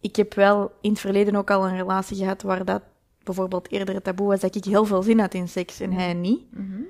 ik 0.00 0.16
heb 0.16 0.34
wel 0.34 0.72
in 0.80 0.90
het 0.90 1.00
verleden 1.00 1.36
ook 1.36 1.50
al 1.50 1.66
een 1.66 1.76
relatie 1.76 2.16
gehad 2.16 2.42
waar 2.42 2.64
dat 2.64 2.82
bijvoorbeeld 3.22 3.70
eerder 3.72 3.94
het 3.94 4.04
taboe 4.04 4.26
was 4.26 4.40
dat 4.40 4.54
ik 4.54 4.64
heel 4.64 4.84
veel 4.84 5.02
zin 5.02 5.18
had 5.18 5.34
in 5.34 5.48
seks 5.48 5.80
en 5.80 5.92
hij 5.92 6.14
niet. 6.14 6.54
mhm. 6.54 6.80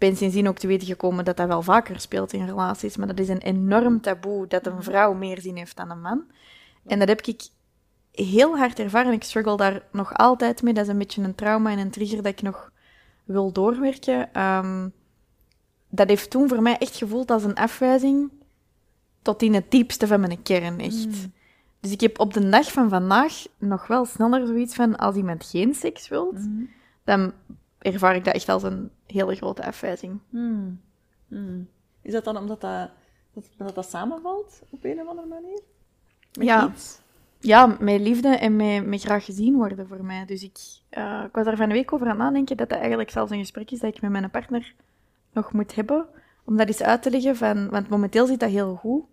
Ik 0.00 0.06
ben 0.06 0.16
sindsdien 0.16 0.48
ook 0.48 0.58
te 0.58 0.66
weten 0.66 0.86
gekomen 0.86 1.24
dat 1.24 1.36
dat 1.36 1.46
wel 1.46 1.62
vaker 1.62 2.00
speelt 2.00 2.32
in 2.32 2.46
relaties, 2.46 2.96
maar 2.96 3.06
dat 3.06 3.18
is 3.18 3.28
een 3.28 3.38
enorm 3.38 4.00
taboe 4.00 4.46
dat 4.46 4.66
een 4.66 4.82
vrouw 4.82 5.12
meer 5.12 5.40
zin 5.40 5.56
heeft 5.56 5.76
dan 5.76 5.90
een 5.90 6.00
man. 6.00 6.24
En 6.86 6.98
dat 6.98 7.08
heb 7.08 7.20
ik 7.20 7.48
heel 8.12 8.56
hard 8.56 8.78
ervaren. 8.78 9.12
Ik 9.12 9.22
struggle 9.22 9.56
daar 9.56 9.82
nog 9.92 10.14
altijd 10.14 10.62
mee. 10.62 10.74
Dat 10.74 10.84
is 10.84 10.90
een 10.90 10.98
beetje 10.98 11.22
een 11.22 11.34
trauma 11.34 11.70
en 11.70 11.78
een 11.78 11.90
trigger 11.90 12.16
dat 12.16 12.32
ik 12.32 12.42
nog 12.42 12.70
wil 13.24 13.52
doorwerken. 13.52 14.32
Ehm, 14.32 14.88
dat 15.88 16.08
heeft 16.08 16.30
toen 16.30 16.48
voor 16.48 16.62
mij 16.62 16.78
echt 16.78 16.96
gevoeld 16.96 17.30
als 17.30 17.44
een 17.44 17.54
afwijzing 17.54 18.30
tot 19.22 19.42
in 19.42 19.54
het 19.54 19.70
diepste 19.70 20.06
van 20.06 20.20
mijn 20.20 20.42
kern, 20.42 20.78
echt. 20.78 21.28
Dus 21.80 21.90
ik 21.92 22.00
heb 22.00 22.18
op 22.18 22.32
de 22.34 22.48
dag 22.48 22.72
van 22.72 22.88
vandaag 22.88 23.32
nog 23.58 23.86
wel 23.86 24.04
sneller 24.04 24.46
zoiets 24.46 24.74
van, 24.74 24.96
als 24.96 25.16
iemand 25.16 25.44
geen 25.44 25.74
seks 25.74 26.08
wil, 26.08 26.32
Mhm. 26.32 26.64
dan 27.04 27.32
ervaar 27.78 28.14
ik 28.16 28.24
dat 28.24 28.34
echt 28.34 28.48
als 28.48 28.62
een 28.62 28.90
hele 29.06 29.34
grote 29.34 29.64
afwijzing. 29.66 30.18
Hmm. 30.30 30.80
Hmm. 31.28 31.68
Is 32.02 32.12
dat 32.12 32.24
dan 32.24 32.36
omdat 32.36 32.60
dat, 32.60 32.90
dat, 33.34 33.48
dat, 33.56 33.74
dat 33.74 33.90
samenvalt 33.90 34.62
op 34.70 34.84
een 34.84 35.00
of 35.00 35.08
andere 35.08 35.28
manier? 35.28 35.60
Met 36.38 36.46
Ja. 36.46 36.68
iets? 36.68 37.00
Ja, 37.42 37.76
met 37.80 38.00
liefde 38.00 38.28
en 38.28 38.56
met, 38.56 38.86
met 38.86 39.02
graag 39.02 39.24
gezien 39.24 39.54
worden 39.56 39.86
voor 39.86 40.04
mij. 40.04 40.24
Dus 40.24 40.42
ik, 40.42 40.58
eh, 40.88 41.22
ik 41.26 41.34
was 41.34 41.44
daar 41.44 41.56
van 41.56 41.68
de 41.68 41.74
week 41.74 41.92
over 41.92 42.06
aan 42.06 42.12
het 42.12 42.22
nadenken 42.22 42.56
dat 42.56 42.68
dat 42.68 42.78
eigenlijk 42.78 43.10
zelfs 43.10 43.30
een 43.30 43.38
gesprek 43.38 43.70
is 43.70 43.78
dat 43.80 43.94
ik 43.94 44.02
met 44.02 44.10
mijn 44.10 44.30
partner 44.30 44.74
nog 45.32 45.52
moet 45.52 45.74
hebben. 45.74 46.06
Om 46.44 46.56
dat 46.56 46.66
eens 46.66 46.82
uit 46.82 47.02
te 47.02 47.10
leggen 47.10 47.36
van... 47.36 47.68
Want 47.70 47.88
momenteel 47.88 48.26
zit 48.26 48.40
dat 48.40 48.50
heel 48.50 48.74
goed. 48.74 49.04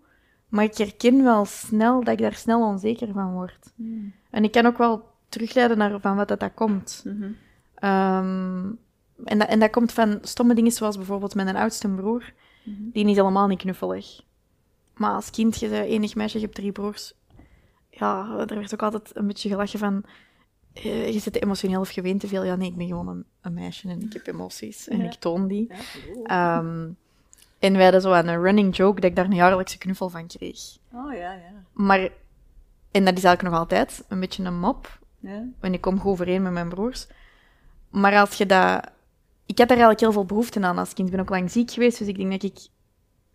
Maar 0.48 0.64
ik 0.64 0.78
herken 0.78 1.24
wel 1.24 1.46
snel 1.46 2.04
dat 2.04 2.14
ik 2.14 2.20
daar 2.20 2.34
snel 2.34 2.66
onzeker 2.68 3.12
van 3.14 3.34
word. 3.34 3.72
Hmm. 3.76 4.14
En 4.30 4.44
ik 4.44 4.52
kan 4.52 4.66
ook 4.66 4.78
wel 4.78 5.04
terugleiden 5.30 5.78
naar 5.78 6.00
van 6.00 6.16
wat 6.16 6.28
dat, 6.28 6.40
dat 6.40 6.54
komt. 6.54 7.04
Mhm. 7.06 7.32
Ehm, 7.76 8.66
en, 9.24 9.38
dat, 9.40 9.48
en 9.48 9.60
dat 9.60 9.70
komt 9.72 9.92
van 9.92 10.18
stomme 10.22 10.54
dingen 10.56 10.72
zoals 10.72 10.96
bijvoorbeeld 10.98 11.36
met 11.36 11.48
een 11.48 11.56
oudste 11.56 11.88
broer. 11.90 12.34
Die 12.94 13.06
is 13.08 13.16
helemaal 13.16 13.48
niet 13.48 13.60
knuffelig. 13.60 14.22
Maar 14.96 15.12
als 15.14 15.30
kind, 15.30 15.60
je 15.60 15.70
bent 15.70 15.86
enig 15.86 16.16
meisje, 16.16 16.38
je 16.38 16.44
hebt 16.44 16.56
drie 16.56 16.72
broers. 16.72 17.14
Ja, 17.90 18.38
er 18.48 18.56
werd 18.56 18.74
ook 18.74 18.82
altijd 18.84 19.16
een 19.16 19.28
beetje 19.28 19.50
gelachen 19.50 19.80
van... 19.80 20.04
eh, 20.74 21.14
je 21.14 21.20
zit 21.20 21.42
emotioneel 21.44 21.80
of 21.80 21.92
je 21.92 22.02
weent 22.02 22.20
te 22.20 22.28
veel. 22.28 22.44
Ja, 22.44 22.56
nee, 22.56 22.70
ik 22.70 22.76
ben 22.78 22.88
gewoon 22.88 23.08
een, 23.08 23.26
een 23.42 23.54
meisje 23.54 23.90
en 23.90 24.02
ik 24.02 24.14
heb 24.14 24.28
emoties. 24.28 24.88
En 24.88 24.98
Ja. 24.98 25.04
ik 25.06 25.14
toon 25.14 25.48
die. 25.48 25.74
Ja. 26.24 26.58
Ehm, 26.60 26.90
en 27.68 27.74
wij 27.74 27.84
hadden 27.84 28.02
zo 28.02 28.12
aan 28.12 28.28
een 28.28 28.42
running 28.42 28.76
joke 28.76 29.02
dat 29.02 29.10
ik 29.10 29.16
daar 29.16 29.26
een 29.26 29.36
jaarlijkse 29.36 29.78
knuffel 29.78 30.10
van 30.10 30.28
kreeg. 30.28 30.60
Oh 30.94 31.14
ja, 31.14 31.34
ja. 31.34 31.64
Maar... 31.74 32.10
En 32.92 33.06
dat 33.06 33.18
is 33.18 33.24
eigenlijk 33.24 33.42
nog 33.42 33.54
altijd 33.54 34.06
een 34.08 34.20
beetje 34.20 34.44
een 34.44 34.60
mop. 34.60 35.00
ja. 35.20 35.44
En 35.60 35.74
ik 35.74 35.82
kom 35.82 36.00
goed 36.00 36.12
overeen 36.12 36.42
met 36.42 36.52
mijn 36.52 36.70
broers. 36.70 37.08
Maar 37.90 38.18
als 38.20 38.38
je 38.38 38.46
dat... 38.46 38.92
Ik 39.46 39.58
had 39.58 39.68
daar 39.68 39.78
eigenlijk 39.78 40.00
heel 40.00 40.12
veel 40.12 40.26
behoefte 40.26 40.62
aan 40.62 40.78
als 40.78 40.94
kind. 40.94 41.08
Ik 41.08 41.14
ben 41.14 41.24
ook 41.24 41.30
lang 41.30 41.52
ziek 41.52 41.72
geweest, 41.72 41.98
dus 42.00 42.08
ik 42.08 42.18
denk 42.18 42.32
dat 42.32 42.44
ik 42.44 42.68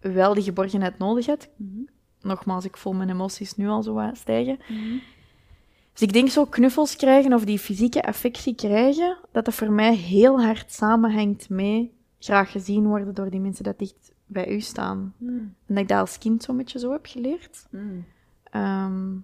wel 0.01 0.35
die 0.35 0.43
geborgenheid 0.43 0.99
nodig 0.99 1.27
had. 1.27 1.49
Mhm. 1.57 1.83
Nogmaals, 2.21 2.65
ik 2.65 2.77
voel 2.77 2.93
mijn 2.93 3.11
emoties 3.11 3.57
nu 3.57 3.69
al 3.69 3.83
zo 3.83 4.11
stijgen. 4.13 4.59
Mhm. 4.69 4.99
Dus 5.93 6.03
ik 6.03 6.13
denk 6.13 6.29
zo 6.29 6.45
knuffels 6.45 6.97
krijgen 6.97 7.33
of 7.33 7.45
die 7.45 7.59
fysieke 7.59 8.03
affectie 8.03 8.55
krijgen, 8.55 9.17
dat 9.33 9.45
dat 9.45 9.55
voor 9.55 9.73
mij 9.73 9.95
heel 9.95 10.43
hard 10.43 10.73
samenhangt 10.73 11.49
met 11.49 11.89
graag 12.19 12.51
gezien 12.51 12.87
worden 12.87 13.15
door 13.15 13.31
die 13.31 13.41
mensen 13.41 13.65
dat 13.65 13.79
dicht 13.79 14.13
bij 14.33 14.49
u 14.55 14.61
staan. 14.61 15.15
Hmm. 15.19 15.39
En 15.67 15.75
dat 15.75 15.79
ik 15.79 15.89
dat 15.89 15.99
als 15.99 16.19
kind 16.19 16.43
zo'n 16.43 16.57
beetje 16.57 16.79
zo 16.79 16.93
heb 16.93 17.07
geleerd. 17.07 17.67
Hmm. 17.71 18.05
Ehm, 18.45 19.15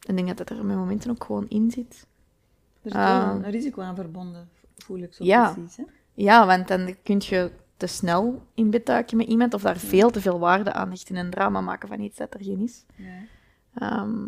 ik 0.00 0.16
denk 0.16 0.26
dat 0.26 0.36
dat 0.36 0.50
er 0.50 0.64
met 0.64 0.76
momenten 0.76 1.10
ook 1.10 1.24
gewoon 1.24 1.48
in 1.48 1.70
zit. 1.70 2.06
Er 2.82 2.86
is 2.90 2.92
wel 2.92 3.02
Ah. 3.02 3.34
een, 3.34 3.50
risico 3.50 3.82
aan 3.82 3.94
verbonden, 3.94 4.48
voel 4.76 4.98
ik 4.98 5.14
zo 5.14 5.24
Ja. 5.24 5.52
precies. 5.52 5.76
Hè? 5.76 5.82
Ja, 6.14 6.46
want 6.46 6.68
dan 6.68 6.96
kun 7.02 7.20
je 7.24 7.50
te 7.76 7.86
snel 7.86 8.46
in 8.54 8.70
bed 8.70 8.86
duiken 8.86 9.16
met 9.16 9.26
iemand 9.26 9.54
of 9.54 9.62
daar 9.62 9.76
veel 9.76 10.10
te 10.10 10.20
veel 10.20 10.38
waarde 10.38 10.72
aan 10.72 10.90
hechten 10.90 11.16
en 11.16 11.24
een 11.24 11.30
drama 11.30 11.60
maken 11.60 11.88
van 11.88 12.00
iets 12.00 12.16
dat 12.16 12.34
er 12.34 12.44
geen 12.44 12.60
is. 12.60 12.84
Ja. 12.96 13.18
Ehm, 13.74 14.24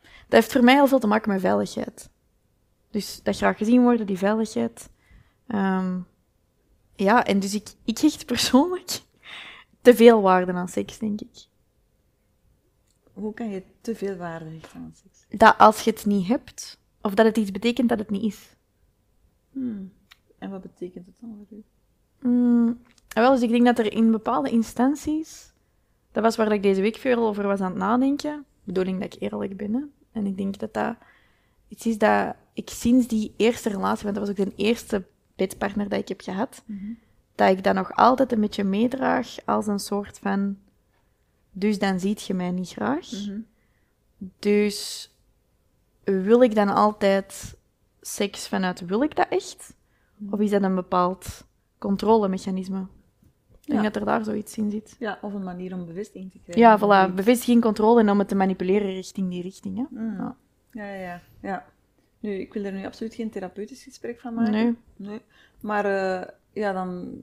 dat 0.00 0.40
heeft 0.40 0.52
voor 0.52 0.64
mij 0.64 0.74
heel 0.74 0.86
veel 0.86 0.98
te 0.98 1.06
maken 1.06 1.32
met 1.32 1.40
veiligheid. 1.40 2.10
Dus 2.90 3.22
dat 3.22 3.36
graag 3.36 3.56
gezien 3.58 3.82
worden, 3.82 4.06
die 4.06 4.18
veiligheid. 4.18 4.90
Ehm, 5.46 5.98
ja, 6.94 7.24
en 7.24 7.40
dus 7.40 7.54
ik, 7.54 7.68
ik 7.84 7.98
hecht 7.98 8.26
persoonlijk 8.26 9.00
te 9.86 9.94
veel 9.94 10.20
waarde 10.20 10.52
aan 10.52 10.68
seks, 10.68 10.98
denk 10.98 11.20
ik. 11.20 11.44
Hoe 13.12 13.34
kan 13.34 13.50
je 13.50 13.62
te 13.80 13.94
veel 13.94 14.16
waarde 14.16 14.50
hechten 14.50 14.80
aan 14.80 14.94
seks? 14.94 15.38
Dat 15.38 15.58
als 15.58 15.80
je 15.80 15.90
het 15.90 16.06
niet 16.06 16.26
hebt, 16.26 16.80
of 17.00 17.14
dat 17.14 17.26
het 17.26 17.36
iets 17.36 17.50
betekent 17.50 17.88
dat 17.88 17.98
het 17.98 18.10
niet 18.10 18.22
is. 18.22 18.56
Hmm. 19.52 19.92
En 20.38 20.50
wat 20.50 20.62
betekent 20.62 21.06
het 21.06 21.14
dan 21.20 21.46
voor 21.48 21.58
u? 21.58 21.64
Mm, 22.28 22.78
wel, 23.08 23.32
dus 23.32 23.42
ik 23.42 23.50
denk 23.50 23.64
dat 23.64 23.78
er 23.78 23.92
in 23.92 24.10
bepaalde 24.10 24.50
instanties, 24.50 25.52
dat 26.12 26.22
was 26.22 26.36
waar 26.36 26.52
ik 26.52 26.62
deze 26.62 26.80
week 26.80 26.96
veel 26.96 27.26
over 27.26 27.46
was 27.46 27.60
aan 27.60 27.70
het 27.70 27.78
nadenken, 27.78 28.44
bedoeling 28.64 29.00
dat 29.00 29.14
ik 29.14 29.22
eerlijk 29.22 29.56
ben, 29.56 29.74
hè. 29.74 29.82
en 30.12 30.26
ik 30.26 30.36
denk 30.36 30.58
dat 30.58 30.74
dat 30.74 30.96
iets 31.68 31.86
is 31.86 31.98
dat 31.98 32.34
ik 32.52 32.70
sinds 32.70 33.06
die 33.06 33.34
eerste 33.36 33.68
relatie, 33.68 34.04
want 34.04 34.16
dat 34.16 34.28
was 34.28 34.38
ook 34.38 34.50
de 34.50 34.62
eerste 34.62 35.04
bedpartner 35.36 35.88
dat 35.88 35.98
ik 35.98 36.08
heb 36.08 36.20
gehad, 36.20 36.64
dat 37.36 37.50
ik 37.50 37.64
dat 37.64 37.74
nog 37.74 37.92
altijd 37.96 38.32
een 38.32 38.40
beetje 38.40 38.64
meedraag 38.64 39.36
als 39.44 39.66
een 39.66 39.78
soort 39.78 40.18
van, 40.18 40.58
dus 41.50 41.78
dan 41.78 42.00
ziet 42.00 42.22
je 42.22 42.34
mij 42.34 42.50
niet 42.50 42.68
graag. 42.68 43.10
Mhm. 43.10 43.38
Dus 44.38 45.10
wil 46.04 46.42
ik 46.42 46.54
dan 46.54 46.68
altijd 46.68 47.56
seks 48.00 48.48
vanuit 48.48 48.80
wil 48.86 49.02
ik 49.02 49.16
dat 49.16 49.26
echt? 49.28 49.74
Of 50.30 50.40
is 50.40 50.50
dat 50.50 50.62
een 50.62 50.74
bepaald 50.74 51.44
controlemechanisme? 51.78 52.86
Ik 53.60 53.72
denk 53.72 53.84
Ja. 53.84 53.88
dat 53.90 53.96
er 53.96 54.04
daar 54.06 54.24
zoiets 54.24 54.56
in 54.56 54.70
zit. 54.70 54.96
Ja, 54.98 55.18
of 55.22 55.32
een 55.34 55.42
manier 55.42 55.74
om 55.74 55.86
bevestiging 55.86 56.30
te 56.32 56.38
krijgen. 56.38 56.62
Ja, 56.62 56.78
voilà. 57.10 57.14
Bevestiging, 57.14 57.62
controle 57.62 58.00
en 58.00 58.10
om 58.10 58.18
het 58.18 58.28
te 58.28 58.34
manipuleren 58.34 58.92
richting 58.92 59.30
die 59.30 59.42
richting. 59.42 59.76
Hè? 59.76 59.84
Mm. 59.90 60.16
Ja. 60.16 60.36
Ja, 60.72 60.84
ja, 60.84 61.00
ja, 61.00 61.20
ja. 61.42 61.66
Nu, 62.20 62.32
ik 62.32 62.52
wil 62.52 62.64
er 62.64 62.72
nu 62.72 62.84
absoluut 62.86 63.14
geen 63.14 63.30
therapeutisch 63.30 63.82
gesprek 63.82 64.20
van 64.20 64.34
maken. 64.34 64.52
Nee. 64.52 64.76
Nee. 64.96 65.20
Maar 65.60 65.84
eh, 65.84 66.28
ja, 66.56 66.72
dan, 66.72 67.20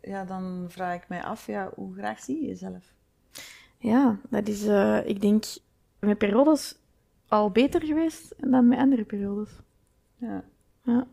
ja, 0.00 0.24
dan 0.24 0.66
vraag 0.68 1.02
ik 1.02 1.08
mij 1.08 1.22
af, 1.22 1.46
ja, 1.46 1.72
hoe 1.74 1.94
graag 1.94 2.20
zie 2.20 2.40
je 2.40 2.46
jezelf? 2.46 2.92
Ja, 3.78 4.18
dat 4.30 4.48
is, 4.48 4.66
eh, 4.66 5.06
ik 5.06 5.20
denk, 5.20 5.44
met 5.98 6.18
periodes 6.18 6.78
al 7.28 7.50
beter 7.50 7.82
geweest 7.82 8.34
dan 8.36 8.68
met 8.68 8.78
andere 8.78 9.04
periodes. 9.04 9.50
Ja. 10.16 10.44
Ja. 10.82 11.06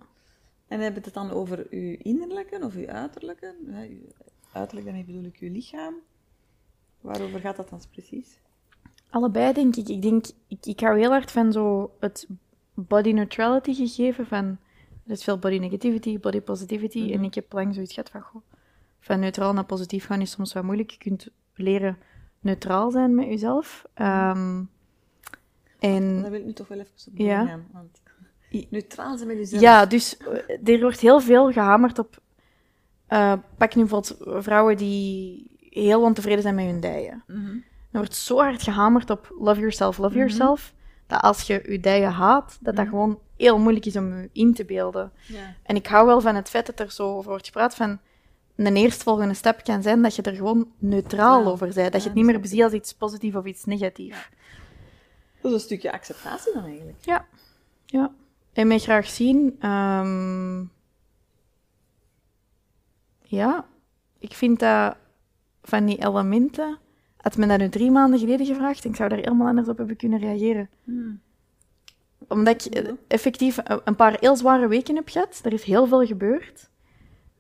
En 0.68 0.80
heb 0.80 0.96
je 0.96 1.02
het 1.02 1.14
dan 1.14 1.32
over 1.32 1.68
uw 1.70 1.96
innerlijke 2.00 2.60
of 2.64 2.76
uw 2.76 2.88
uiterlijke? 2.88 3.56
Ja, 3.68 3.82
uw 3.82 4.02
uiterlijk, 4.52 4.86
daarmee 4.86 5.06
bedoel 5.06 5.24
ik 5.24 5.38
uw 5.40 5.52
lichaam. 5.52 5.96
Waarover 7.02 7.40
gaat 7.40 7.56
dat 7.56 7.70
dan 7.70 7.82
precies? 7.92 8.40
Allebei, 9.10 9.54
denk 9.54 9.76
ik. 9.76 9.88
Ik 9.88 10.02
denk, 10.02 10.26
ik, 10.48 10.66
ik 10.66 10.80
hou 10.80 10.98
heel 10.98 11.10
hard 11.10 11.32
van 11.32 11.52
zo 11.52 11.92
het 12.00 12.28
body 12.74 13.12
neutrality 13.12 13.74
gegeven 13.74 14.28
van 14.28 14.58
Er 15.06 15.12
is 15.12 15.24
veel 15.24 15.38
body 15.38 15.58
negativity, 15.58 16.20
body 16.20 16.42
positivity. 16.42 17.00
Mhm. 17.04 17.14
En 17.14 17.24
ik 17.24 17.34
heb 17.36 17.54
lang 17.54 17.74
zoiets 17.74 17.94
gehad 17.94 18.10
van, 18.10 18.22
goh, 18.22 18.42
van 19.00 19.20
neutraal 19.20 19.54
naar 19.54 19.66
positief 19.66 20.06
gaan 20.06 20.22
is 20.22 20.32
soms 20.32 20.54
wat 20.54 20.64
moeilijk. 20.64 20.92
Je 20.92 20.98
kunt 20.98 21.28
leren 21.56 21.98
neutraal 22.40 22.92
zijn 22.92 23.16
met 23.16 23.26
jezelf. 23.26 23.86
Ehm, 23.94 24.64
en 25.80 26.22
Daar 26.22 26.32
wil 26.32 26.40
ik 26.40 26.46
nu 26.46 26.54
toch 26.54 26.68
wel 26.68 26.80
even 26.80 26.92
op 27.12 27.18
Ja. 27.18 27.38
doorgaan. 27.40 27.68
Want 27.72 28.02
neutraal 28.70 29.16
zijn 29.18 29.28
met 29.30 29.38
jezelf. 29.38 29.62
ja, 29.62 29.86
dus 29.86 30.18
eh, 30.18 30.74
er 30.74 30.80
wordt 30.82 31.00
heel 31.00 31.20
veel 31.22 31.52
gehamerd 31.52 32.00
op... 32.00 32.22
eh, 33.08 33.34
pak 33.58 33.76
nu 33.76 33.82
bijvoorbeeld 33.86 34.44
vrouwen 34.44 34.78
die 34.78 35.52
heel 35.70 36.02
ontevreden 36.02 36.42
zijn 36.42 36.56
met 36.56 36.66
hun 36.66 36.80
dijen. 36.80 37.24
Mhm. 37.28 37.56
Er 37.92 38.02
wordt 38.02 38.16
zo 38.16 38.38
hard 38.38 38.62
gehamerd 38.64 39.10
op 39.10 39.36
love 39.40 39.60
yourself, 39.60 39.98
love 39.98 40.10
Mhm. 40.10 40.18
yourself, 40.20 40.74
dat 41.08 41.22
als 41.22 41.42
je 41.42 41.64
je 41.72 41.80
dijen 41.80 42.12
haat, 42.12 42.58
dat 42.62 42.76
dat 42.76 42.86
Mhm. 42.86 42.94
gewoon 42.94 43.20
heel 43.38 43.60
moeilijk 43.60 43.86
is 43.86 43.96
om 43.96 44.08
je 44.18 44.30
in 44.32 44.54
te 44.54 44.66
beelden. 44.66 45.12
Ja. 45.28 45.54
En 45.64 45.76
ik 45.76 45.88
hou 45.88 46.06
wel 46.06 46.22
van 46.22 46.36
het 46.36 46.50
feit 46.50 46.66
dat 46.66 46.80
er 46.80 46.92
zo 46.92 47.16
over 47.16 47.30
wordt 47.30 47.46
gepraat 47.46 47.76
van 47.76 48.00
een 48.56 48.76
eerstvolgende 48.76 49.34
stap 49.34 49.64
kan 49.64 49.82
zijn 49.84 50.02
dat 50.02 50.16
je 50.16 50.22
er 50.22 50.36
gewoon 50.36 50.72
neutraal 50.78 51.42
Ja. 51.44 51.50
over 51.50 51.74
bent. 51.74 51.92
Dat 51.92 52.02
je 52.02 52.08
het 52.08 52.18
niet 52.18 52.26
meer 52.26 52.40
beziet 52.40 52.64
als 52.64 52.74
iets 52.74 52.94
positiefs 52.94 53.36
of 53.36 53.46
iets 53.46 53.66
negatiefs. 53.66 54.30
Dat 55.42 55.52
is 55.52 55.60
een 55.60 55.66
stukje 55.66 55.92
acceptatie 55.92 56.54
dan 56.54 56.64
eigenlijk. 56.64 56.98
Ja. 57.06 57.26
ja. 57.86 58.12
En 58.54 58.68
mij 58.68 58.80
graag 58.80 59.08
zien. 59.10 59.56
ehm, 59.60 60.64
Ja, 63.22 63.66
ik 64.20 64.34
vind 64.34 64.60
dat 64.60 64.96
van 65.64 65.86
die 65.86 66.04
elementen. 66.06 66.78
Had 67.18 67.38
men 67.38 67.48
dat 67.48 67.60
nu 67.60 67.70
drie 67.70 67.92
maanden 67.92 68.20
geleden 68.20 68.46
gevraagd, 68.46 68.84
ik 68.86 68.96
zou 68.96 69.10
daar 69.10 69.18
helemaal 69.18 69.48
anders 69.48 69.68
op 69.68 69.78
hebben 69.78 69.96
kunnen 69.96 70.20
reageren. 70.20 70.70
Hmm. 70.84 71.22
Omdat 72.28 72.66
ik 72.66 72.74
eh, 72.74 72.92
effectief 73.08 73.58
een 73.84 73.96
paar 73.96 74.18
heel 74.20 74.36
zware 74.36 74.68
weken 74.68 74.96
heb 74.96 75.10
gehad. 75.10 75.40
Er 75.44 75.54
is 75.54 75.64
heel 75.64 75.88
veel 75.88 76.06
gebeurd. 76.06 76.70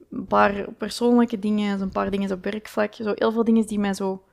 Een 0.10 0.26
paar 0.28 0.71
persoonlijke 0.78 1.39
dingen, 1.39 1.82
een 1.82 1.89
paar 1.89 2.12
dingen 2.12 2.32
op 2.32 2.43
werkvlak. 2.43 2.93
Zo 2.93 3.12
heel 3.15 3.32
veel 3.32 3.43
dingen 3.43 3.67
die 3.67 3.80
mij 3.80 3.93
zo... 3.93 4.24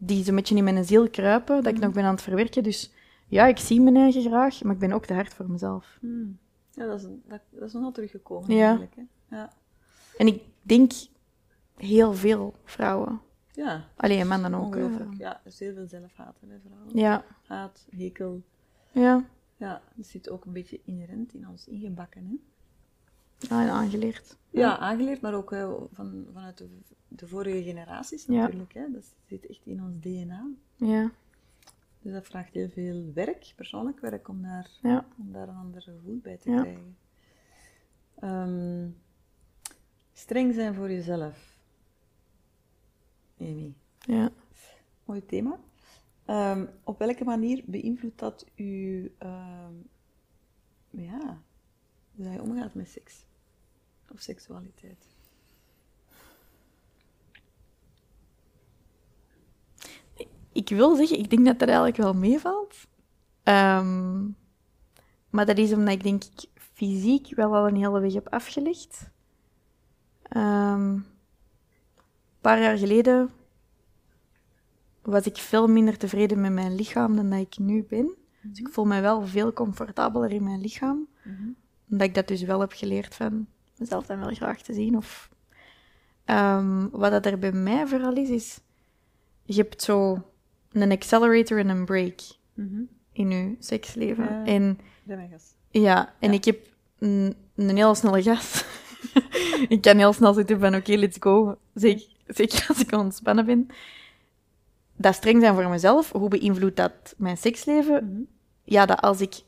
Die 0.00 0.24
zo'n 0.24 0.34
beetje 0.34 0.56
in 0.56 0.64
mijn 0.64 0.84
ziel 0.84 1.10
kruipen, 1.10 1.62
dat 1.62 1.74
ik 1.74 1.80
nog 1.80 1.92
ben 1.92 2.04
aan 2.04 2.12
het 2.14 2.22
verwerken. 2.22 2.62
Dus 2.62 2.92
ja, 3.26 3.46
ik 3.46 3.58
zie 3.58 3.80
mijn 3.80 3.96
eigen 3.96 4.22
graag, 4.22 4.62
maar 4.62 4.72
ik 4.74 4.78
ben 4.78 4.92
ook 4.92 5.04
te 5.06 5.14
hard 5.14 5.34
voor 5.34 5.50
mezelf. 5.50 5.96
Hmm. 6.00 6.38
Ja, 6.70 6.86
dat 6.86 7.00
is, 7.00 7.06
dat, 7.28 7.40
dat 7.50 7.62
is 7.68 7.72
nogal 7.72 7.92
teruggekomen 7.92 8.54
Ja. 8.54 8.66
eigenlijk. 8.68 8.94
Hè? 8.96 9.36
Ja. 9.36 9.52
En 10.18 10.26
ik 10.26 10.42
denk 10.62 10.92
heel 11.76 12.14
veel 12.14 12.54
vrouwen. 12.64 13.20
Ja, 13.52 13.84
Alleen 13.96 14.26
mannen 14.26 14.54
ook. 14.54 14.74
Ja, 15.18 15.32
er 15.34 15.40
is 15.44 15.58
heel 15.58 15.74
veel 15.74 15.86
zelfhaat 15.86 16.36
bij 16.40 16.60
vrouwen. 16.66 16.90
Ja, 16.98 17.24
Haat, 17.46 17.86
hekel. 17.96 18.42
ja. 18.92 19.24
Ja, 19.58 19.82
dat 19.94 20.06
zit 20.06 20.28
ook 20.30 20.44
een 20.44 20.52
beetje 20.52 20.80
inherent 20.84 21.34
in 21.34 21.48
ons 21.48 21.66
ingebakken. 21.68 22.24
Hè? 22.26 22.36
ja 23.48 23.62
en 23.62 23.70
aangeleerd. 23.70 24.36
Ja, 24.50 24.78
aangeleerd, 24.78 25.20
maar 25.20 25.34
ook 25.34 25.50
hè, 25.50 25.66
van, 25.92 26.26
vanuit 26.32 26.58
de, 26.58 26.68
de 27.08 27.28
vorige 27.28 27.62
generaties 27.62 28.24
Ja. 28.24 28.32
natuurlijk. 28.32 28.72
Hè? 28.74 28.90
Dat 28.90 29.14
zit 29.26 29.46
echt 29.46 29.66
in 29.66 29.82
ons 29.82 29.98
DNA. 30.00 30.46
Ja, 30.76 31.10
Dus 32.02 32.12
dat 32.12 32.26
vraagt 32.26 32.54
heel 32.54 32.68
veel 32.68 33.12
werk, 33.14 33.52
persoonlijk 33.56 34.00
werk, 34.00 34.28
om 34.28 34.42
daar, 34.42 34.70
ja. 34.82 35.06
om 35.18 35.32
daar 35.32 35.48
een 35.48 35.56
ander 35.56 35.82
gevoel 35.82 36.18
bij 36.22 36.36
te 36.36 36.50
Ja. 36.50 36.60
krijgen. 36.60 36.96
Ehm, 38.14 38.88
streng 40.12 40.54
zijn 40.54 40.74
voor 40.74 40.90
jezelf. 40.90 41.56
Amy, 43.40 43.74
ja. 43.98 44.30
mooi 45.04 45.26
thema. 45.26 45.58
Ehm, 46.28 46.66
op 46.84 46.98
welke 46.98 47.24
manier 47.24 47.62
beïnvloedt 47.66 48.18
dat 48.18 48.46
uw, 48.56 49.08
ehm, 49.18 49.72
ja, 50.90 51.42
hoe 52.14 52.30
je 52.30 52.42
omgaat 52.42 52.74
met 52.74 52.88
seks? 52.88 53.26
Of 54.12 54.20
seksualiteit? 54.20 55.06
Ik 60.52 60.68
wil 60.68 60.96
zeggen, 60.96 61.18
ik 61.18 61.30
denk 61.30 61.44
dat 61.44 61.58
dat 61.58 61.68
eigenlijk 61.68 61.96
wel 61.96 62.14
meevalt. 62.14 62.86
Ehm, 63.42 64.24
maar 65.30 65.46
dat 65.46 65.58
is 65.58 65.72
omdat 65.72 65.94
ik 65.94 66.02
denk 66.02 66.24
ik 66.24 66.48
fysiek 66.54 67.34
wel 67.34 67.54
al 67.54 67.68
een 67.68 67.76
hele 67.76 68.00
weg 68.00 68.12
heb 68.12 68.28
afgelegd. 68.28 69.10
Een 70.22 71.04
paar 72.40 72.60
jaar 72.60 72.78
geleden 72.78 73.30
was 75.10 75.26
ik 75.26 75.36
veel 75.36 75.66
minder 75.66 75.96
tevreden 75.98 76.40
met 76.40 76.52
mijn 76.52 76.74
lichaam 76.74 77.16
dan 77.16 77.30
dat 77.30 77.40
ik 77.40 77.58
nu 77.58 77.84
ben. 77.88 78.14
Dus 78.42 78.58
ik 78.58 78.68
voel 78.68 78.84
me 78.84 79.00
wel 79.00 79.26
veel 79.26 79.52
comfortabeler 79.52 80.30
in 80.32 80.42
mijn 80.44 80.60
lichaam. 80.60 81.08
Omdat 81.90 82.06
ik 82.08 82.14
dat 82.14 82.28
dus 82.28 82.42
wel 82.42 82.60
heb 82.60 82.72
geleerd 82.72 83.14
van 83.14 83.46
mezelf 83.76 84.06
dan 84.06 84.18
wel 84.18 84.34
graag 84.34 84.62
te 84.62 84.72
zien. 84.74 84.96
Of, 84.96 85.30
Ehm, 86.24 86.88
wat 86.90 87.10
dat 87.10 87.26
er 87.26 87.38
bij 87.38 87.52
mij 87.52 87.86
vooral 87.86 88.12
is, 88.16 88.28
is... 88.28 88.60
Je 89.44 89.54
hebt 89.54 89.82
zo 89.82 90.22
een 90.72 90.90
accelerator 90.92 91.58
en 91.58 91.68
een 91.68 91.84
break 91.84 92.20
Mhm. 92.54 92.80
in 93.12 93.30
je 93.30 93.54
seksleven. 93.58 94.24
Ja. 94.24 94.44
En 94.44 94.78
gast. 95.30 95.56
ja, 95.70 96.14
en 96.18 96.30
Ja. 96.30 96.36
ik 96.36 96.44
heb 96.44 96.66
een, 96.98 97.34
een 97.56 97.76
heel 97.76 97.94
snelle 97.94 98.22
gas. 98.22 98.64
ik 99.68 99.80
kan 99.80 99.96
heel 99.96 100.12
snel 100.12 100.32
zitten 100.34 100.60
van 100.60 100.74
oké, 100.74 100.94
let's 100.94 101.16
go. 101.20 101.56
Zeker, 101.74 102.06
zeker 102.26 102.64
als 102.68 102.80
ik 102.80 102.92
ontspannen 102.92 103.46
ben. 103.46 103.66
Dat 105.00 105.14
streng 105.14 105.40
zijn 105.42 105.54
voor 105.54 105.68
mezelf, 105.68 106.12
hoe 106.12 106.28
beïnvloedt 106.28 106.76
dat 106.76 107.14
mijn 107.16 107.36
seksleven? 107.36 108.04
Mhm. 108.04 108.20
Ja, 108.64 108.86
dat 108.86 109.00
als 109.00 109.20
ik 109.20 109.40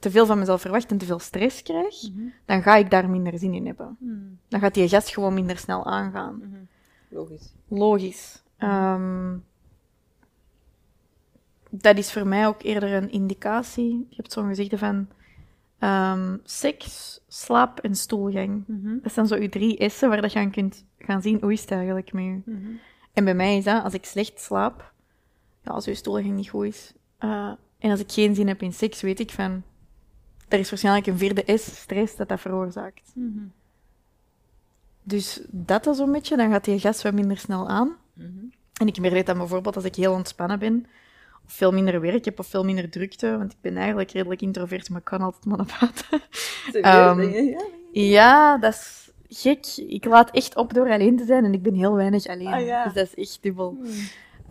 te 0.00 0.10
veel 0.10 0.26
van 0.26 0.38
mezelf 0.38 0.60
verwacht 0.60 0.90
en 0.90 0.98
te 0.98 1.06
veel 1.06 1.18
stress 1.18 1.62
krijg, 1.62 2.02
Mhm. 2.02 2.26
dan 2.44 2.62
ga 2.62 2.76
ik 2.76 2.90
daar 2.90 3.10
minder 3.10 3.38
zin 3.38 3.54
in 3.54 3.66
hebben. 3.66 3.96
Hmm. 3.98 4.38
Dan 4.48 4.60
gaat 4.60 4.74
die 4.74 4.88
gas 4.88 5.12
gewoon 5.12 5.34
minder 5.34 5.58
snel 5.58 5.86
aangaan. 5.86 6.34
Mhm. 6.36 6.60
Logisch. 7.08 7.52
Logisch. 7.68 8.42
Ehm, 8.56 9.36
dat 11.70 11.98
is 11.98 12.12
voor 12.12 12.26
mij 12.26 12.46
ook 12.46 12.62
eerder 12.62 12.92
een 12.92 13.10
indicatie. 13.10 14.06
Je 14.08 14.16
hebt 14.16 14.32
zo'n 14.32 14.48
gezegde 14.48 14.78
van 14.78 15.08
ehm, 15.78 16.36
seks, 16.44 17.20
slaap 17.28 17.80
en 17.80 17.94
stoelgang. 17.94 18.64
Mhm. 18.66 18.96
Dat 19.02 19.12
zijn 19.12 19.26
zo 19.26 19.36
je 19.36 19.48
drie 19.48 19.88
S'en 19.90 20.08
waar 20.08 20.20
dat 20.20 20.32
je 20.32 20.38
aan 20.38 20.50
kunt 20.50 20.84
gaan 20.98 21.22
zien 21.22 21.38
hoe 21.40 21.52
is 21.52 21.60
het 21.60 21.70
eigenlijk 21.70 22.12
met 22.12 22.24
je. 22.24 22.40
Mhm. 22.44 22.70
En 23.12 23.24
bij 23.24 23.34
mij 23.34 23.56
is 23.56 23.64
dat, 23.64 23.84
als 23.84 23.92
ik 23.94 24.04
slecht 24.04 24.40
slaap, 24.40 24.92
ja, 25.64 25.70
als 25.72 25.84
je 25.84 25.94
stoelgang 25.94 26.34
niet 26.34 26.48
goed 26.48 26.64
is, 26.66 26.92
eh, 27.18 27.52
en 27.78 27.90
als 27.90 28.00
ik 28.00 28.12
geen 28.12 28.34
zin 28.34 28.48
heb 28.48 28.62
in 28.62 28.72
seks, 28.72 29.00
weet 29.00 29.20
ik 29.20 29.30
van, 29.30 29.62
er 30.48 30.58
is 30.58 30.70
waarschijnlijk 30.70 31.06
een 31.06 31.18
vierde 31.18 31.58
S, 31.58 31.76
stress, 31.80 32.16
dat 32.16 32.28
dat 32.28 32.40
veroorzaakt. 32.40 33.12
Mhm. 33.14 33.44
Dus 35.02 35.40
dat 35.50 35.86
is 35.86 35.96
zo'n 35.96 36.12
beetje, 36.12 36.36
dan 36.36 36.50
gaat 36.50 36.64
die 36.64 36.78
gas 36.78 37.02
wat 37.02 37.12
minder 37.12 37.38
snel 37.38 37.68
aan. 37.68 37.96
Mhm. 38.14 38.44
En 38.74 38.86
ik 38.86 39.00
merk 39.00 39.26
dat 39.26 39.36
bijvoorbeeld 39.36 39.76
als 39.76 39.84
ik 39.84 39.94
heel 39.94 40.12
ontspannen 40.12 40.58
ben, 40.58 40.86
of 41.46 41.52
veel 41.52 41.72
minder 41.72 42.00
werk 42.00 42.24
heb, 42.24 42.38
of 42.38 42.46
veel 42.46 42.64
minder 42.64 42.90
drukte, 42.90 43.38
want 43.38 43.52
ik 43.52 43.58
ben 43.60 43.76
eigenlijk 43.76 44.10
redelijk 44.10 44.40
introvert, 44.42 44.90
maar 44.90 44.98
ik 44.98 45.04
kan 45.04 45.20
altijd 45.20 45.56
buiten. 45.78 46.20
Serieus, 46.72 46.84
Ehm? 46.84 47.20
Ja, 47.20 47.66
Ja, 47.92 48.58
dat 48.58 48.72
is 48.72 49.12
gek. 49.28 49.66
Ik 49.76 50.04
laat 50.04 50.30
echt 50.30 50.56
op 50.56 50.74
door 50.74 50.90
alleen 50.90 51.16
te 51.16 51.24
zijn 51.24 51.44
en 51.44 51.52
ik 51.52 51.62
ben 51.62 51.74
heel 51.74 51.94
weinig 51.94 52.26
alleen. 52.26 52.52
Ah, 52.52 52.66
ja. 52.66 52.84
Dus 52.84 52.92
dat 52.92 53.06
is 53.06 53.14
echt 53.14 53.38
dubbel. 53.42 53.76
Hmm. 53.82 53.92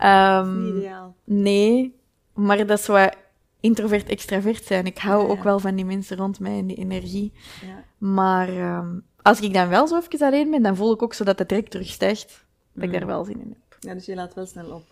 Ehm, 0.04 0.64
Niet 0.64 0.76
ideaal. 0.76 1.16
nee, 1.24 1.96
maar 2.34 2.66
dat 2.68 2.80
is 2.80 2.88
wat 2.88 3.16
introvert-extravert 3.60 4.64
zijn. 4.64 4.86
Ik 4.86 4.98
hou 4.98 5.24
Ja, 5.26 5.30
ook 5.32 5.44
wel 5.44 5.60
van 5.60 5.76
die 5.76 5.86
mensen 5.86 6.18
rond 6.18 6.40
mij 6.40 6.58
en 6.58 6.68
die 6.68 6.78
energie. 6.78 7.34
Ja. 7.62 7.84
Maar 7.98 8.50
ehm, 8.50 9.00
als 9.22 9.40
ik 9.40 9.54
dan 9.54 9.68
wel 9.70 9.88
zo 9.88 9.98
even 10.00 10.28
alleen 10.28 10.52
ben, 10.52 10.62
dan 10.64 10.76
voel 10.76 10.94
ik 10.94 11.04
ook 11.04 11.14
zo 11.14 11.24
dat 11.24 11.38
de 11.38 11.46
trek 11.46 11.68
terugstijgt. 11.70 12.46
Dat 12.74 12.84
ik 12.84 12.90
Mm. 12.92 12.98
daar 12.98 13.08
wel 13.08 13.24
zin 13.24 13.42
in 13.42 13.50
heb. 13.50 13.78
ja, 13.80 13.94
dus 13.94 14.06
je 14.06 14.16
laat 14.16 14.34
wel 14.34 14.46
snel 14.46 14.72
op. 14.72 14.84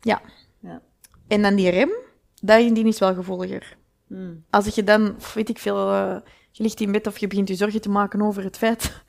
Ja. 0.00 0.20
Ja. 0.58 0.82
En 1.28 1.42
dan 1.42 1.54
die 1.54 1.68
rem, 1.70 1.90
dat, 2.42 2.74
die 2.74 2.86
is 2.86 2.98
wel 2.98 3.14
gevoeliger. 3.14 3.76
Hmm. 4.06 4.44
Als 4.50 4.74
je 4.74 4.84
dan, 4.84 5.16
weet 5.34 5.48
ik 5.48 5.58
veel, 5.58 5.90
eh, 5.90 6.16
je 6.50 6.62
ligt 6.62 6.80
in 6.80 6.92
bed 6.92 7.06
of 7.06 7.18
je 7.18 7.26
begint 7.26 7.48
je 7.48 7.54
zorgen 7.54 7.80
te 7.80 7.90
maken 7.90 8.22
over 8.22 8.42
het 8.42 8.56
feit 8.56 9.02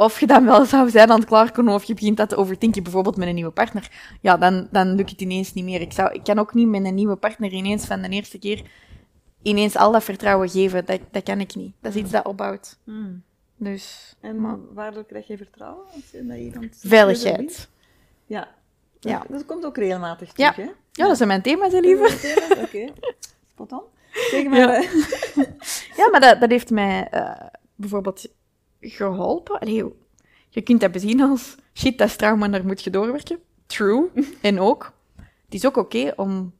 of 0.00 0.20
je 0.20 0.26
dan 0.26 0.44
wel 0.44 0.64
zou 0.64 0.90
zijn 0.90 1.10
aan 1.10 1.18
het 1.18 1.28
klaarkomen 1.28 1.74
of 1.74 1.84
je 1.84 1.94
begint 1.94 2.16
dat 2.16 2.28
te 2.28 2.36
overdenken, 2.36 2.82
bijvoorbeeld 2.82 3.16
met 3.16 3.28
een 3.28 3.34
nieuwe 3.34 3.50
partner, 3.50 3.90
ja, 4.20 4.36
dan, 4.36 4.68
dan 4.70 4.94
lukt 4.94 5.10
het 5.10 5.20
ineens 5.20 5.52
niet 5.52 5.64
meer. 5.64 5.80
Ik, 5.80 5.92
zou, 5.92 6.12
ik 6.12 6.24
kan 6.24 6.38
ook 6.38 6.54
niet 6.54 6.68
met 6.68 6.84
een 6.84 6.94
nieuwe 6.94 7.16
partner 7.16 7.52
ineens 7.52 7.84
van 7.86 8.02
de 8.02 8.08
eerste 8.08 8.38
keer 8.38 8.62
ineens 9.42 9.76
al 9.76 9.92
dat 9.92 10.04
vertrouwen 10.04 10.48
geven. 10.48 10.84
Dat, 10.84 11.00
dat 11.10 11.22
kan 11.22 11.40
ik 11.40 11.54
niet. 11.54 11.74
Dat 11.80 11.94
is 11.94 12.00
iets 12.02 12.10
dat 12.10 12.24
opbouwt. 12.26 12.78
Hmm. 12.84 13.22
Dus, 13.56 14.14
En 14.20 14.40
maar- 14.40 14.58
waardoor 14.74 15.04
krijg 15.04 15.26
je 15.26 15.36
vertrouwen? 15.36 15.84
Als 15.94 16.10
je 16.12 16.26
dat 16.26 16.36
iemand 16.36 16.76
veiligheid. 16.80 17.68
Ja. 18.26 18.48
Ja. 19.00 19.18
Dat, 19.18 19.28
dat 19.28 19.46
komt 19.46 19.64
ook 19.64 19.76
regelmatig 19.76 20.30
Ja. 20.36 20.52
terug, 20.52 20.68
hè? 20.68 20.72
Ja, 20.92 21.06
dat 21.08 21.16
zijn 21.16 21.28
mijn 21.28 21.42
thema's, 21.42 21.72
hè, 21.72 21.78
lieve. 21.78 22.56
Oké. 22.62 22.92
Spot 23.50 23.72
on. 23.72 23.82
Zeg 24.30 24.44
maar. 24.46 24.58
Ja. 24.58 24.74
eh, 24.74 24.90
Ja, 25.96 26.08
maar 26.10 26.20
dat, 26.20 26.40
dat 26.40 26.50
heeft 26.50 26.70
mij 26.70 27.08
eh, 27.10 27.46
bijvoorbeeld 27.74 28.28
geholpen. 28.80 29.58
Allee, 29.58 29.84
je 30.48 30.60
kunt 30.62 30.80
dat 30.80 30.92
bezien 30.92 31.20
als 31.20 31.56
shit, 31.74 31.98
dat 31.98 32.08
is 32.08 32.16
trauma, 32.16 32.48
daar 32.48 32.66
moet 32.66 32.82
je 32.82 32.90
doorwerken. 32.90 33.38
True. 33.66 34.10
en 34.40 34.60
ook, 34.60 34.92
het 35.16 35.54
is 35.54 35.66
ook 35.66 35.76
oké 35.76 36.12
om 36.16 36.52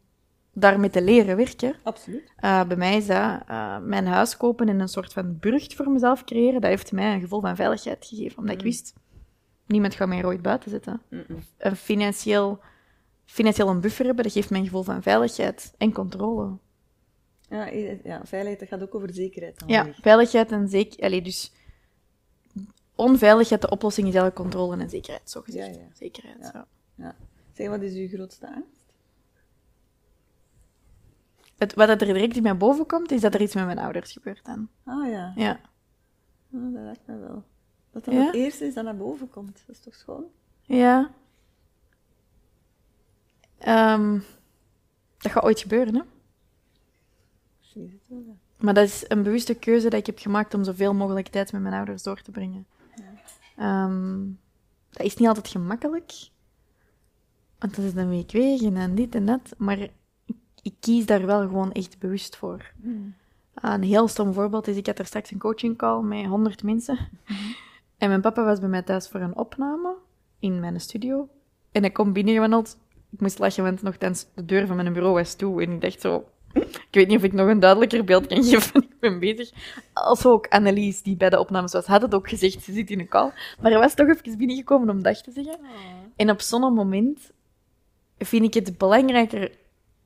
daarmee 0.53 0.91
te 0.91 1.03
leren 1.03 1.37
werken. 1.37 1.75
Absoluut. 1.83 2.33
Uh, 2.41 2.65
bij 2.65 2.77
mij 2.77 2.97
is 2.97 3.07
dat 3.07 3.41
uh, 3.51 3.79
mijn 3.79 4.07
huis 4.07 4.37
kopen 4.37 4.69
en 4.69 4.81
een 4.81 4.89
soort 4.89 5.13
van 5.13 5.39
burcht 5.39 5.75
voor 5.75 5.91
mezelf 5.91 6.25
creëren. 6.25 6.61
Dat 6.61 6.71
heeft 6.71 6.93
mij 6.93 7.15
een 7.15 7.21
gevoel 7.21 7.41
van 7.41 7.57
veiligheid 7.57 8.07
gegeven. 8.07 8.39
Omdat 8.39 8.55
ik 8.55 8.63
wist, 8.63 8.95
niemand 9.67 9.95
gaat 9.95 10.09
mij 10.09 10.19
er 10.19 10.27
ooit 10.27 10.43
buiten 10.43 10.71
zetten. 10.71 11.03
Mm 11.09 11.25
-mm. 11.29 11.39
Een 11.59 11.77
financieel, 11.77 12.61
financieel 13.25 13.69
een 13.69 13.81
buffer 13.81 14.07
hebben, 14.07 14.25
dat 14.25 14.33
geeft 14.33 14.51
mij 14.51 14.59
een 14.59 14.65
gevoel 14.65 14.83
van 14.83 15.03
veiligheid 15.03 15.75
en 15.79 15.93
controle. 15.93 16.57
Ja, 17.49 17.67
ja 18.05 18.21
veiligheid, 18.25 18.59
dat 18.59 18.69
gaat 18.69 18.83
ook 18.83 18.95
over 18.95 19.15
zekerheid. 19.15 19.59
Dan 19.59 19.69
ja, 19.69 19.87
veiligheid 20.01 20.53
en 20.53 20.69
zekerheid. 20.69 21.25
Dus 21.25 21.53
onveiligheid, 22.95 23.61
de 23.61 23.71
oplossing 23.71 24.09
is 24.09 24.15
eigenlijk 24.15 24.43
controle 24.43 24.83
en 24.83 24.91
zekerheid, 24.91 25.31
zo 25.31 25.41
gezegd. 25.41 25.75
Ja, 25.75 25.81
ja. 25.81 25.89
Zekerheid, 25.93 26.51
Ja. 26.53 26.67
ja. 26.95 27.15
Zeg, 27.53 27.69
wat 27.69 27.83
is 27.83 27.95
uw 27.95 28.09
grootste 28.09 28.47
angst? 28.47 28.79
Het, 31.59 31.75
wat 31.75 31.89
er 31.89 31.99
direct 31.99 32.37
in 32.37 32.43
mij 32.43 32.57
boven 32.57 32.87
komt, 32.87 33.11
is 33.11 33.21
dat 33.21 33.35
er 33.35 33.41
iets 33.41 33.55
met 33.55 33.65
mijn 33.65 33.79
ouders 33.79 34.13
gebeurt 34.13 34.45
dan. 34.45 34.69
Ah 34.85 35.09
ja, 35.09 35.33
Ja. 35.37 35.61
Ah, 36.55 36.73
dat 36.75 36.83
lijkt 36.83 37.07
me 37.07 37.19
wel. 37.19 37.45
Dat 37.91 38.05
dat 38.05 38.15
het 38.15 38.35
eerste 38.35 38.65
is 38.67 38.75
dat 38.75 38.85
naar 38.85 38.97
boven 38.97 39.31
komt. 39.31 39.63
Dat 39.67 39.77
is 39.77 39.81
toch 39.83 39.95
schoon? 39.95 40.25
Ja. 40.63 41.11
Ehm, 43.59 44.19
dat 45.19 45.33
gaat 45.33 45.43
ooit 45.43 45.61
gebeuren, 45.61 45.95
hè? 45.95 46.03
Maar 48.57 48.75
dat 48.75 48.85
is 48.85 49.05
een 49.09 49.23
bewuste 49.23 49.55
keuze 49.55 49.89
dat 49.89 49.99
ik 50.01 50.07
heb 50.07 50.19
gemaakt 50.19 50.55
om 50.55 50.65
zoveel 50.65 50.95
mogelijk 50.95 51.29
tijd 51.29 51.53
met 51.53 51.63
mijn 51.63 51.75
ouders 51.75 52.03
door 52.03 52.23
te 52.23 52.31
brengen. 52.31 52.67
Ehm, 53.61 54.19
dat 54.91 55.07
is 55.07 55.17
niet 55.17 55.29
altijd 55.29 55.49
gemakkelijk. 55.49 56.13
Want 57.59 57.77
dat 57.77 57.85
is 57.85 57.95
een 57.95 58.09
week 58.09 58.33
wegen 58.33 58.77
en 58.77 58.95
dit 58.95 59.15
en 59.15 59.27
dat. 59.27 59.55
Maar 59.57 59.79
ik, 59.79 60.37
ik 60.63 60.75
kies 60.81 61.07
daar 61.07 61.27
wel 61.27 61.41
gewoon 61.41 61.73
echt 61.73 61.99
bewust 61.99 62.37
voor. 62.37 62.73
Een 63.55 63.83
heel 63.83 64.09
stom 64.09 64.33
voorbeeld 64.33 64.69
is, 64.69 64.77
ik 64.77 64.87
had 64.87 64.99
er 64.99 65.07
straks 65.07 65.31
een 65.31 65.39
coaching 65.39 65.77
call 65.77 66.03
met 66.03 66.27
100 66.27 66.63
mensen. 66.63 66.99
En 67.99 68.09
mijn 68.09 68.21
papa 68.21 68.45
was 68.45 68.61
bij 68.61 68.69
mij 68.69 68.83
thuis 68.83 69.09
voor 69.09 69.21
een 69.21 69.37
opname 69.37 69.97
in 70.39 70.61
mijn 70.61 70.81
studio. 70.81 71.29
En 71.73 71.85
ik 71.85 71.93
kom 71.93 72.13
binnengewandeld. 72.13 72.79
Ik 73.11 73.21
moest 73.21 73.39
lachen, 73.39 73.65
want 73.65 73.83
nogthans 73.83 74.27
de 74.35 74.45
deur 74.45 74.67
van 74.67 74.77
mijn 74.77 74.93
bureau 74.93 75.15
was 75.15 75.35
toe. 75.35 75.63
En 75.63 75.71
ik 75.71 75.81
dacht 75.81 76.01
zo... 76.01 76.29
Ik 76.53 76.89
weet 76.91 77.09
niet 77.09 77.17
of 77.17 77.23
ik 77.23 77.33
nog 77.33 77.49
een 77.49 77.61
duidelijker 77.61 78.05
beeld 78.05 78.27
kan 78.27 78.45
geven. 78.45 78.83
Ik 78.83 78.99
ben 79.01 79.19
bezig. 79.19 79.51
Als 79.93 80.27
ook 80.27 80.47
Annelies, 80.49 81.03
die 81.03 81.17
bij 81.17 81.31
de 81.31 81.39
opnames 81.39 81.73
was, 81.73 81.87
had 81.87 82.03
het 82.03 82.15
ook 82.15 82.29
gezegd. 82.29 82.63
Ze 82.63 82.73
zit 82.73 82.91
in 82.91 83.01
een 83.01 83.09
call. 83.09 83.33
Maar 83.61 83.71
hij 83.71 83.81
was 83.81 83.95
toch 83.95 84.09
even 84.09 84.39
binnengekomen 84.39 84.91
om 84.91 85.03
dag 85.03 85.23
te 85.23 85.31
zeggen. 85.33 85.59
En 86.17 86.31
op 86.31 86.41
zo'n 86.41 86.75
moment 86.75 87.31
vind 88.19 88.45
ik 88.45 88.55
het 88.55 88.79
belangrijker 88.79 89.51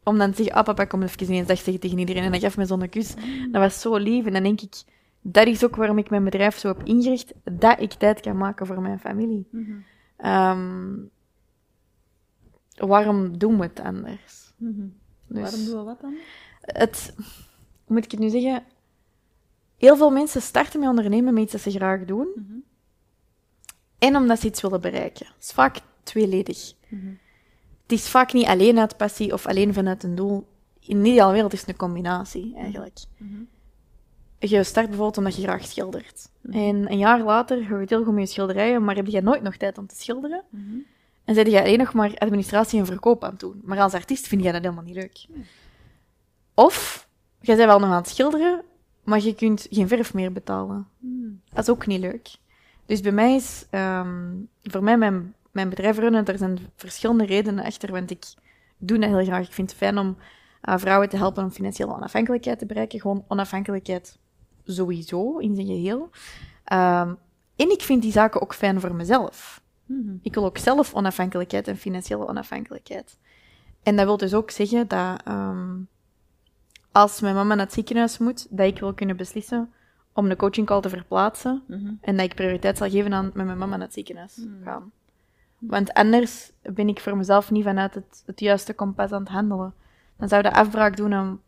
om 0.02 0.18
dan 0.18 0.30
te 0.30 0.36
zeggen, 0.36 0.54
ah 0.54 0.64
papa, 0.64 0.84
kom 0.84 1.02
even 1.02 1.28
eens 1.28 1.46
dag 1.46 1.56
zeggen 1.56 1.80
tegen 1.80 1.98
iedereen. 1.98 2.22
En 2.22 2.30
hij 2.30 2.40
gaf 2.40 2.56
me 2.56 2.64
zo'n 2.64 2.88
kus. 2.88 3.14
Dat 3.50 3.62
was 3.62 3.80
zo 3.80 3.96
lief. 3.96 4.26
En 4.26 4.32
dan 4.32 4.42
denk 4.42 4.60
ik, 4.60 4.82
dat 5.20 5.46
is 5.46 5.64
ook 5.64 5.76
waarom 5.76 5.98
ik 5.98 6.10
mijn 6.10 6.24
bedrijf 6.24 6.58
zo 6.58 6.68
heb 6.68 6.82
ingericht, 6.82 7.32
dat 7.44 7.80
ik 7.80 7.92
tijd 7.92 8.20
kan 8.20 8.36
maken 8.36 8.66
voor 8.66 8.80
mijn 8.80 8.98
familie. 8.98 9.48
Ehm, 10.16 10.94
waarom 12.76 13.38
doen 13.38 13.56
we 13.56 13.62
het 13.62 13.80
anders? 13.80 14.52
Dus 15.34 15.42
Waarom 15.50 15.64
doen 15.64 15.78
we 15.78 15.82
wat 15.84 16.00
dan? 16.00 16.14
het, 16.60 17.12
hoe 17.84 17.94
moet 17.94 18.04
ik 18.04 18.10
het 18.10 18.20
nu 18.20 18.28
zeggen? 18.28 18.62
Heel 19.76 19.96
veel 19.96 20.10
mensen 20.10 20.42
starten 20.42 20.80
met 20.80 20.88
ondernemen 20.88 21.34
met 21.34 21.42
iets 21.42 21.52
dat 21.52 21.60
ze 21.60 21.70
graag 21.70 22.04
doen. 22.04 22.28
En 23.98 24.16
omdat 24.16 24.40
ze 24.40 24.46
iets 24.46 24.60
willen 24.60 24.80
bereiken. 24.80 25.26
Het 25.26 25.44
is 25.44 25.50
vaak 25.52 25.80
tweeledig. 26.02 26.72
Het 27.82 27.92
is 27.92 28.08
vaak 28.08 28.32
niet 28.32 28.46
alleen 28.46 28.78
uit 28.78 28.96
passie 28.96 29.32
of 29.32 29.46
alleen 29.46 29.74
vanuit 29.74 30.02
een 30.02 30.14
doel. 30.14 30.46
In 30.80 31.02
de 31.02 31.08
ideale 31.08 31.32
wereld 31.32 31.52
is 31.52 31.60
het 31.60 31.68
een 31.68 31.76
combinatie, 31.76 32.54
eigenlijk. 32.56 32.98
Je 34.38 34.62
start 34.64 34.86
bijvoorbeeld 34.86 35.18
omdat 35.18 35.36
je 35.36 35.42
graag 35.42 35.64
schildert. 35.64 36.28
En 36.50 36.90
een 36.92 36.98
jaar 36.98 37.22
later 37.22 37.62
ga 37.64 37.78
je 37.78 37.86
heel 37.88 38.04
goed 38.04 38.14
met 38.14 38.26
je 38.26 38.32
schilderijen, 38.32 38.84
maar 38.84 38.96
heb 38.96 39.06
je 39.06 39.20
nooit 39.20 39.42
nog 39.42 39.56
tijd 39.56 39.78
om 39.78 39.86
te 39.86 39.96
schilderen. 39.96 40.42
En 41.24 41.34
zit 41.34 41.50
je 41.50 41.60
alleen 41.60 41.78
nog 41.78 41.92
maar 41.92 42.18
administratie 42.18 42.78
en 42.78 42.86
verkoop 42.86 43.24
aan 43.24 43.30
het 43.30 43.40
doen. 43.40 43.60
Maar 43.64 43.80
als 43.80 43.94
artiest 43.94 44.26
vind 44.26 44.42
jij 44.42 44.52
dat 44.52 44.62
helemaal 44.62 44.84
niet 44.84 44.94
leuk. 44.94 45.26
Of, 46.54 47.08
jij 47.40 47.56
bent 47.56 47.68
wel 47.68 47.78
nog 47.78 47.90
aan 47.90 47.96
het 47.96 48.08
schilderen, 48.08 48.62
maar 49.04 49.20
je 49.20 49.34
kunt 49.34 49.66
geen 49.70 49.88
verf 49.88 50.14
meer 50.14 50.32
betalen. 50.32 50.88
Dat 51.50 51.62
is 51.62 51.70
ook 51.70 51.86
niet 51.86 52.00
leuk. 52.00 52.28
Dus 52.86 53.00
bij 53.00 53.12
mij 53.12 53.34
is, 53.34 53.66
ehm, 53.70 54.32
voor 54.62 54.82
mij, 54.82 54.98
mijn, 54.98 55.34
mijn 55.50 55.68
bedrijf 55.68 55.98
runnen, 55.98 56.24
er 56.24 56.38
zijn 56.38 56.58
verschillende 56.76 57.24
redenen 57.24 57.64
achter, 57.64 57.92
want 57.92 58.10
ik 58.10 58.24
doe 58.78 58.98
dat 58.98 59.08
heel 59.08 59.24
graag. 59.24 59.46
Ik 59.46 59.52
vind 59.52 59.70
het 59.70 59.78
fijn 59.78 59.98
om 59.98 60.16
eh, 60.60 60.78
vrouwen 60.78 61.08
te 61.08 61.16
helpen 61.16 61.44
om 61.44 61.50
financiële 61.50 61.94
onafhankelijkheid 61.94 62.58
te 62.58 62.66
bereiken. 62.66 63.00
Gewoon 63.00 63.24
onafhankelijkheid 63.28 64.18
sowieso, 64.64 65.38
in 65.38 65.54
zijn 65.54 65.66
geheel. 65.66 66.10
Ehm, 66.64 67.14
en 67.56 67.70
ik 67.70 67.82
vind 67.82 68.02
die 68.02 68.12
zaken 68.12 68.42
ook 68.42 68.54
fijn 68.54 68.80
voor 68.80 68.94
mezelf. 68.94 69.62
Ik 70.22 70.34
wil 70.34 70.44
ook 70.44 70.58
zelf 70.58 70.94
onafhankelijkheid 70.94 71.68
en 71.68 71.76
financiële 71.76 72.26
onafhankelijkheid. 72.28 73.18
En 73.82 73.96
dat 73.96 74.04
wil 74.04 74.16
dus 74.16 74.34
ook 74.34 74.50
zeggen 74.50 74.88
dat 74.88 75.22
ehm, 75.24 75.76
als 76.92 77.20
mijn 77.20 77.34
mama 77.34 77.54
naar 77.54 77.64
het 77.64 77.74
ziekenhuis 77.74 78.18
moet, 78.18 78.46
dat 78.50 78.66
ik 78.66 78.78
wil 78.78 78.94
kunnen 78.94 79.16
beslissen 79.16 79.72
om 80.12 80.30
een 80.30 80.36
coaching 80.36 80.66
call 80.66 80.80
te 80.80 80.88
verplaatsen 80.88 81.62
en 82.00 82.16
dat 82.16 82.24
ik 82.24 82.34
prioriteit 82.34 82.76
zal 82.78 82.90
geven 82.90 83.12
aan 83.12 83.24
met 83.34 83.46
mijn 83.46 83.58
mama 83.58 83.76
naar 83.76 83.86
het 83.86 83.92
ziekenhuis 83.94 84.46
gaan. 84.64 84.92
Want 85.58 85.92
anders 85.92 86.52
ben 86.62 86.88
ik 86.88 87.00
voor 87.00 87.16
mezelf 87.16 87.50
niet 87.50 87.64
vanuit 87.64 87.94
het, 87.94 88.22
het 88.26 88.40
juiste 88.40 88.74
kompas 88.74 89.12
aan 89.12 89.20
het 89.22 89.28
handelen. 89.32 89.74
Dan 90.16 90.28
zou 90.28 90.42
dat 90.42 90.52
afbraak 90.52 90.96
doen 90.96 91.12
aan 91.12 91.40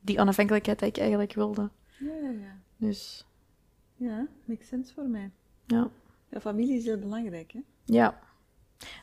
die 0.00 0.18
onafhankelijkheid 0.18 0.78
die 0.78 0.88
ik 0.88 0.98
eigenlijk 0.98 1.34
wilde. 1.34 1.70
Ja, 1.98 2.14
ja, 2.22 2.30
ja. 2.30 2.56
Dus 2.76 3.26
Ja, 3.96 4.26
makes 4.44 4.68
sense 4.68 4.94
voor 4.94 5.08
mij. 5.08 5.30
ja. 5.66 5.90
Ja, 6.28 6.40
familie 6.40 6.76
is 6.76 6.84
heel 6.84 6.98
belangrijk, 6.98 7.52
hè? 7.52 7.60
Ja. 7.86 8.18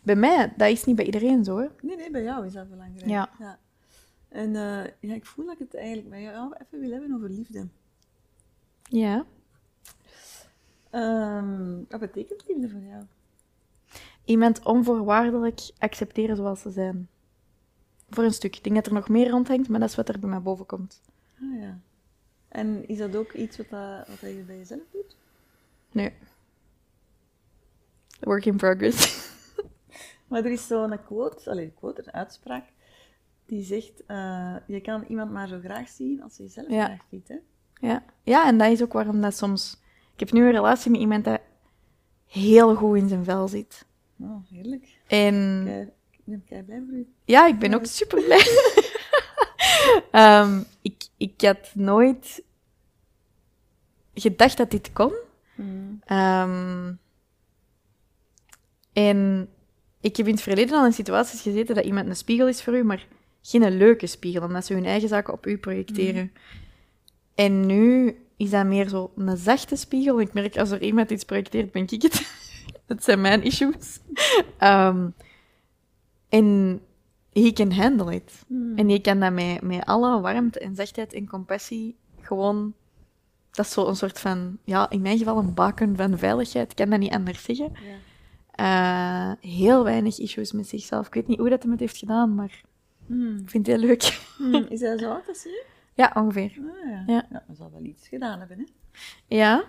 Bij 0.04 0.16
mij, 0.16 0.54
dat 0.58 0.70
is 0.70 0.84
niet 0.84 0.96
bij 0.96 1.06
iedereen 1.06 1.44
zo. 1.44 1.58
Hè. 1.58 1.68
Nee, 1.82 1.98
nee, 1.98 2.12
bij 2.12 2.24
jou 2.24 2.46
is 2.46 2.54
dat 2.54 2.70
belangrijk. 2.70 3.10
Ja. 3.10 3.60
En 4.30 4.56
eh, 4.56 4.92
ja, 5.00 5.14
ik 5.14 5.26
voel 5.26 5.46
dat 5.46 5.54
ik 5.54 5.60
het 5.60 5.76
eigenlijk 5.76 6.10
bij 6.10 6.22
jou 6.22 6.54
even 6.54 6.80
wil 6.80 6.92
hebben 6.92 7.16
over 7.16 7.30
liefde. 7.30 7.68
Ja. 8.84 9.26
Ehm, 10.90 11.84
wat 11.90 12.00
betekent 12.00 12.44
liefde 12.48 12.70
voor 12.70 12.82
jou? 12.82 13.04
Iemand 14.26 14.66
onvoorwaardelijk 14.66 15.72
accepteren 15.78 16.36
zoals 16.36 16.62
ze 16.62 16.70
zijn. 16.70 17.10
Voor 18.10 18.24
een 18.24 18.34
stuk. 18.34 18.56
Ik 18.56 18.64
denk 18.64 18.76
dat 18.76 18.86
er 18.86 18.94
nog 18.94 19.10
meer 19.10 19.30
rondhangt, 19.30 19.70
maar 19.70 19.80
dat 19.80 19.90
is 19.90 19.96
wat 19.96 20.10
er 20.10 20.20
bij 20.20 20.30
mij 20.30 20.42
boven 20.42 20.66
komt. 20.66 21.02
Ah 21.42 21.60
ja. 21.60 21.80
En 22.48 22.88
is 22.88 22.98
dat 22.98 23.16
ook 23.16 23.32
iets 23.32 23.58
wat, 23.58 23.70
dat, 23.70 24.08
wat 24.08 24.20
je 24.20 24.44
bij 24.46 24.58
jezelf 24.58 24.82
doet? 24.92 25.16
Nee. 25.92 26.14
Work 28.24 28.46
in 28.46 28.58
progress. 28.58 29.22
Maar 30.28 30.46
er 30.46 30.52
is 30.52 30.68
zo'n 30.68 31.00
quote, 31.06 31.50
allee, 31.50 31.66
een 31.66 31.74
quote, 31.74 32.02
een 32.06 32.14
uitspraak, 32.14 32.64
die 33.46 33.64
zegt, 33.64 33.92
eh, 34.08 34.56
je 34.68 34.82
kan 34.82 35.04
iemand 35.08 35.32
maar 35.32 35.48
zo 35.48 35.60
graag 35.64 35.90
zien 35.90 36.24
als 36.24 36.38
je 36.38 36.44
jezelf 36.44 36.70
Ja. 36.70 36.86
graag 36.86 37.02
ziet, 37.10 37.28
hè? 37.28 37.36
ja. 37.88 38.04
ja, 38.24 38.48
en 38.48 38.58
dat 38.58 38.72
is 38.72 38.82
ook 38.82 38.94
waarom 38.94 39.22
dat 39.22 39.38
soms... 39.38 39.82
Ik 40.14 40.20
heb 40.20 40.32
nu 40.32 40.46
een 40.46 40.52
relatie 40.52 40.92
met 40.92 41.00
iemand 41.00 41.24
dat 41.26 41.40
heel 42.28 42.76
goed 42.76 42.98
in 42.98 43.08
zijn 43.08 43.24
vel 43.24 43.48
zit. 43.48 43.86
Oh, 44.20 44.38
heerlijk. 44.50 44.98
En 45.08 45.62
Kei- 45.66 45.92
Ik 46.12 46.22
ben 46.24 46.44
kei 46.46 46.64
blij 46.64 46.82
voor 46.88 46.98
u. 46.98 47.08
ja, 47.26 47.48
ik 47.48 47.60
ben 47.60 47.74
ook 47.74 47.86
super 47.86 48.24
blij. 48.24 48.46
Ehm, 50.12 50.62
ik, 50.82 51.08
ik 51.18 51.42
had 51.42 51.72
nooit 51.76 52.44
gedacht 54.14 54.58
dat 54.58 54.72
dit 54.72 54.94
kon. 54.94 55.14
Mm. 55.56 56.00
Ehm, 56.06 56.94
en 58.94 59.48
ik 60.02 60.18
heb 60.18 60.28
in 60.28 60.34
het 60.34 60.42
verleden 60.42 60.78
al 60.78 60.86
in 60.86 60.94
situaties 60.94 61.42
gezeten 61.42 61.76
dat 61.76 61.86
iemand 61.86 62.08
een 62.08 62.16
spiegel 62.16 62.48
is 62.48 62.64
voor 62.64 62.76
u, 62.76 62.84
maar 62.84 63.08
geen 63.42 63.64
een 63.64 63.78
leuke 63.78 64.08
spiegel, 64.08 64.44
omdat 64.44 64.66
ze 64.66 64.74
hun 64.74 64.86
eigen 64.86 65.10
zaken 65.10 65.34
op 65.34 65.46
u 65.46 65.58
projecteren. 65.58 66.32
En 67.36 67.66
nu 67.66 68.18
is 68.38 68.50
dat 68.50 68.66
meer 68.66 68.88
zo 68.88 69.12
een 69.16 69.38
zachte 69.38 69.76
spiegel. 69.76 70.22
Ik 70.22 70.34
merk, 70.34 70.58
als 70.58 70.72
er 70.72 70.82
iemand 70.82 71.12
iets 71.12 71.24
projecteert, 71.24 71.72
ben 71.72 71.88
ik 71.90 72.02
het. 72.02 72.22
Het 72.88 73.04
zijn 73.04 73.22
mijn 73.22 73.44
issues. 73.44 74.00
Ehm, 74.58 75.10
en 76.30 76.80
he 77.32 77.52
can 77.52 77.72
handle 77.72 78.14
it. 78.14 78.46
En 78.76 78.90
je 78.90 79.02
kan 79.02 79.20
dat 79.20 79.34
met, 79.34 79.62
met 79.62 79.86
alle 79.86 80.22
warmte 80.22 80.60
en 80.60 80.76
zachtheid 80.76 81.14
en 81.14 81.28
compassie 81.28 81.96
gewoon... 82.22 82.74
Dat 83.52 83.66
is 83.66 83.72
zo 83.72 83.88
een 83.88 83.96
soort 83.96 84.20
van, 84.20 84.58
ja, 84.64 84.90
in 84.90 85.02
mijn 85.02 85.18
geval 85.18 85.38
een 85.38 85.54
baken 85.54 85.96
van 85.96 86.18
veiligheid. 86.18 86.70
Ik 86.72 86.76
kan 86.76 86.90
dat 86.90 87.00
niet 87.00 87.14
anders 87.14 87.44
zeggen. 87.44 87.72
Eh, 88.64 89.32
heel 89.40 89.84
weinig 89.84 90.20
issues 90.20 90.52
met 90.52 90.68
zichzelf. 90.68 91.08
Ik 91.08 91.14
weet 91.14 91.28
niet 91.28 91.38
hoe 91.40 91.50
dat 91.50 91.62
hem 91.62 91.72
het 91.72 91.80
heeft 91.80 91.98
gedaan, 91.98 92.36
maar 92.36 92.62
Mm. 93.06 93.38
ik 93.38 93.50
vind 93.50 93.68
het 93.68 93.76
heel 93.76 93.86
leuk. 93.88 94.20
Mm. 94.38 94.54
Is 94.74 94.80
hij 94.82 94.98
zo 94.98 95.12
oud 95.12 95.28
als 95.28 95.44
je? 95.44 95.66
Ja, 95.94 96.12
ongeveer. 96.16 96.52
Ah, 96.60 96.90
ja. 96.90 97.04
Ja. 97.08 97.26
ja. 97.30 97.44
Dat 97.48 97.58
zal 97.58 97.72
wel 97.72 97.82
iets 97.84 98.08
gedaan 98.08 98.40
hebben, 98.40 98.58
hè? 98.60 98.66
Ja. 99.28 99.64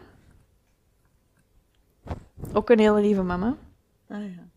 Ook 2.52 2.70
een 2.70 2.78
hele 2.78 3.00
lieve 3.00 3.22
mama. 3.22 3.56
Ah 4.08 4.34
ja. 4.34 4.48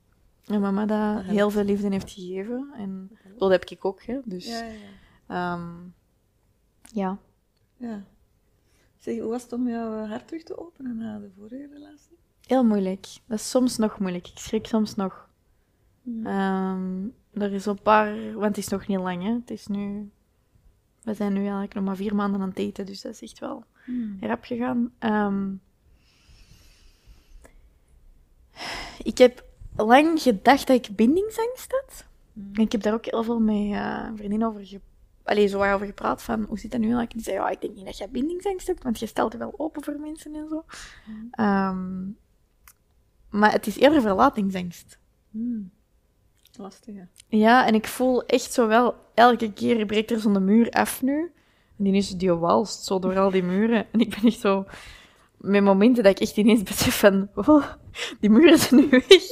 Een 0.46 0.62
mama 0.62 0.86
dat 0.86 1.24
heel 1.24 1.50
veel 1.50 1.64
liefde 1.64 1.90
heeft 1.90 2.12
gegeven. 2.12 2.70
En 2.78 3.18
dat 3.38 3.52
heb 3.52 3.66
ik 3.66 3.86
ook, 3.86 4.04
hè. 4.04 4.20
Dus 4.26 4.48
Ja, 4.48 4.64
ja. 4.66 4.78
Ehm, 5.28 5.76
ja. 6.82 7.18
Ja. 7.78 8.04
Zeg, 8.98 9.20
hoe 9.20 9.30
was 9.30 9.44
het 9.44 9.54
om 9.54 9.68
jouw 9.70 10.06
hart 10.06 10.28
terug 10.28 10.44
te 10.44 10.58
openen 10.58 10.98
na 10.98 11.20
de 11.20 11.30
vorige 11.38 11.68
relatie? 11.74 12.17
Heel 12.48 12.64
moeilijk. 12.64 13.08
Dat 13.26 13.40
is 13.40 13.50
soms 13.50 13.78
nog 13.78 14.00
moeilijk. 14.00 14.28
Ik 14.28 14.38
schrik 14.38 14.68
soms 14.68 14.96
nog. 14.96 15.30
Hmm. 16.04 16.26
Ehm, 16.26 17.08
er 17.44 17.54
is 17.54 17.66
een 17.66 17.82
paar... 17.82 18.34
Want 18.34 18.46
het 18.46 18.58
is 18.58 18.68
nog 18.68 18.88
niet 18.88 19.00
lang, 19.00 19.24
hè. 19.24 19.34
Het 19.34 19.52
is 19.52 19.68
nu... 19.68 20.12
We 21.04 21.14
zijn 21.14 21.34
nu 21.34 21.40
eigenlijk 21.40 21.74
nog 21.74 21.84
maar 21.84 21.96
vier 21.96 22.16
maanden 22.16 22.42
aan 22.42 22.50
het 22.50 22.58
eten, 22.58 22.86
dus 22.86 23.02
dat 23.02 23.12
is 23.12 23.22
echt 23.22 23.40
wel 23.40 23.64
Hmm. 23.88 24.18
rap 24.22 24.44
gegaan. 24.44 24.92
Ehm, 25.00 25.54
ik 29.04 29.18
heb 29.18 29.46
lang 29.76 30.22
gedacht 30.22 30.68
dat 30.68 30.88
ik 30.88 30.96
bindingsangst 30.96 31.72
had. 31.72 32.06
Hmm. 32.34 32.50
En 32.54 32.62
ik 32.62 32.72
heb 32.72 32.82
daar 32.82 32.94
ook 32.94 33.06
heel 33.06 33.24
veel 33.24 33.40
met 33.40 33.56
een 33.56 34.18
vriendin 34.18 34.46
over, 34.46 34.66
ge 34.66 34.80
Allee, 35.24 35.48
zo 35.48 35.64
over 35.64 35.86
gepraat. 35.86 36.24
Van, 36.24 36.44
hoe 36.44 36.60
zit 36.60 36.72
dat 36.72 36.80
nu? 36.80 37.06
Die 37.08 37.22
zei, 37.22 37.36
ja, 37.36 37.50
ik 37.50 37.62
denk 37.62 37.76
niet 37.76 37.86
dat 37.86 37.98
jij 37.98 38.10
bindingsangst 38.10 38.68
hebt, 38.68 38.84
want 38.84 39.00
je 39.00 39.06
stelt 39.06 39.32
je 39.32 39.38
wel 39.38 39.54
open 39.58 39.84
voor 39.84 40.00
mensen 40.00 40.36
en 40.36 40.48
zo. 40.50 40.66
Hmm. 41.06 42.16
Maar 43.30 43.52
het 43.52 43.68
is 43.68 43.78
eerder 43.78 44.02
verlatingsangst. 44.02 45.00
Hmm. 45.32 45.72
Lastig, 46.58 46.96
hè? 46.96 47.04
Ja, 47.28 47.66
en 47.66 47.74
ik 47.74 47.88
voel 47.88 48.26
echt 48.26 48.54
zo 48.54 48.68
wel, 48.68 48.96
elke 49.14 49.54
keer 49.54 49.86
breekt 49.86 50.12
er 50.12 50.20
zo'n 50.20 50.46
muur 50.46 50.70
af 50.70 51.02
nu. 51.02 51.32
En 51.78 51.84
die 51.84 51.94
is 51.94 52.10
die 52.10 52.34
walst 52.34 52.84
zo 52.84 53.00
door 53.00 53.18
al 53.18 53.32
die 53.32 53.44
muren. 53.44 53.86
En 53.92 54.00
ik 54.00 54.10
ben 54.10 54.24
echt 54.24 54.40
zo, 54.40 54.66
met 55.38 55.64
momenten 55.64 56.04
dat 56.04 56.12
ik 56.12 56.20
echt 56.20 56.38
ineens 56.38 56.64
besef 56.64 57.00
van, 57.00 57.30
oh, 57.36 57.66
die 58.20 58.30
muren 58.30 58.58
zijn 58.58 58.82
nu 58.82 58.90
weg. 58.90 59.24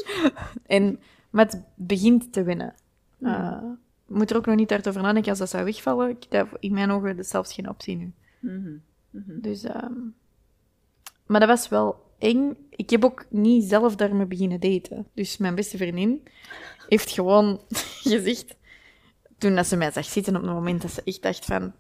En, 0.66 1.00
maar 1.30 1.46
het 1.46 1.64
begint 1.76 2.34
te 2.34 2.44
winnen. 2.44 2.74
Ja. 3.18 3.62
Eh, 3.62 3.70
ik 4.08 4.16
moet 4.16 4.32
er 4.32 4.38
ook 4.38 4.46
nog 4.46 4.56
niet 4.56 4.70
hard 4.70 4.88
over 4.88 5.02
nadenken 5.02 5.30
als 5.30 5.40
dat 5.40 5.50
zou 5.50 5.64
wegvallen. 5.64 6.10
Ik, 6.10 6.46
in 6.60 6.74
mijn 6.74 6.92
ogen 6.92 7.26
zelfs 7.26 7.54
geen 7.54 7.70
optie 7.70 7.96
nu. 7.96 8.14
Mhm. 8.40 8.78
Mhm. 9.10 9.40
Dus, 9.42 9.64
ehm, 9.64 9.94
maar 11.26 11.40
dat 11.40 11.50
was 11.50 11.70
wel 11.70 12.05
eng. 12.26 12.58
Ik 12.70 12.90
heb 12.90 13.06
ook 13.06 13.26
niet 13.30 13.64
zelf 13.64 13.96
daarmee 13.96 14.26
beginnen 14.26 14.60
daten. 14.60 15.08
Dus 15.14 15.38
mijn 15.38 15.56
beste 15.56 15.78
vriendin 15.78 16.24
heeft 16.90 17.12
gewoon 17.12 17.62
gezegd, 18.04 18.56
toen 19.38 19.56
dat 19.56 19.68
ze 19.68 19.76
mij 19.76 19.92
zag 19.92 20.06
zitten 20.06 20.36
op 20.36 20.42
het 20.42 20.52
moment 20.52 20.82
dat 20.82 20.92
ze 20.92 21.02
echt 21.04 21.22
dacht 21.22 21.46
van, 21.46 21.74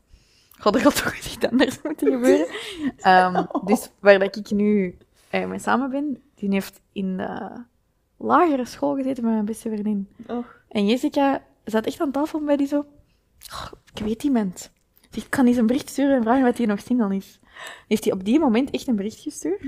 god, 0.60 0.75
er 0.75 0.84
had 0.84 1.03
toch 1.03 1.15
iets 1.15 1.38
anders 1.49 1.81
moeten 1.81 2.12
gebeuren. 2.12 2.47
Ehm, 2.97 3.45
dus 3.65 3.89
waar 3.99 4.19
dat 4.19 4.36
ik 4.36 4.51
nu 4.51 4.97
eh, 5.29 5.47
mee 5.47 5.60
samen 5.60 5.89
ben, 5.89 6.21
die 6.36 6.49
heeft 6.49 6.81
in 6.91 7.17
de 7.17 7.63
lagere 8.17 8.65
school 8.65 8.95
gezeten 8.95 9.23
met 9.23 9.34
mijn 9.34 9.45
beste 9.45 9.69
vriendin. 9.69 10.08
En 10.69 10.88
Jessica 10.88 11.43
zat 11.63 11.86
echt 11.86 11.99
aan 12.01 12.12
tafel 12.12 12.39
bij 12.43 12.55
die 12.58 12.67
zo... 12.67 12.86
"Oh, 13.51 13.71
ik 13.93 14.03
weet 14.03 14.23
iemand. 14.23 14.71
Zeg, 15.10 15.23
Ik 15.23 15.29
kan 15.29 15.45
eens 15.47 15.58
een 15.58 15.65
bericht 15.65 15.89
sturen 15.89 16.15
en 16.15 16.23
vragen 16.23 16.43
wat 16.43 16.58
hij 16.58 16.65
nog 16.65 16.79
single 16.79 17.15
is. 17.15 17.39
Heeft 17.88 18.03
hij 18.03 18.13
op 18.13 18.23
die 18.23 18.39
moment 18.39 18.69
echt 18.69 18.88
een 18.88 18.95
bericht 18.95 19.19
gestuurd? 19.19 19.62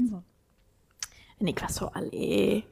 En 1.38 1.48
ik 1.48 1.60
was 1.60 1.74
zo, 1.74 1.86
allee... 1.86 2.66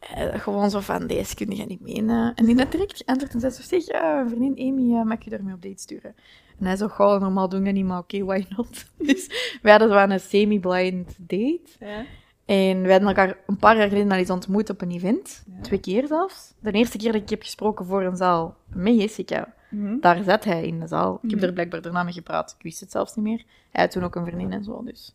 eh, 0.00 0.40
gewoon 0.40 0.70
zo 0.70 0.80
van, 0.80 1.06
deze 1.06 1.34
kun 1.34 1.50
je 1.56 1.64
niet 1.66 1.80
menen. 1.80 2.34
En 2.34 2.44
die 2.44 2.56
had 2.56 2.72
direct 2.72 2.96
geantwoord 2.96 3.34
en 3.34 3.40
zei 3.40 3.52
zo, 3.52 3.62
zeg, 3.62 3.86
mijn 4.02 4.28
vriendin 4.28 4.68
Amy, 4.72 4.94
eh, 4.94 5.02
mag 5.04 5.24
je 5.24 5.30
daarmee 5.30 5.54
op 5.54 5.62
date 5.62 5.80
sturen? 5.82 6.14
En 6.58 6.66
hij 6.66 6.76
zo, 6.76 6.88
goh, 6.88 7.20
normaal 7.20 7.48
doen 7.48 7.58
we 7.58 7.64
dat 7.64 7.74
niet, 7.74 7.84
maar 7.84 7.98
oké, 7.98 8.24
why 8.24 8.44
not? 8.56 8.84
Dus 9.06 9.58
wij 9.62 9.70
hadden 9.70 9.88
zo 9.90 9.94
aan 9.96 10.10
een 10.10 10.20
semi-blind 10.20 11.14
date. 11.18 11.60
Ja. 11.80 12.04
En 12.44 12.82
we 12.82 12.90
hadden 12.90 13.08
elkaar 13.08 13.36
een 13.46 13.56
paar 13.56 13.76
jaar 13.76 13.88
geleden 13.88 14.10
al 14.12 14.18
eens 14.18 14.30
ontmoet 14.30 14.70
op 14.70 14.80
een 14.80 14.90
event. 14.90 15.44
Ja. 15.56 15.60
Twee 15.62 15.80
keer 15.80 16.06
zelfs. 16.06 16.54
De 16.60 16.70
eerste 16.72 16.98
keer 16.98 17.12
dat 17.12 17.22
ik 17.22 17.28
heb 17.30 17.42
gesproken 17.42 17.86
voor 17.86 18.02
een 18.02 18.16
zaal 18.16 18.56
met 18.68 18.94
Jessica, 19.00 19.54
Mhm. 19.70 20.00
daar 20.00 20.22
zat 20.24 20.44
hij 20.44 20.66
in 20.66 20.80
de 20.80 20.86
zaal. 20.86 21.14
Ik 21.22 21.30
heb 21.30 21.38
Mhm. 21.38 21.48
er 21.48 21.52
blijkbaar 21.54 21.82
daarna 21.82 22.02
mee 22.02 22.12
gepraat. 22.12 22.54
Ik 22.58 22.62
wist 22.62 22.80
het 22.80 22.90
zelfs 22.90 23.14
niet 23.14 23.24
meer. 23.24 23.44
Hij 23.70 23.82
had 23.82 23.90
toen 23.90 24.02
ook 24.04 24.14
een 24.14 24.24
vriendin 24.26 24.52
en 24.52 24.64
zo, 24.64 24.82
dus. 24.84 25.14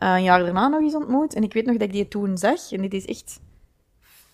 Eh, 0.00 0.14
een 0.14 0.22
jaar 0.22 0.42
daarna 0.44 0.68
nog 0.68 0.80
eens 0.80 0.94
ontmoet. 0.94 1.34
En 1.34 1.42
ik 1.42 1.52
weet 1.52 1.66
nog 1.66 1.76
dat 1.76 1.86
ik 1.88 1.92
die 1.92 2.08
toen 2.08 2.38
zag. 2.38 2.72
En 2.72 2.80
dit 2.80 2.92
is 2.92 3.04
echt 3.04 3.40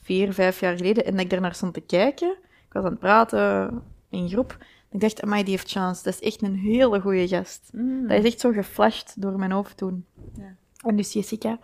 vier, 0.03 0.33
vijf 0.33 0.61
jaar 0.61 0.77
geleden. 0.77 1.05
En 1.05 1.13
dat 1.13 1.21
ik 1.21 1.31
daarnaar 1.31 1.55
stond 1.55 1.75
te 1.75 1.81
kijken. 1.81 2.31
Ik 2.67 2.73
was 2.73 2.85
aan 2.85 2.91
het 2.91 2.99
praten 2.99 3.83
in 4.11 4.29
groep. 4.29 4.57
Ik 4.91 5.01
dacht, 5.01 5.23
amai, 5.23 5.43
die 5.43 5.53
heeft 5.53 5.71
chance. 5.71 6.03
Dat 6.03 6.15
is 6.15 6.21
echt 6.21 6.43
een 6.43 6.55
hele 6.55 7.01
goede 7.01 7.29
gast. 7.29 7.71
Mhm. 7.73 8.07
Dat 8.07 8.19
is 8.19 8.25
echt 8.25 8.41
zo 8.41 8.53
geflasht 8.53 9.23
door 9.23 9.39
mijn 9.39 9.51
hoofd 9.51 9.77
toen. 9.77 10.07
Ja. 10.37 10.55
En 10.85 10.97
dus 10.97 11.13
Jessica 11.13 11.59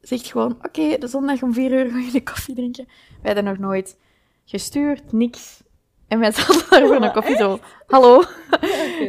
zegt 0.00 0.26
gewoon, 0.26 0.58
oké, 0.62 0.98
de 0.98 1.06
zondag 1.06 1.42
om 1.42 1.52
vier 1.52 1.72
uur 1.72 1.90
gaan 1.90 2.02
jullie 2.02 2.22
koffie 2.22 2.54
drinken. 2.54 2.86
Wij 3.22 3.32
hadden 3.34 3.44
nog 3.44 3.58
nooit 3.58 3.96
gestuurd, 4.44 5.12
niks. 5.12 5.62
En 6.08 6.18
wij 6.18 6.32
zaten 6.32 6.70
daar 6.70 6.86
voor 6.86 7.02
een 7.02 7.12
koffie 7.12 7.36
zo, 7.36 7.58
hallo. 7.86 8.22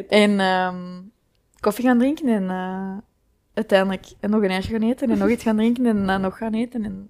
En 0.07 0.39
ehm, 0.39 1.01
koffie 1.59 1.85
gaan 1.85 1.97
drinken 1.97 2.27
en 2.27 2.49
eh, 2.49 2.97
uiteindelijk 3.53 4.13
nog 4.19 4.43
een 4.43 4.49
ijsje 4.49 4.71
gaan 4.71 4.81
eten 4.81 5.09
en 5.09 5.17
nog 5.17 5.29
iets 5.29 5.43
gaan 5.43 5.55
drinken 5.55 5.85
en 5.85 6.05
dan 6.05 6.21
nog 6.21 6.37
gaan 6.37 6.53
eten. 6.53 6.83
En 6.83 7.09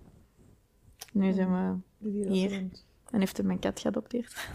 nu 1.13 1.32
zijn 1.32 1.51
we... 1.51 1.77
Hier. 2.29 2.51
En 3.10 3.19
heeft 3.19 3.38
hij 3.38 3.45
mijn 3.45 3.60
kat 3.60 3.79
geadopteerd. 3.79 4.47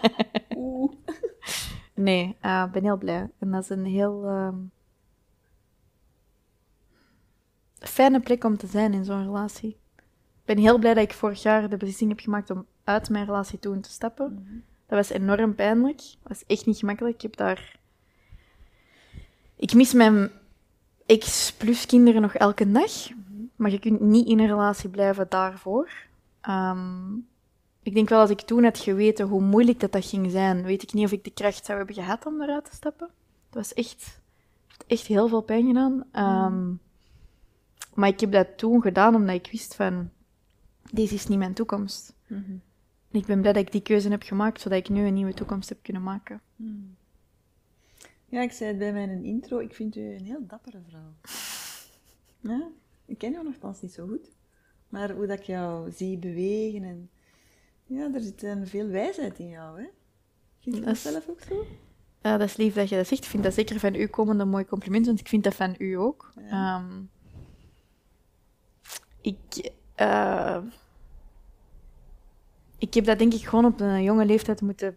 Oeh. 0.56 0.92
Nee, 1.94 2.36
eh, 2.40 2.62
ik 2.66 2.72
ben 2.72 2.82
heel 2.82 2.96
blij. 2.96 3.30
En 3.38 3.50
dat 3.50 3.62
is 3.62 3.68
een 3.68 3.84
heel 3.84 4.24
ehm, 4.24 4.56
fijne 7.78 8.20
plek 8.20 8.44
om 8.44 8.56
te 8.56 8.66
zijn 8.66 8.92
in 8.92 9.04
zo'n 9.04 9.24
relatie. 9.24 9.70
Ik 10.00 10.54
ben 10.54 10.58
heel 10.58 10.78
blij 10.78 10.94
dat 10.94 11.04
ik 11.04 11.12
vorig 11.12 11.42
jaar 11.42 11.68
de 11.68 11.76
beslissing 11.76 12.10
heb 12.10 12.20
gemaakt 12.20 12.50
om 12.50 12.66
uit 12.84 13.10
mijn 13.10 13.24
relatie 13.24 13.58
toen 13.58 13.80
te 13.80 13.90
stappen. 13.90 14.32
Mhm. 14.32 14.54
Dat 14.86 14.98
was 14.98 15.10
enorm 15.10 15.54
pijnlijk. 15.54 15.96
Dat 15.96 16.28
was 16.28 16.44
echt 16.46 16.66
niet 16.66 16.78
gemakkelijk. 16.78 17.14
Ik 17.14 17.22
heb 17.22 17.36
daar... 17.36 17.78
Ik 19.56 19.74
mis 19.74 19.92
mijn 19.92 20.30
ex-plus 21.06 21.86
kinderen 21.86 22.22
nog 22.22 22.34
elke 22.34 22.70
dag. 22.70 23.08
Maar 23.56 23.70
je 23.70 23.78
kunt 23.78 24.00
niet 24.00 24.26
in 24.28 24.38
een 24.38 24.46
relatie 24.46 24.88
blijven 24.88 25.26
daarvoor. 25.28 25.90
Ehm, 26.40 27.14
ik 27.82 27.94
denk 27.94 28.08
wel 28.08 28.20
als 28.20 28.30
ik 28.30 28.40
toen 28.40 28.64
had 28.64 28.78
geweten 28.78 29.26
hoe 29.26 29.40
moeilijk 29.42 29.80
dat, 29.80 29.92
dat 29.92 30.04
ging 30.04 30.30
zijn, 30.30 30.62
weet 30.62 30.82
ik 30.82 30.92
niet 30.92 31.04
of 31.04 31.12
ik 31.12 31.24
de 31.24 31.30
kracht 31.30 31.64
zou 31.64 31.78
hebben 31.78 31.96
gehad 31.96 32.26
om 32.26 32.42
eruit 32.42 32.64
te 32.64 32.74
stappen. 32.76 33.08
Het 33.46 33.54
was 33.54 33.74
echt, 33.74 34.20
heeft 34.66 34.84
echt 34.86 35.06
heel 35.06 35.28
veel 35.28 35.42
pijn 35.42 35.66
gedaan. 35.66 36.04
Ehm, 36.12 36.72
Maar 37.94 38.08
ik 38.08 38.20
heb 38.20 38.32
dat 38.32 38.58
toen 38.58 38.82
gedaan 38.82 39.14
omdat 39.14 39.34
ik 39.34 39.48
wist 39.52 39.74
van, 39.74 40.10
deze 40.92 41.14
is 41.14 41.26
niet 41.26 41.38
mijn 41.38 41.54
toekomst. 41.54 42.14
Mhm. 42.26 42.50
En 43.10 43.20
ik 43.20 43.26
ben 43.26 43.40
blij 43.40 43.52
dat 43.52 43.62
ik 43.62 43.72
die 43.72 43.80
keuze 43.80 44.08
heb 44.08 44.22
gemaakt, 44.22 44.60
zodat 44.60 44.78
ik 44.78 44.88
nu 44.88 45.06
een 45.06 45.14
nieuwe 45.14 45.34
toekomst 45.34 45.68
heb 45.68 45.78
kunnen 45.82 46.02
maken. 46.02 46.40
Hmm. 46.56 46.96
Ja, 48.36 48.42
ik 48.42 48.52
zei 48.52 48.68
het 48.68 48.78
bij 48.78 48.92
mijn 48.92 49.24
intro, 49.24 49.58
ik 49.58 49.74
vind 49.74 49.96
u 49.96 50.00
een 50.00 50.24
heel 50.24 50.46
dappere 50.46 50.80
vrouw. 50.88 51.14
Ja, 52.50 52.68
ik 53.06 53.18
ken 53.18 53.32
jou 53.32 53.44
nogthans 53.44 53.80
niet 53.80 53.92
zo 53.92 54.06
goed. 54.06 54.30
Maar 54.88 55.10
hoe 55.10 55.26
dat 55.26 55.38
ik 55.38 55.44
jou 55.44 55.90
zie 55.90 56.18
bewegen 56.18 56.82
en... 56.82 57.10
Ja, 57.84 58.14
er 58.14 58.20
zit 58.20 58.42
een 58.42 58.66
veel 58.66 58.86
wijsheid 58.86 59.38
in 59.38 59.48
jou, 59.48 59.80
hè? 59.80 59.86
Vind 60.58 60.76
je 60.76 60.82
dat 60.82 60.96
zelf 60.96 61.28
ook 61.28 61.40
zo? 61.40 61.66
Ja, 62.22 62.36
dat 62.36 62.48
is 62.48 62.56
lief 62.56 62.74
dat 62.74 62.88
je 62.88 62.96
dat 62.96 63.06
zegt. 63.06 63.24
Ik 63.24 63.30
vind 63.30 63.42
dat 63.42 63.54
zeker 63.54 63.80
van 63.80 63.94
u 63.94 64.06
komend 64.06 64.40
een 64.40 64.48
mooi 64.48 64.64
compliment, 64.64 65.06
want 65.06 65.20
ik 65.20 65.28
vind 65.28 65.44
dat 65.44 65.54
van 65.54 65.74
u 65.78 65.92
ook. 65.92 66.32
Ja. 66.36 66.76
Ehm, 66.76 67.02
ik, 69.20 69.72
eh, 69.94 70.62
ik 72.78 72.94
heb 72.94 73.04
dat 73.04 73.18
denk 73.18 73.32
ik 73.34 73.46
gewoon 73.46 73.64
op 73.64 73.80
een 73.80 74.02
jonge 74.02 74.24
leeftijd 74.24 74.60
moeten, 74.60 74.96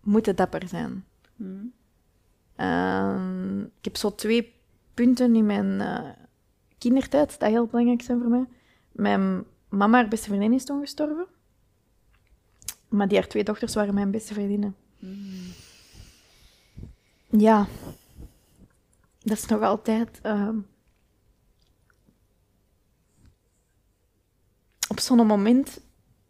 moeten 0.00 0.36
dapper 0.36 0.68
zijn. 0.68 1.04
Hmm. 1.36 1.76
Ehm, 2.58 3.60
ik 3.60 3.84
heb 3.84 3.96
zo 3.96 4.14
twee 4.14 4.54
punten 4.94 5.36
in 5.36 5.46
mijn 5.46 5.80
eh, 5.80 6.10
kindertijd 6.78 7.38
dat 7.38 7.50
heel 7.50 7.66
belangrijk 7.66 8.02
zijn 8.02 8.20
voor 8.20 8.30
mij. 8.30 8.44
Mijn 8.92 9.44
mama, 9.68 9.98
haar 9.98 10.08
beste 10.08 10.28
vriendin, 10.28 10.52
is 10.52 10.64
toen 10.64 10.80
gestorven. 10.80 11.26
Maar 12.88 13.08
die 13.08 13.18
haar 13.18 13.28
twee 13.28 13.44
dochters 13.44 13.74
waren 13.74 13.94
mijn 13.94 14.10
beste 14.10 14.34
vriendinnen. 14.34 14.76
Hmm. 14.98 15.52
Ja, 17.40 17.66
dat 19.22 19.36
is 19.36 19.46
nog 19.46 19.62
altijd. 19.62 20.20
ehm, 20.22 20.58
op 24.88 25.00
zo'n 25.00 25.26
moment 25.26 25.80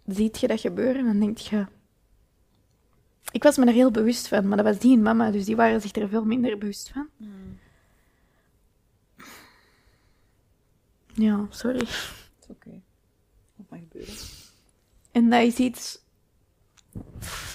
ziet 0.07 0.41
je 0.41 0.47
dat 0.47 0.61
gebeuren 0.61 1.07
en 1.07 1.21
denk 1.21 1.39
je. 1.39 1.67
Ik 3.31 3.43
was 3.43 3.57
me 3.57 3.67
er 3.67 3.73
heel 3.73 3.91
bewust 3.91 4.29
van, 4.29 4.49
maar 4.49 4.57
dat 4.57 4.67
was 4.67 4.79
die 4.79 4.97
en 4.97 5.03
mama, 5.03 5.31
dus 5.31 5.45
die 5.45 5.57
waren 5.57 5.81
zich 5.81 5.93
er 5.93 6.09
veel 6.09 6.25
minder 6.25 6.59
bewust 6.59 6.91
van. 6.93 7.09
Hmm. 7.17 7.59
Ja, 11.13 11.47
sorry. 11.49 11.79
Dat 11.79 11.89
is 12.41 12.49
oké. 12.49 12.81
Dat 13.57 13.67
mag 13.71 13.79
gebeuren. 13.79 14.15
En 15.13 15.31
dat 15.31 15.43
is 15.43 15.57
iets. 15.57 15.99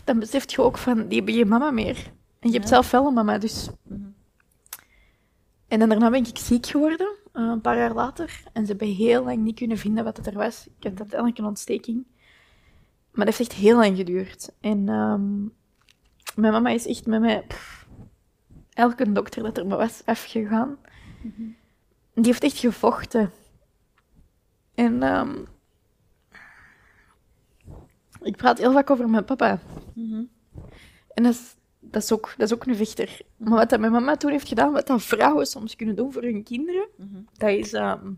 Dan 0.04 0.20
beseft 0.20 0.52
je 0.52 0.62
ook 0.62 0.78
van, 0.78 1.08
die 1.08 1.18
hebben 1.18 1.36
geen 1.36 1.48
mama 1.48 1.72
meer. 1.72 2.12
En 2.40 2.50
je 2.50 2.56
hebt 2.56 2.68
zelf 2.68 2.92
wel 2.92 3.08
een 3.08 3.14
mama, 3.14 3.38
dus 3.38 3.70
Mhm. 3.84 4.02
En 5.68 5.80
dan 5.80 5.90
daarna 5.90 6.10
ben 6.10 6.26
ik 6.26 6.38
ziek 6.38 6.66
geworden, 6.66 7.16
eh, 7.32 7.44
een 7.44 7.62
paar 7.62 7.78
jaar 7.78 7.94
later. 7.94 8.44
En 8.54 8.62
ze 8.66 8.70
hebben 8.70 8.88
heel 8.88 9.24
lang 9.24 9.38
niet 9.38 9.56
kunnen 9.56 9.78
vinden 9.78 10.04
wat 10.04 10.18
het 10.18 10.28
er 10.28 10.34
was. 10.34 10.68
Ik 10.68 10.84
had 10.84 11.00
uiteindelijk 11.00 11.38
een 11.40 11.46
ontsteking. 11.46 12.06
Maar 13.12 13.26
dat 13.26 13.38
heeft 13.38 13.50
echt 13.50 13.60
heel 13.60 13.78
lang 13.78 13.98
geduurd. 13.98 14.52
En 14.62 14.90
ehm, 14.90 15.46
Mijn 16.36 16.54
mama 16.54 16.70
is 16.70 16.88
echt 16.88 17.06
met 17.06 17.22
mij... 17.22 17.44
pff, 17.48 17.88
elke 18.74 19.12
dokter 19.12 19.44
dat 19.44 19.58
er 19.58 19.68
maar 19.68 19.78
was 19.78 20.02
afgegaan. 20.06 20.78
Die 22.14 22.26
heeft 22.26 22.44
echt 22.44 22.58
gevochten. 22.58 23.32
En 24.76 25.04
ehm, 25.04 25.36
ik 28.22 28.36
praat 28.38 28.58
heel 28.58 28.72
vaak 28.72 28.90
over 28.90 29.10
mijn 29.10 29.26
papa. 29.26 29.60
En 31.14 31.24
dat 31.24 31.34
is, 31.34 31.56
dat, 31.80 32.04
is 32.04 32.12
ook, 32.12 32.34
dat 32.38 32.48
is 32.48 32.54
ook 32.54 32.66
een 32.66 32.76
vechter. 32.76 33.22
Maar 33.38 33.58
wat 33.58 33.70
dat 33.70 33.80
mijn 33.80 33.92
mama 33.92 34.16
toen 34.16 34.32
heeft 34.32 34.48
gedaan, 34.48 34.72
wat 34.72 34.88
dat 34.88 35.04
vrouwen 35.04 35.46
soms 35.46 35.76
kunnen 35.76 35.96
doen 35.96 36.14
voor 36.14 36.22
hun 36.22 36.44
kinderen, 36.44 36.88
dat 37.38 37.50
is... 37.50 37.74
ehm, 37.74 38.12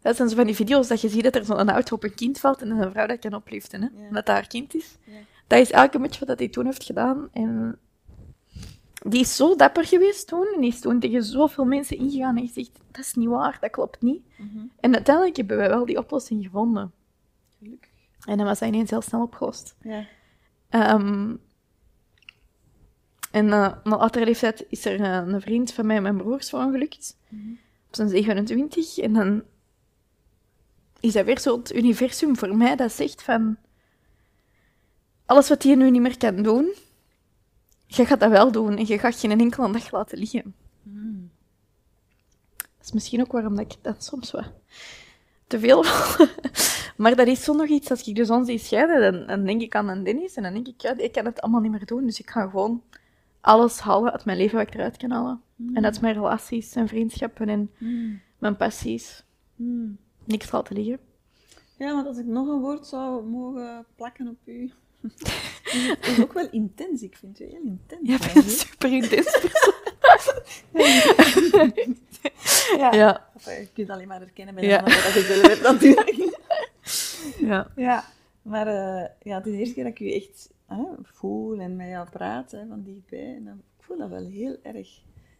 dat 0.00 0.16
zijn 0.16 0.28
zo 0.28 0.36
van 0.36 0.46
die 0.46 0.54
video's 0.54 0.88
dat 0.88 1.00
je 1.00 1.08
ziet 1.08 1.22
dat 1.22 1.34
er 1.34 1.44
zo'n 1.44 1.70
auto 1.70 1.94
op 1.94 2.04
een 2.04 2.14
kind 2.14 2.40
valt 2.40 2.62
en 2.62 2.70
een 2.70 2.90
vrouw 2.90 3.06
dat 3.06 3.18
kan 3.18 3.34
opliften, 3.34 3.82
hè? 3.82 3.88
Omdat 4.06 4.26
dat 4.26 4.34
haar 4.34 4.46
kind 4.46 4.74
is. 4.74 4.96
Ja. 5.04 5.12
Dat 5.46 5.58
is 5.58 5.70
elke 5.70 5.98
beetje 5.98 6.26
wat 6.26 6.38
hij 6.38 6.48
toen 6.48 6.64
heeft 6.64 6.84
gedaan. 6.84 7.28
En 7.32 7.78
die 9.02 9.20
is 9.20 9.36
zo 9.36 9.56
dapper 9.56 9.84
geweest 9.84 10.28
toen. 10.28 10.46
En 10.54 10.60
die 10.60 10.70
is 10.70 10.80
toen 10.80 11.00
tegen 11.00 11.24
zoveel 11.24 11.64
mensen 11.64 11.96
ingegaan 11.98 12.36
en 12.36 12.46
gezegd, 12.46 12.70
dat 12.90 13.04
is 13.04 13.14
niet 13.14 13.28
waar, 13.28 13.56
dat 13.60 13.70
klopt 13.70 14.02
niet. 14.02 14.22
En 14.80 14.94
uiteindelijk 14.94 15.36
hebben 15.36 15.56
wij 15.56 15.68
wel 15.68 15.86
die 15.86 15.98
oplossing 15.98 16.44
gevonden. 16.44 16.92
Gelukkig. 17.58 17.90
En 18.24 18.36
dan 18.36 18.46
was 18.46 18.60
hij 18.60 18.68
ineens 18.68 18.90
heel 18.90 19.02
snel 19.02 19.22
opgelost. 19.22 19.76
Ja. 19.82 20.06
Ehm, 20.68 21.34
en 23.30 23.52
eh 23.52 23.72
op 23.84 23.86
latere 23.86 24.24
leeftijd 24.24 24.64
is 24.68 24.84
er 24.84 25.00
eh, 25.00 25.26
een 25.26 25.40
vriend 25.40 25.72
van 25.72 25.86
mij 25.86 25.96
en 25.96 26.02
mijn 26.02 26.16
broers 26.16 26.48
verongelukt. 26.48 27.16
Op 27.88 27.94
zijn 27.94 28.08
27. 28.08 28.98
En 28.98 29.12
dan 29.12 29.42
is 31.00 31.12
dat 31.12 31.24
weer 31.24 31.38
zo 31.38 31.58
het 31.58 31.74
universum 31.74 32.36
voor 32.36 32.56
mij 32.56 32.76
dat 32.76 32.92
zegt 32.92 33.22
van... 33.22 33.56
Alles 35.26 35.48
wat 35.48 35.62
je 35.62 35.76
nu 35.76 35.90
niet 35.90 36.02
meer 36.02 36.18
kan 36.18 36.42
doen, 36.42 36.74
je 37.86 38.06
gaat 38.06 38.20
dat 38.20 38.30
wel 38.30 38.52
doen. 38.52 38.76
En 38.76 38.86
je 38.86 38.98
gaat 38.98 39.14
geen 39.14 39.40
enkele 39.40 39.72
dag 39.72 39.90
laten 39.90 40.18
liggen. 40.18 40.54
Dat 42.56 42.86
is 42.86 42.92
misschien 42.92 43.20
ook 43.20 43.32
waarom 43.32 43.56
dat 43.56 43.72
ik 43.72 43.78
dat 43.82 44.04
soms 44.04 44.30
wat 44.30 44.52
te 45.46 45.58
veel 45.58 45.84
maar 47.02 47.16
dat 47.16 47.26
is 47.26 47.44
zo 47.44 47.52
nog 47.52 47.66
iets, 47.66 47.90
als 47.90 48.08
ik 48.08 48.16
de 48.16 48.24
zon 48.24 48.44
zie 48.44 48.58
scheiden, 48.58 49.12
dan, 49.12 49.26
dan 49.26 49.46
denk 49.46 49.60
ik 49.60 49.74
aan 49.74 49.88
een 49.88 50.04
Dennis. 50.04 50.34
En 50.34 50.42
dan 50.42 50.52
denk 50.52 50.66
ik, 50.66 50.80
ja, 50.80 50.96
ik 50.96 51.12
kan 51.12 51.24
het 51.24 51.40
allemaal 51.40 51.60
niet 51.60 51.70
meer 51.70 51.86
doen. 51.86 52.04
Dus 52.04 52.20
ik 52.20 52.30
ga 52.30 52.48
gewoon 52.48 52.82
alles 53.40 53.78
halen 53.78 54.12
uit 54.12 54.24
mijn 54.24 54.38
leven 54.38 54.58
wat 54.58 54.66
ik 54.66 54.74
eruit 54.74 54.96
kan 54.96 55.10
halen. 55.10 55.42
En 55.74 55.84
uit 55.84 56.00
mijn 56.00 56.14
relaties 56.14 56.74
en 56.74 56.88
vriendschappen 56.88 57.48
en 57.48 57.70
mijn 58.38 58.56
passies. 58.56 59.24
Hmm. 59.56 59.98
Niks 60.24 60.50
laten 60.50 60.76
liggen. 60.76 60.98
Ja, 61.78 61.94
want 61.94 62.06
als 62.06 62.18
ik 62.18 62.26
nog 62.26 62.48
een 62.48 62.60
woord 62.60 62.86
zou 62.86 63.24
mogen 63.24 63.86
plakken 63.96 64.28
op 64.28 64.38
u. 64.44 64.72
het 65.98 66.06
is 66.06 66.20
ook 66.20 66.32
wel 66.32 66.48
intens. 66.50 67.02
Ik 67.02 67.16
vind 67.16 67.40
u 67.40 67.44
heel 67.44 67.62
intens. 67.64 68.08
Ja, 68.34 68.42
super 68.42 68.92
intens 68.92 69.38
Ja. 72.76 72.92
Ja, 72.92 73.28
Enfin, 73.34 73.60
je 73.60 73.68
kunt 73.72 73.90
alleen 73.90 74.08
maar 74.08 74.20
herkennen 74.20 74.54
bij 74.54 74.64
de 74.64 74.68
Ja. 74.70 74.80
dat 74.80 75.12
je 75.12 75.20
zelf 75.20 75.46
hebt 75.46 75.62
natuurlijk. 75.62 76.32
ja. 77.50 77.70
Ja, 77.76 78.04
maar 78.42 78.66
eh, 78.66 79.08
ja, 79.22 79.36
het 79.36 79.46
is 79.46 79.52
de 79.52 79.58
eerste 79.58 79.74
keer 79.74 79.84
dat 79.84 79.92
ik 79.92 80.00
u 80.00 80.12
echt 80.12 80.50
hè, 80.66 80.82
voel 81.02 81.58
en 81.58 81.76
met 81.76 81.88
jou 81.88 82.08
praat 82.10 82.50
hè, 82.50 82.66
van 82.68 82.82
dichtbij. 82.82 83.34
En 83.36 83.44
dan, 83.44 83.62
ik 83.78 83.84
voel 83.84 83.98
dat 83.98 84.08
wel 84.08 84.26
heel 84.26 84.56
erg. 84.62 84.88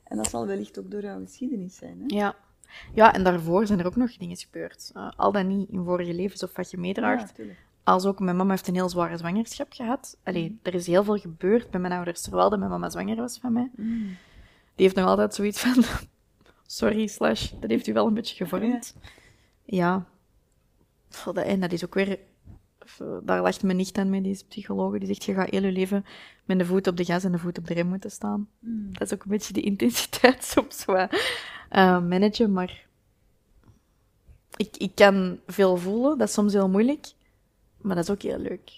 En 0.04 0.16
dat 0.16 0.30
zal 0.30 0.46
wellicht 0.46 0.78
ook 0.78 0.90
door 0.90 1.02
jouw 1.02 1.20
geschiedenis 1.24 1.76
zijn. 1.76 1.98
Hè? 2.06 2.16
Ja. 2.16 2.34
ja, 2.94 3.12
en 3.14 3.24
daarvoor 3.24 3.66
zijn 3.66 3.78
er 3.80 3.86
ook 3.86 3.96
nog 3.96 4.16
dingen 4.16 4.36
gebeurd. 4.36 4.90
Eh, 4.94 5.10
al 5.16 5.32
dan 5.32 5.46
niet 5.46 5.68
in 5.70 5.84
vorige 5.84 6.14
levens 6.14 6.42
of 6.42 6.56
wat 6.56 6.70
je 6.70 6.76
meedraagt. 6.76 7.36
Ja. 7.36 7.44
Als 7.84 8.04
ook, 8.04 8.20
mijn 8.20 8.36
mama 8.36 8.50
heeft 8.50 8.68
een 8.68 8.74
heel 8.74 8.88
zware 8.88 9.16
zwangerschap 9.16 9.72
gehad. 9.72 10.16
Allee, 10.22 10.58
er 10.62 10.74
is 10.74 10.86
heel 10.86 11.04
veel 11.04 11.18
gebeurd 11.18 11.70
bij 11.70 11.80
mijn 11.80 11.92
ouders, 11.92 12.22
terwijl 12.22 12.50
dat 12.50 12.58
mijn 12.58 12.70
mama 12.70 12.90
zwanger 12.90 13.16
was 13.16 13.38
van 13.38 13.52
mij. 13.52 13.70
Mm. 13.76 14.16
Die 14.74 14.84
heeft 14.84 14.94
nog 14.94 15.06
altijd 15.06 15.34
zoiets 15.34 15.60
van... 15.60 15.84
Sorry, 16.66 17.06
slash, 17.06 17.52
dat 17.60 17.70
heeft 17.70 17.86
u 17.86 17.92
wel 17.92 18.06
een 18.06 18.14
beetje 18.14 18.36
gevormd. 18.36 18.96
Ja. 19.64 20.06
Voor 21.08 21.34
de, 21.34 21.40
en 21.40 21.60
dat 21.60 21.72
is 21.72 21.84
ook 21.84 21.94
weer... 21.94 22.18
Daar 23.22 23.42
lacht 23.42 23.62
mijn 23.62 23.76
nicht 23.76 23.98
aan 23.98 24.10
mee, 24.10 24.20
die 24.20 24.44
psycholoog. 24.48 24.98
Die 24.98 25.06
zegt, 25.06 25.24
je 25.24 25.34
gaat 25.34 25.50
heel 25.50 25.62
je 25.62 25.72
leven 25.72 26.04
met 26.44 26.58
de 26.58 26.64
voet 26.64 26.86
op 26.86 26.96
de 26.96 27.04
gas 27.04 27.24
en 27.24 27.32
de 27.32 27.38
voet 27.38 27.58
op 27.58 27.66
de 27.66 27.74
rem 27.74 27.86
moeten 27.86 28.10
staan. 28.10 28.48
Mm. 28.58 28.92
Dat 28.92 29.02
is 29.02 29.14
ook 29.14 29.22
een 29.22 29.30
beetje 29.30 29.52
de 29.52 29.60
intensiteit 29.60 30.44
soms 30.54 30.84
wat 30.84 31.10
eh, 31.68 32.00
managen, 32.00 32.52
maar... 32.52 32.86
Ik, 34.56 34.76
ik 34.76 34.94
kan 34.94 35.40
veel 35.46 35.76
voelen, 35.76 36.18
dat 36.18 36.28
is 36.28 36.34
soms 36.34 36.52
heel 36.52 36.68
moeilijk. 36.68 37.12
Maar 37.84 37.94
dat 37.94 38.04
is 38.04 38.10
ook 38.10 38.22
heel 38.22 38.38
leuk. 38.38 38.68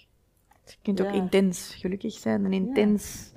Je 0.65 0.75
kunt 0.81 1.01
ook 1.01 1.13
intens 1.13 1.75
gelukkig 1.75 2.13
zijn 2.13 2.45
en 2.45 2.53
intens 2.53 3.31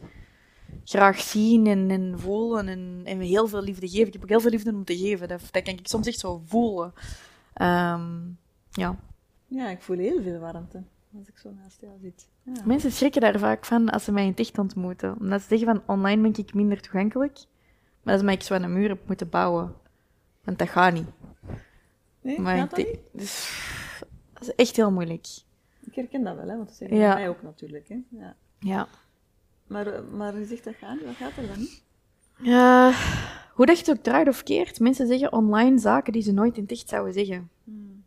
graag 0.84 1.20
zien 1.20 1.66
en, 1.66 1.90
en 1.90 2.18
voelen 2.18 2.68
en, 2.68 3.00
en 3.04 3.20
heel 3.20 3.48
veel 3.48 3.62
liefde 3.62 3.88
geven. 3.88 4.06
Ik 4.06 4.12
heb 4.12 4.22
ook 4.22 4.28
heel 4.28 4.40
veel 4.40 4.50
liefde 4.50 4.70
om 4.72 4.84
te 4.84 4.96
geven. 4.96 5.28
Dat, 5.28 5.40
dat 5.50 5.62
kan 5.62 5.74
ik 5.74 5.88
soms 5.88 6.06
echt 6.06 6.18
zo 6.18 6.42
voelen. 6.44 6.92
Ehm, 7.54 8.18
ja. 8.70 8.98
Ja, 9.46 9.68
ik 9.68 9.82
voel 9.82 9.98
heel 9.98 10.22
veel 10.22 10.38
warmte 10.38 10.82
als 11.18 11.28
ik 11.28 11.38
zo 11.38 11.50
naast 11.50 11.80
jou 11.80 11.92
zit. 12.02 12.28
Ja. 12.42 12.52
Mensen 12.64 12.92
schrikken 12.92 13.20
daar 13.20 13.38
vaak 13.38 13.64
van 13.64 13.88
als 13.90 14.04
ze 14.04 14.12
mij 14.12 14.22
in 14.22 14.30
het 14.30 14.40
echt 14.40 14.58
ontmoeten. 14.58 15.16
Omdat 15.20 15.40
ze 15.40 15.46
zeggen 15.48 15.66
van 15.66 15.96
online 15.96 16.22
ben 16.22 16.36
ik 16.44 16.54
minder 16.54 16.80
toegankelijk. 16.80 17.34
Maar 18.02 18.14
dat 18.14 18.14
is 18.14 18.20
omdat 18.20 18.34
ik 18.34 18.42
zo 18.42 18.54
aan 18.54 18.62
een 18.62 18.72
muur 18.72 18.88
heb 18.88 19.06
moeten 19.06 19.28
bouwen. 19.28 19.74
Want 20.44 20.58
dat 20.58 20.68
gaat 20.68 20.92
niet. 20.92 21.08
Nee, 22.22 22.40
Maar 22.40 22.56
gaat 22.56 22.70
dat 22.70 22.78
niet? 22.78 22.86
denk- 22.86 23.04
dus, 23.12 23.62
dat 24.32 24.42
is 24.42 24.54
echt 24.54 24.76
heel 24.76 24.90
moeilijk. 24.92 25.26
Ik 25.86 25.94
herken 25.94 26.22
dat 26.24 26.36
wel, 26.36 26.48
hè, 26.48 26.56
want 26.56 26.68
dat 26.68 26.76
zeggen 26.76 26.96
Ja. 26.96 27.14
mij 27.14 27.28
ook 27.28 27.42
natuurlijk. 27.42 27.88
Hè. 27.88 27.98
Ja. 28.08 28.36
Ja. 28.58 28.88
Maar, 29.66 29.86
eh, 29.86 30.02
maar 30.12 30.38
je 30.38 30.44
zegt 30.46 30.64
dat 30.64 30.74
gaat 30.74 30.96
niet, 30.96 31.04
wat 31.04 31.14
gaat 31.14 31.36
er 31.36 31.46
dan? 31.46 31.66
Ja, 32.42 32.92
hoe 33.54 33.66
dat 33.66 33.78
je 33.78 33.84
het 33.84 33.98
ook 33.98 34.04
draait 34.04 34.28
of 34.28 34.42
keert, 34.42 34.80
mensen 34.80 35.06
zeggen 35.06 35.32
online 35.32 35.78
zaken 35.78 36.12
die 36.12 36.22
ze 36.22 36.32
nooit 36.32 36.56
in 36.56 36.62
het 36.62 36.72
echt 36.72 36.88
zouden 36.88 37.12
zeggen. 37.12 37.50
Hmm. 37.64 38.04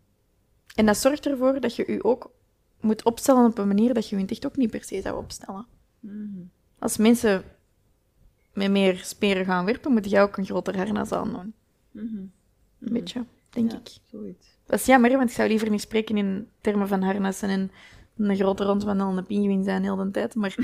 En 0.75 0.85
dat 0.85 0.97
zorgt 0.97 1.25
ervoor 1.25 1.59
dat 1.59 1.75
je 1.75 1.91
je 1.91 2.03
ook 2.03 2.31
moet 2.79 3.03
opstellen 3.05 3.45
op 3.45 3.57
een 3.57 3.67
manier 3.67 3.93
dat 3.93 4.03
je 4.09 4.15
je 4.15 4.21
in 4.21 4.27
het 4.27 4.31
echt 4.31 4.45
ook 4.45 4.57
niet 4.57 4.69
per 4.71 4.83
se 4.83 5.01
zou 5.01 5.17
opstellen. 5.17 5.65
Mhm. 5.99 6.41
Als 6.79 6.97
mensen 6.97 7.43
met 8.53 8.71
meer 8.71 8.95
speren 8.97 9.45
gaan 9.45 9.65
werpen, 9.65 9.91
moet 9.91 10.09
jij 10.09 10.21
ook 10.21 10.37
een 10.37 10.45
groter 10.45 10.77
harnas 10.77 11.11
aandoen. 11.11 11.53
Mhm. 11.91 12.15
Een 12.79 12.93
beetje, 12.93 13.25
denk 13.49 13.71
Ja, 13.71 13.77
ik. 13.77 13.89
zoiets. 14.05 14.47
Dat 14.73 14.81
is 14.81 14.87
jammer, 14.87 15.17
want 15.17 15.29
ik 15.29 15.35
zou 15.35 15.47
liever 15.49 15.69
niet 15.69 15.81
spreken 15.81 16.17
in 16.17 16.47
termen 16.61 16.87
van 16.87 17.01
harnassen 17.01 17.49
en 17.49 17.71
een 18.17 18.35
grote 18.35 18.63
rondwandelende 18.63 19.21
pinguïn 19.23 19.63
zijn 19.63 19.83
heel 19.83 19.95
de 19.95 20.11
tijd. 20.11 20.35
Maar 20.35 20.55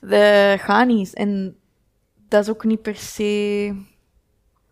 dat 0.00 0.60
gaat 0.60 0.86
niet. 0.86 1.14
En 1.14 1.56
dat 2.28 2.42
is 2.42 2.50
ook 2.50 2.64
niet 2.64 2.82
per 2.82 2.96
se... 2.96 3.22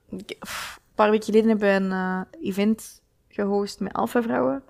Ik- 0.09 0.37
Een 0.41 0.95
paar 0.95 1.11
weken 1.11 1.25
geleden 1.25 1.49
hebben 1.49 1.69
we 1.69 1.75
een 1.75 1.93
eh, 1.93 2.49
event 2.49 3.03
gehost 3.29 3.81
met 3.81 3.93
alpha-vrouwen 3.93 4.63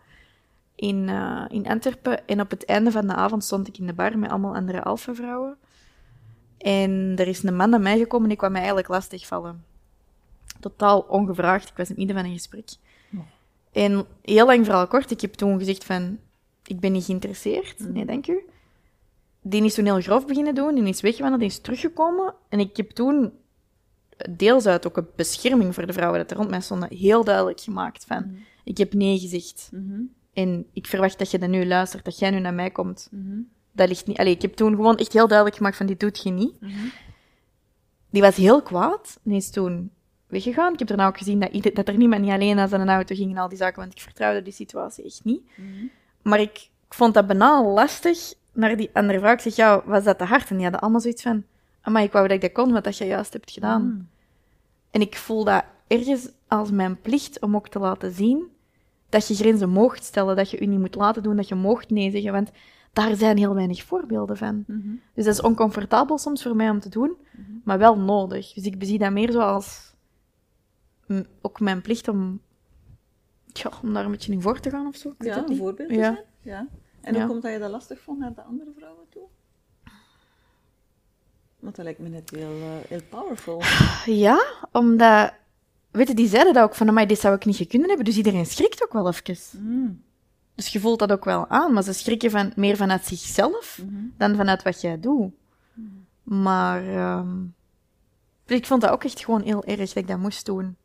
in, 0.75 1.09
eh, 1.09 1.45
in 1.49 1.67
Antwerpen. 1.69 2.27
En 2.27 2.41
op 2.41 2.51
het 2.51 2.65
einde 2.65 2.91
van 2.91 3.07
de 3.07 3.15
avond 3.15 3.45
stond 3.45 3.69
ik 3.69 3.79
in 3.79 3.87
de 3.87 3.93
bar 3.93 4.19
met 4.19 4.31
allemaal 4.31 4.55
andere 4.55 4.83
alpha-vrouwen. 4.83 5.57
En 6.59 7.15
er 7.17 7.29
is 7.29 7.43
een 7.43 7.57
man 7.57 7.71
naar 7.71 7.81
mij 7.81 7.99
gekomen 7.99 8.23
en 8.23 8.29
die 8.29 8.39
kwam 8.39 8.51
mij 8.51 8.61
eigenlijk 8.61 8.91
lastigvallen. 8.91 9.65
Totaal 10.61 11.01
ongevraagd. 11.01 11.69
Ik 11.69 11.77
was 11.77 11.89
in 11.91 11.95
het 11.95 11.97
midden 11.97 12.17
van 12.17 12.25
een 12.27 12.37
gesprek. 12.39 12.69
En 13.73 14.07
heel 14.23 14.47
lang 14.47 14.65
verhaal 14.65 14.87
kort, 14.87 15.11
ik 15.11 15.21
heb 15.21 15.33
toen 15.33 15.59
gezegd 15.59 15.85
van, 15.85 16.19
ik 16.65 16.81
ben 16.81 16.93
niet 16.93 17.05
geïnteresseerd, 17.05 17.79
nee 17.79 18.05
dank 18.05 18.27
u. 18.27 18.43
Die 19.43 19.65
is 19.65 19.75
toen 19.75 19.85
heel 19.85 20.01
grof 20.01 20.27
beginnen 20.27 20.55
doen, 20.55 20.75
die 20.75 20.85
is 20.85 21.01
weggewandeld, 21.01 21.41
die 21.41 21.51
is 21.51 21.61
teruggekomen. 21.61 22.35
En 22.49 22.61
ik 22.61 22.77
heb 22.77 22.91
toen, 22.91 23.33
deels 24.31 24.67
uit 24.67 24.87
ook 24.87 24.97
een 24.97 25.07
bescherming 25.17 25.75
voor 25.75 25.87
de 25.87 25.93
vrouwen 25.93 26.19
dat 26.19 26.31
er 26.31 26.37
rond 26.37 26.51
mij 26.51 26.61
stonden, 26.61 26.97
heel 26.97 27.25
duidelijk 27.25 27.61
gemaakt 27.61 28.05
van, 28.05 28.37
ik 28.65 28.79
heb 28.79 28.93
nee 28.93 29.19
gezegd. 29.19 29.69
Mhm. 29.73 30.01
En 30.33 30.67
ik 30.73 30.87
verwacht 30.87 31.19
dat 31.19 31.31
je 31.31 31.39
dat 31.39 31.49
nu 31.49 31.67
luistert, 31.67 32.05
dat 32.05 32.19
jij 32.19 32.31
nu 32.31 32.39
naar 32.39 32.55
mij 32.55 32.71
komt. 32.71 33.09
Mhm. 33.11 33.41
Dat 33.73 33.89
ligt 33.89 34.07
niet... 34.07 34.19
Allee, 34.19 34.35
ik 34.35 34.43
heb 34.43 34.55
toen 34.55 34.75
gewoon 34.75 34.97
echt 34.97 35.13
heel 35.13 35.27
duidelijk 35.27 35.57
gemaakt 35.57 35.77
van, 35.77 35.87
dit 35.87 36.01
doet 36.01 36.23
je 36.23 36.31
niet. 36.31 36.61
Mhm. 36.61 36.73
Die 38.11 38.23
was 38.23 38.37
heel 38.37 38.63
kwaad 38.63 39.21
en 39.25 39.31
is 39.31 39.51
toen 39.51 39.91
weggegaan. 40.31 40.73
Ik 40.73 40.79
heb 40.79 40.89
daarna 40.89 41.07
ook 41.07 41.19
gezien 41.19 41.41
dat, 41.41 41.53
ieder- 41.53 41.75
dat 41.75 41.89
er 41.89 41.97
niemand 41.97 42.23
niet 42.23 42.31
alleen 42.31 42.57
naar 42.57 42.69
zijn 42.69 42.89
auto 42.89 43.15
ging 43.15 43.31
en 43.31 43.39
al 43.39 43.49
die 43.49 43.59
zaken, 43.59 43.81
want 43.81 43.93
ik 43.93 44.01
vertrouwde 44.01 44.43
die 44.43 44.53
situatie 44.53 45.05
echt 45.05 45.21
niet. 45.25 45.43
Mhm. 45.57 45.87
Maar 46.23 46.41
ik, 46.41 46.71
ik 46.87 46.95
vond 46.95 47.15
dat 47.15 47.27
banaal 47.27 47.67
lastig 47.73 48.35
naar 48.53 48.77
die 48.77 48.91
andere 48.93 49.19
vrouw. 49.19 49.33
Ik 49.33 49.41
zeg, 49.41 49.57
ja, 49.57 49.83
was 49.85 50.05
dat 50.05 50.19
te 50.19 50.25
hard? 50.25 50.49
En 50.49 50.55
die 50.55 50.63
hadden 50.63 50.81
allemaal 50.81 51.01
zoiets 51.01 51.23
van, 51.23 51.45
maar 51.85 52.03
ik 52.03 52.13
wou 52.13 52.27
dat 52.27 52.37
ik 52.37 52.43
dat 52.43 52.53
kon, 52.53 52.73
wat 52.73 52.85
dat 52.85 52.97
je 52.99 53.05
juist 53.05 53.33
hebt 53.33 53.51
gedaan. 53.51 53.87
Mhm. 53.87 54.01
En 54.91 55.01
ik 55.01 55.17
voel 55.17 55.45
dat 55.45 55.65
ergens 55.87 56.29
als 56.49 56.71
mijn 56.71 57.01
plicht 57.01 57.41
om 57.41 57.57
ook 57.57 57.69
te 57.69 57.79
laten 57.79 58.13
zien 58.13 58.45
dat 59.09 59.29
je 59.29 59.35
grenzen 59.35 59.69
moogt 59.71 60.05
stellen, 60.05 60.37
dat 60.37 60.51
je 60.51 60.61
je 60.61 60.67
niet 60.67 60.79
moet 60.79 60.95
laten 60.95 61.23
doen, 61.23 61.37
dat 61.37 61.49
je 61.49 61.55
moogt 61.55 61.91
nee 61.91 62.11
zeggen, 62.11 62.33
want 62.33 62.51
daar 62.93 63.17
zijn 63.17 63.37
heel 63.37 63.55
weinig 63.55 63.83
voorbeelden 63.85 64.37
van. 64.37 64.65
Mhm. 64.67 64.89
Dus 65.15 65.25
dat 65.25 65.35
is 65.35 65.41
oncomfortabel 65.41 66.19
soms 66.19 66.43
voor 66.43 66.57
mij 66.57 66.71
om 66.71 66.81
te 66.81 66.89
doen, 66.89 67.17
maar 67.65 67.79
wel 67.79 67.99
nodig. 67.99 68.53
Dus 68.53 68.65
ik 68.65 68.79
bezie 68.79 68.99
dat 68.99 69.13
meer 69.13 69.31
zo 69.31 69.41
als 69.41 69.90
mm, 69.90 69.90
ook 71.41 71.61
mijn 71.61 71.81
plicht 71.83 72.09
om, 72.09 72.41
ja, 73.47 73.71
om 73.83 73.93
daar 73.95 74.05
een 74.05 74.11
beetje 74.11 74.33
in 74.33 74.43
voor 74.43 74.61
te 74.61 74.71
gaan 74.71 74.87
of 74.87 74.97
zo. 74.97 75.09
Ik 75.19 75.25
Ja, 75.25 75.37
een 75.39 75.45
niet. 75.49 75.59
voorbeeld 75.59 75.91
Ja. 75.91 75.97
zijn. 76.03 76.19
Ja. 76.41 76.67
En 77.01 77.15
Ja. 77.15 77.21
hoe 77.21 77.29
komt 77.29 77.43
dat 77.43 77.53
je 77.53 77.59
dat 77.59 77.71
lastig 77.71 78.01
vond 78.01 78.19
naar 78.19 78.35
de 78.35 78.43
andere 78.43 78.73
vrouwen 78.77 79.05
toe? 79.09 79.23
Want 81.59 81.77
dat 81.77 81.85
lijkt 81.85 82.01
me 82.01 82.09
net 82.09 82.31
heel, 82.31 82.51
eh, 82.61 82.89
heel 82.89 83.03
powerful. 83.09 83.63
Ja, 84.05 84.45
omdat... 84.73 85.33
Weet 85.91 86.09
je, 86.09 86.15
die 86.15 86.29
zeiden 86.29 86.55
dat 86.55 86.63
ook 86.65 86.75
van, 86.75 86.95
mij 86.95 87.07
dit 87.07 87.19
zou 87.19 87.35
ik 87.35 87.45
niet 87.45 87.57
gekund 87.57 87.87
hebben. 87.87 88.05
Dus 88.05 88.17
iedereen 88.17 88.47
schrikt 88.47 88.83
ook 88.85 88.93
wel 88.93 89.09
even. 89.09 89.37
Mm. 89.61 90.03
Dus 90.55 90.69
je 90.69 90.81
voelt 90.81 90.99
dat 90.99 91.13
ook 91.13 91.25
wel 91.25 91.49
aan. 91.49 91.73
Maar 91.73 91.83
ze 91.83 91.93
schrikken 91.93 92.31
van, 92.31 92.53
meer 92.57 92.77
vanuit 92.77 93.05
zichzelf 93.05 93.81
Mhm. 93.85 94.05
dan 94.17 94.37
vanuit 94.37 94.63
wat 94.63 94.81
jij 94.81 95.01
doet. 95.01 95.33
Maar 96.23 96.87
ehm, 96.89 97.37
ik 98.47 98.67
vond 98.67 98.81
dat 98.81 98.91
ook 98.91 99.05
echt 99.05 99.25
gewoon 99.25 99.43
heel 99.43 99.65
erg 99.65 99.79
dat 99.79 99.95
ik 99.97 100.09
dat 100.09 100.19
moest 100.19 100.47
doen. 100.47 100.77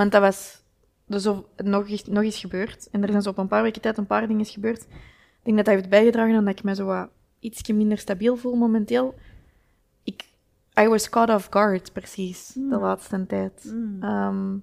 Want 0.00 0.12
dat 0.12 0.20
was 0.20 0.62
dus 1.06 1.24
nog, 1.56 1.88
eens- 1.88 2.04
nog 2.04 2.22
eens 2.22 2.38
gebeurd. 2.38 2.88
En 2.90 3.02
er 3.02 3.08
zijn 3.10 3.22
zo 3.22 3.30
op 3.30 3.38
een 3.38 3.48
paar 3.48 3.62
weken 3.62 3.80
tijd 3.80 3.98
een 3.98 4.06
paar 4.06 4.26
dingen 4.28 4.44
gebeurd. 4.44 4.82
Ik 4.82 5.42
denk 5.42 5.56
dat 5.56 5.66
dat 5.66 5.74
heeft 5.74 5.88
bijgedragen 5.88 6.34
aan 6.36 6.44
dat 6.44 6.58
ik 6.58 6.64
me 6.64 6.74
zo 6.74 6.84
wat 6.84 7.08
ietsje 7.38 7.72
minder 7.72 7.98
stabiel 7.98 8.36
voel 8.36 8.54
momenteel. 8.54 9.14
Ik, 10.04 10.24
I 10.80 10.88
was 10.88 11.08
caught 11.08 11.34
off 11.34 11.46
guard, 11.50 11.92
precies, 11.92 12.46
de 12.46 12.60
Mm. 12.60 12.72
laatste 12.80 13.26
tijd. 13.26 13.64
Mm. 13.74 14.02
Ehm, 14.02 14.56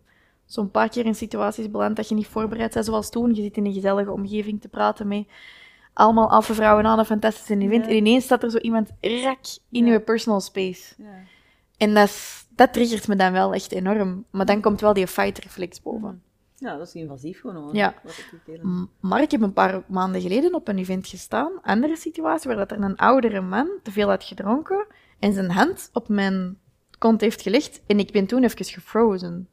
Zo'n 0.46 0.72
paar 0.72 0.90
keer 0.90 1.06
in 1.06 1.16
situaties 1.16 1.72
beland 1.72 1.96
dat 1.96 2.10
je 2.10 2.16
niet 2.16 2.28
voorbereid 2.28 2.74
bent, 2.74 2.86
zoals 2.86 3.10
toen. 3.10 3.34
Je 3.36 3.42
zit 3.42 3.58
in 3.58 3.66
een 3.66 3.74
gezellige 3.74 4.12
omgeving 4.12 4.62
te 4.62 4.68
praten 4.68 5.08
met 5.08 5.26
allemaal 5.94 6.30
alpha 6.30 6.54
vrouwen 6.54 6.86
aan 6.86 7.00
een 7.00 7.06
fantastische 7.06 7.58
event. 7.58 7.84
Ja. 7.86 7.90
En 7.92 7.96
ineens 7.96 8.24
staat 8.24 8.44
er 8.44 8.52
zo 8.52 8.58
iemand 8.58 8.90
rak 9.02 9.40
in 9.72 9.86
je 9.86 10.00
personal 10.00 10.40
space. 10.42 10.94
En 11.78 11.94
dat, 11.94 12.08
is- 12.08 12.47
dat 12.58 12.74
triggert 12.74 13.08
me 13.08 13.16
dan 13.16 13.32
wel 13.32 13.54
echt 13.54 13.72
enorm. 13.72 14.26
Maar 14.32 14.46
dan 14.46 14.62
komt 14.62 14.82
wel 14.82 14.94
die 14.94 15.08
fight-reflex 15.08 15.82
boven. 15.82 16.22
ja, 16.56 16.78
dat 16.78 16.88
is 16.88 16.94
invasief 16.94 17.40
gewoon. 17.42 17.74
Ja. 17.76 17.94
Maar 19.00 19.22
ik 19.22 19.32
heb 19.32 19.42
een 19.42 19.54
paar 19.54 19.84
maanden 19.88 20.22
geleden 20.22 20.54
op 20.54 20.68
een 20.68 20.78
event 20.78 21.08
gestaan, 21.08 21.62
andere 21.62 21.96
situatie, 21.96 22.48
waar 22.48 22.58
dat 22.68 22.72
er 22.72 22.84
een 22.84 22.96
oudere 22.98 23.42
man 23.42 23.70
te 23.84 23.92
veel 23.92 24.10
had 24.10 24.24
gedronken 24.24 24.86
en 25.20 25.34
zijn 25.34 25.52
hand 25.52 25.90
op 25.94 26.08
mijn 26.10 26.58
kont 26.98 27.22
heeft 27.22 27.42
gelegd. 27.42 27.82
En 27.88 28.00
ik 28.00 28.12
ben 28.12 28.26
toen 28.26 28.44
even 28.44 28.66
gefrozen. 28.66 29.48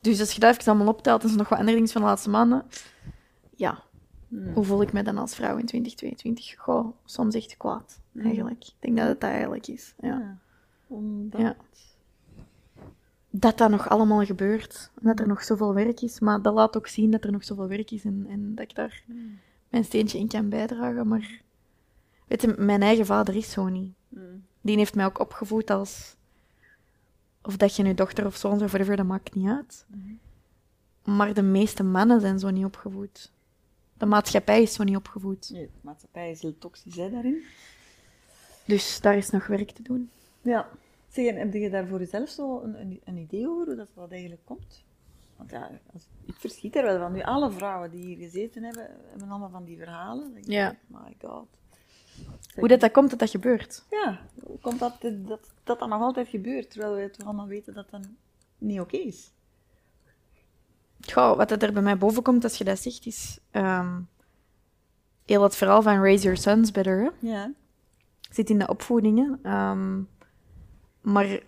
Dus 0.00 0.20
als 0.20 0.32
je 0.32 0.40
dat 0.40 0.50
even 0.58 0.72
allemaal 0.72 0.92
optelt 0.92 1.22
en 1.22 1.28
zo 1.28 1.36
nog 1.36 1.48
wat 1.48 1.58
andere 1.58 1.76
dingen 1.76 1.92
van 1.92 2.00
de 2.00 2.06
laatste 2.06 2.30
maanden, 2.30 2.64
ja, 3.56 3.82
Mm. 4.28 4.52
hoe 4.54 4.64
voel 4.64 4.82
ik 4.82 4.92
me 4.92 5.02
dan 5.02 5.18
als 5.18 5.34
vrouw 5.34 5.56
in 5.56 5.66
2022? 5.66 6.54
Goh, 6.58 6.96
soms 7.04 7.34
echt 7.34 7.56
kwaad, 7.56 8.00
eigenlijk. 8.22 8.64
Ik 8.64 8.74
denk 8.78 8.96
dat 8.96 9.06
het 9.08 9.20
dat 9.20 9.30
eigenlijk 9.30 9.66
is. 9.66 9.94
Ja. 10.00 10.08
Ja. 10.08 10.38
Omdat... 10.86 11.40
Ja. 11.40 11.56
Dat 13.30 13.58
dat 13.58 13.70
nog 13.70 13.88
allemaal 13.88 14.24
gebeurt. 14.24 14.90
En 14.94 15.02
dat 15.06 15.20
er 15.20 15.26
nog 15.26 15.44
zoveel 15.44 15.74
werk 15.74 16.00
is. 16.00 16.20
Maar 16.20 16.42
dat 16.42 16.54
laat 16.54 16.76
ook 16.76 16.86
zien 16.86 17.10
dat 17.10 17.24
er 17.24 17.32
nog 17.32 17.44
zoveel 17.44 17.68
werk 17.68 17.90
is 17.90 18.04
en, 18.04 18.26
en 18.28 18.54
dat 18.54 18.64
ik 18.64 18.74
daar 18.74 19.02
Mm. 19.06 19.38
mijn 19.68 19.84
steentje 19.84 20.18
in 20.18 20.28
kan 20.28 20.48
bijdragen. 20.48 21.08
Maar 21.08 21.40
weet 22.26 22.42
je, 22.42 22.54
mijn 22.58 22.82
eigen 22.82 23.06
vader 23.06 23.36
is 23.36 23.50
zo 23.50 23.68
niet. 23.68 23.92
Mm. 24.08 24.44
Die 24.60 24.76
heeft 24.76 24.94
mij 24.94 25.04
ook 25.04 25.18
opgevoed 25.18 25.70
als... 25.70 26.16
Of 27.42 27.56
dat 27.56 27.76
je 27.76 27.82
nu 27.82 27.94
dochter 27.94 28.26
of 28.26 28.36
zoon 28.36 28.62
of 28.62 28.70
whatever, 28.70 28.96
dat 28.96 29.06
maakt 29.06 29.34
niet 29.34 29.48
uit. 29.48 29.86
Maar 31.04 31.34
de 31.34 31.42
meeste 31.42 31.82
mannen 31.82 32.20
zijn 32.20 32.38
zo 32.38 32.50
niet 32.50 32.64
opgevoed. 32.64 33.32
De 33.98 34.06
maatschappij 34.06 34.62
is 34.62 34.74
zo 34.74 34.82
niet 34.84 34.96
opgevoed. 34.96 35.50
Nee, 35.52 35.66
de 35.66 35.70
maatschappij 35.80 36.30
is 36.30 36.42
heel 36.42 36.58
toxisch 36.58 36.96
hè, 36.96 37.10
daarin. 37.10 37.44
Dus 38.64 39.00
daar 39.00 39.16
is 39.16 39.30
nog 39.30 39.46
werk 39.46 39.70
te 39.70 39.82
doen. 39.82 40.10
Ja. 40.44 40.68
Zeg, 41.08 41.26
en 41.26 41.36
heb 41.36 41.52
je 41.52 41.70
daar 41.70 41.86
voor 41.86 41.98
jezelf 41.98 42.28
zo 42.28 42.60
een, 42.60 42.80
een, 42.80 43.00
een 43.04 43.16
idee 43.16 43.48
over 43.48 43.66
hoe 43.66 43.74
dat 43.76 43.88
wat 43.94 44.10
eigenlijk 44.10 44.44
komt? 44.44 44.84
Want 45.36 45.50
ja, 45.50 45.70
als, 45.92 46.08
ik 46.24 46.34
verschiet 46.34 46.76
er 46.76 46.82
wel 46.82 46.98
van. 46.98 47.12
Nu, 47.12 47.22
alle 47.22 47.50
vrouwen 47.50 47.90
die 47.90 48.04
hier 48.04 48.16
gezeten 48.16 48.62
hebben, 48.62 48.90
hebben 49.10 49.28
allemaal 49.30 49.50
van 49.50 49.64
die 49.64 49.76
verhalen. 49.78 50.36
Ik, 50.36 50.46
Ja. 50.46 50.76
My 50.86 51.16
god. 51.20 51.46
Zeg, 52.40 52.54
Hoe 52.54 52.68
dat, 52.68 52.80
dat 52.80 52.90
komt 52.92 53.10
dat 53.10 53.18
dat 53.18 53.30
gebeurt. 53.30 53.84
Ja, 53.90 54.20
hoe 54.42 54.58
komt 54.58 54.78
dat, 54.78 54.96
dat 55.00 55.52
dat 55.64 55.78
dat 55.78 55.88
nog 55.88 56.00
altijd 56.00 56.28
gebeurt, 56.28 56.70
terwijl 56.70 56.94
we 56.94 57.10
toch 57.10 57.26
allemaal 57.26 57.46
weten 57.46 57.74
dat 57.74 57.90
dat 57.90 58.00
niet 58.58 58.80
oké 58.80 58.96
is? 58.96 59.32
Goh, 61.12 61.36
wat 61.36 61.62
er 61.62 61.72
bij 61.72 61.82
mij 61.82 61.98
boven 61.98 62.22
komt 62.22 62.44
als 62.44 62.58
je 62.58 62.64
dat 62.64 62.78
zegt, 62.78 63.06
is 63.06 63.38
ehm, 63.50 64.00
heel 65.24 65.42
het 65.42 65.56
verhaal 65.56 65.82
van 65.82 66.00
Raise 66.02 66.22
Your 66.22 66.38
Sons 66.38 66.70
Better. 66.70 67.02
Hè? 67.02 67.28
Ja. 67.28 67.52
Zit 68.30 68.50
in 68.50 68.58
de 68.58 68.68
opvoedingen. 68.68 69.38
ehm, 69.42 70.02
maar, 71.04 71.40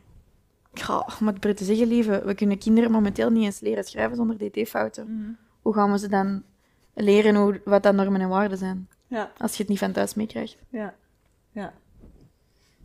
goh, 0.75 1.09
om 1.21 1.27
het 1.27 1.59
zeggen, 1.63 1.87
lieve, 1.87 2.23
we 2.25 2.35
kunnen 2.35 2.59
kinderen 2.59 2.91
momenteel 2.91 3.31
niet 3.31 3.45
eens 3.45 3.61
leren 3.61 3.85
schrijven 3.85 4.17
zonder 4.17 4.37
dt-fouten. 4.39 5.39
Hoe 5.63 5.75
gaan 5.75 5.93
we 5.93 5.99
ze 5.99 6.09
dan 6.09 6.43
leren 6.95 7.35
hoe, 7.35 7.61
wat 7.65 7.83
dat 7.83 7.95
normen 7.95 8.21
en 8.21 8.29
waarden 8.29 8.59
zijn, 8.59 8.89
Ja, 9.07 9.31
als 9.39 9.53
je 9.53 9.59
het 9.59 9.69
niet 9.69 9.79
van 9.79 9.93
thuis 9.93 10.15
meekrijgt? 10.15 10.57
ja, 10.69 10.95
ja. 11.53 11.73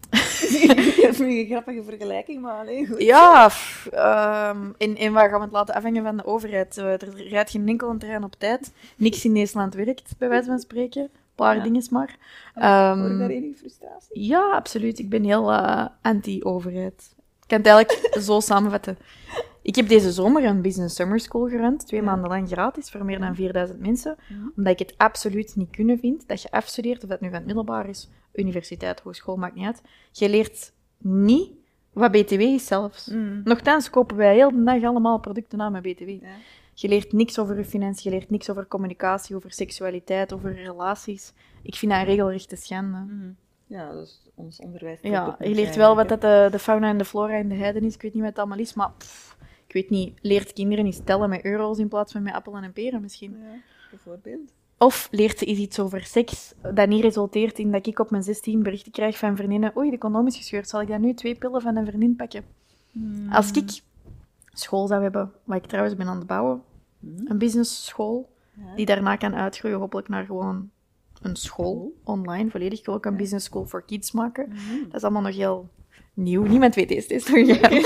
Dat 0.10 0.20
vind 1.20 1.32
ik 1.32 1.40
een 1.40 1.46
grappige 1.46 1.84
vergelijking, 1.84 2.42
maar 2.42 2.60
alleen 2.60 2.88
goed. 2.88 3.02
Ja, 3.02 3.48
pff, 3.48 3.86
ehm, 3.92 4.70
en, 4.78 4.96
en 4.98 5.14
waar 5.14 5.30
gaan 5.30 5.38
we 5.38 5.44
het 5.44 5.54
laten 5.54 5.76
afhangen 5.76 6.04
van 6.04 6.18
de 6.18 6.26
overheid? 6.26 6.78
Eh, 6.78 6.92
Er 7.02 7.28
rijdt 7.28 7.50
geen 7.50 7.68
enkel 7.68 7.98
trein 7.98 8.24
op 8.24 8.36
tijd. 8.38 8.72
Niks 8.98 9.26
in 9.26 9.32
Nederland 9.32 9.74
werkt, 9.74 10.14
bij 10.18 10.30
wijze 10.30 10.48
van 10.48 10.60
spreken. 10.60 11.10
Een 11.32 11.48
paar 11.48 11.56
Ja. 11.56 11.64
dingen 11.64 11.84
maar. 11.90 12.18
Hoor 12.54 12.64
Ehm, 12.64 13.12
ik 13.14 13.20
daar 13.20 13.30
enige 13.30 13.58
frustratie? 13.58 14.24
ja, 14.28 14.52
absoluut. 14.52 15.00
Ik 15.00 15.10
ben 15.10 15.24
heel 15.24 15.52
eh, 15.52 15.86
anti-overheid. 16.02 17.16
Ik 17.42 17.48
kan 17.48 17.58
het 17.58 17.68
eigenlijk 17.68 18.18
zo 18.28 18.40
samenvatten. 18.40 18.98
Ik 19.62 19.76
heb 19.76 19.88
deze 19.88 20.12
zomer 20.12 20.44
een 20.46 20.62
business 20.62 20.96
summer 20.96 21.20
school 21.20 21.48
gerund, 21.48 21.88
twee 21.88 22.00
Ja. 22.00 22.06
maanden 22.06 22.30
lang 22.30 22.48
gratis, 22.50 22.90
voor 22.90 23.06
meer 23.06 23.20
dan 23.20 23.36
4000 23.36 23.80
mensen. 23.80 24.18
Omdat 24.56 24.74
ik 24.74 24.88
het 24.88 24.94
absoluut 24.98 25.56
niet 25.56 25.70
kunnen 25.70 26.00
vind 26.00 26.28
dat 26.28 26.42
je 26.42 26.52
afstudeert, 26.52 27.04
of 27.04 27.10
dat 27.10 27.22
nu 27.22 27.28
van 27.28 27.38
het 27.38 27.46
middelbaar 27.46 27.90
is, 27.90 28.10
universiteit, 28.34 29.00
hogeschool, 29.00 29.36
maakt 29.36 29.56
niet 29.56 29.66
uit. 29.66 29.82
Je 30.12 30.30
leert 30.30 30.72
niet 30.98 31.50
wat 31.94 32.12
BTW 32.12 32.40
is 32.42 32.66
zelfs. 32.66 33.08
Mm. 33.08 33.42
Nochtans 33.44 33.90
kopen 33.90 34.16
wij 34.18 34.36
heel 34.36 34.52
de 34.52 34.64
dag 34.64 34.84
allemaal 34.84 35.20
producten 35.20 35.62
aan 35.62 35.72
met 35.72 35.82
BTW. 35.82 36.10
Ja. 36.10 36.18
Je 36.82 36.88
leert 36.88 37.12
niks 37.12 37.40
over 37.40 37.58
je 37.58 37.66
financiën, 37.66 38.12
je 38.12 38.18
leert 38.18 38.30
niks 38.30 38.50
over 38.50 38.68
communicatie, 38.68 39.36
over 39.36 39.52
seksualiteit, 39.52 40.34
over 40.34 40.54
relaties. 40.54 41.34
Ik 41.62 41.76
vind 41.76 41.92
dat 41.92 42.02
een 42.02 42.08
regelrechte 42.08 42.56
schande. 42.56 42.98
Mhm. 42.98 43.32
Ja, 43.66 43.92
dus 43.92 44.22
ons 44.36 44.60
onderwijs. 44.60 45.00
Ja, 45.02 45.36
je 45.40 45.50
leert 45.50 45.76
wel 45.76 45.96
wat 45.96 46.10
dat 46.10 46.22
de, 46.22 46.48
de 46.52 46.60
fauna 46.60 46.90
en 46.90 46.98
de 46.98 47.06
flora 47.06 47.36
in 47.36 47.50
de 47.50 47.56
heiden 47.56 47.84
is. 47.84 47.96
Ik 47.96 48.02
weet 48.02 48.14
niet 48.14 48.22
wat 48.22 48.30
het 48.30 48.40
allemaal 48.40 48.58
is, 48.58 48.74
maar 48.74 48.92
pff, 48.98 49.38
ik 49.68 49.74
weet 49.74 49.90
niet. 49.90 50.20
Leert 50.22 50.54
kinderen 50.54 50.86
eens 50.86 51.02
tellen 51.04 51.30
met 51.30 51.46
euro's 51.46 51.78
in 51.78 51.88
plaats 51.88 52.12
van 52.12 52.24
met 52.24 52.34
appelen 52.34 52.64
en 52.64 52.74
peren 52.74 53.02
misschien? 53.02 53.32
Ja, 53.32 53.60
bijvoorbeeld. 53.90 54.54
Of 54.78 55.08
leert 55.12 55.38
ze 55.38 55.46
eens 55.46 55.60
iets 55.60 55.80
over 55.80 56.04
seks 56.04 56.54
dat 56.74 56.88
niet 56.88 57.04
resulteert 57.04 57.60
in 57.60 57.72
dat 57.72 57.88
ik 57.88 58.00
op 58.00 58.12
mijn 58.12 58.24
16 58.24 58.64
berichten 58.64 58.92
krijg 58.92 59.18
van 59.18 59.36
vriendinnen 59.36 59.78
oei, 59.78 59.90
de 59.90 59.98
condoom 59.98 60.28
is 60.28 60.38
gescheurd, 60.38 60.70
zal 60.70 60.82
ik 60.82 60.88
dan 60.88 61.02
nu 61.02 61.14
twee 61.14 61.36
pillen 61.36 61.62
van 61.62 61.76
een 61.76 61.86
vriendin 61.86 62.16
pakken? 62.16 62.44
Mhm. 62.92 63.32
Als 63.32 63.52
ik 63.52 63.82
school 64.54 64.88
zou 64.88 65.02
hebben, 65.02 65.32
wat 65.44 65.58
ik 65.58 65.66
trouwens 65.66 65.96
ben 65.96 66.08
aan 66.08 66.18
het 66.18 66.28
bouwen. 66.28 66.62
Een 67.26 67.38
business 67.38 67.86
school, 67.86 68.30
die 68.76 68.86
daarna 68.86 69.16
kan 69.16 69.36
uitgroeien 69.36 69.80
hopelijk 69.80 70.08
naar 70.08 70.26
gewoon 70.26 70.70
een 71.22 71.36
school, 71.36 71.94
online, 72.04 72.50
volledig. 72.50 72.80
Ik 72.80 72.86
wil 72.86 72.96
ook 72.96 73.06
een 73.06 73.18
business 73.18 73.46
school 73.46 73.66
for 73.66 73.84
kids 73.84 74.12
maken. 74.12 74.50
Mhm. 74.50 74.84
Dat 74.84 74.96
is 74.96 75.02
allemaal 75.02 75.22
nog 75.22 75.36
heel 75.36 75.70
nieuw. 76.14 76.44
Niemand 76.44 76.76
weet 76.76 76.88
deze, 76.88 77.08
is 77.08 77.28
nog 77.28 77.48
dan 77.58 77.84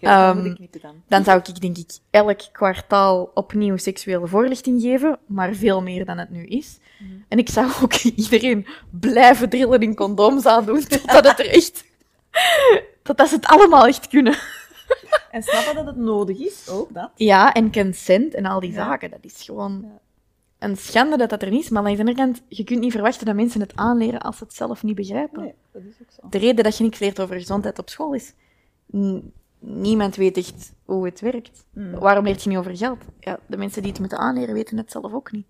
Ehm, 0.00 0.46
ik 0.46 0.82
dan. 0.82 0.94
Dan 1.06 1.24
zou 1.24 1.40
ik, 1.44 1.60
denk 1.60 1.76
ik, 1.76 1.90
elk 2.10 2.40
kwartaal 2.52 3.30
opnieuw 3.34 3.76
seksuele 3.76 4.26
voorlichting 4.26 4.82
geven, 4.82 5.18
maar 5.26 5.54
veel 5.54 5.82
meer 5.82 6.04
dan 6.04 6.18
het 6.18 6.30
nu 6.30 6.44
is. 6.44 6.78
Mhm. 6.98 7.12
En 7.28 7.38
ik 7.38 7.48
zou 7.48 7.70
ook 7.82 7.94
iedereen 8.24 8.66
blijven 8.90 9.48
drillen 9.48 9.80
in 9.80 9.94
condooms 9.94 10.46
aandoen, 10.46 10.84
totdat 10.88 11.28
het 11.28 11.38
er 11.38 11.50
echt... 11.50 11.84
Totdat 13.02 13.28
ze 13.28 13.34
het 13.34 13.46
allemaal 13.46 13.86
echt 13.86 14.08
kunnen. 14.08 14.34
En 15.30 15.42
snappen 15.42 15.74
dat 15.74 15.86
het 15.86 15.96
nodig 15.96 16.38
is, 16.38 16.68
ook 16.68 16.94
dat. 16.94 17.10
Ja, 17.14 17.52
en 17.52 17.72
consent 17.72 18.34
en 18.34 18.44
al 18.46 18.60
die 18.60 18.70
Ja. 18.72 18.76
zaken, 18.76 19.10
dat 19.10 19.18
is 19.24 19.42
gewoon 19.42 19.80
Ja. 19.82 19.98
een 20.68 20.76
schande 20.76 21.16
dat 21.16 21.30
dat 21.30 21.42
er 21.42 21.50
niet 21.50 21.62
is. 21.62 21.68
Maar 21.68 21.82
aan 21.84 21.92
de 21.92 21.98
andere 21.98 22.16
kant, 22.16 22.42
je 22.48 22.64
kunt 22.64 22.80
niet 22.80 22.92
verwachten 22.92 23.26
dat 23.26 23.34
mensen 23.34 23.60
het 23.60 23.76
aanleren 23.76 24.20
als 24.20 24.36
ze 24.38 24.44
het 24.44 24.54
zelf 24.54 24.82
niet 24.82 24.94
begrijpen. 24.96 25.42
Nee, 25.42 25.54
dat 25.72 25.82
is 25.82 25.94
ook 26.02 26.10
zo. 26.10 26.28
De 26.28 26.38
reden 26.38 26.64
dat 26.64 26.76
je 26.76 26.84
niks 26.84 26.98
leert 26.98 27.20
over 27.20 27.36
gezondheid 27.36 27.78
op 27.78 27.88
school 27.88 28.12
is... 28.14 28.34
niemand 29.58 30.16
weet 30.16 30.36
echt 30.36 30.72
hoe 30.84 31.04
het 31.04 31.20
werkt. 31.20 31.64
Mhm. 31.72 31.98
Waarom 31.98 32.24
leert 32.24 32.42
je 32.42 32.48
niet 32.48 32.58
over 32.58 32.76
geld? 32.76 33.04
Ja, 33.20 33.38
de 33.46 33.56
mensen 33.56 33.82
die 33.82 33.90
het 33.90 34.00
moeten 34.00 34.18
aanleren 34.18 34.54
weten 34.54 34.76
het 34.76 34.90
zelf 34.90 35.12
ook 35.12 35.32
niet. 35.32 35.46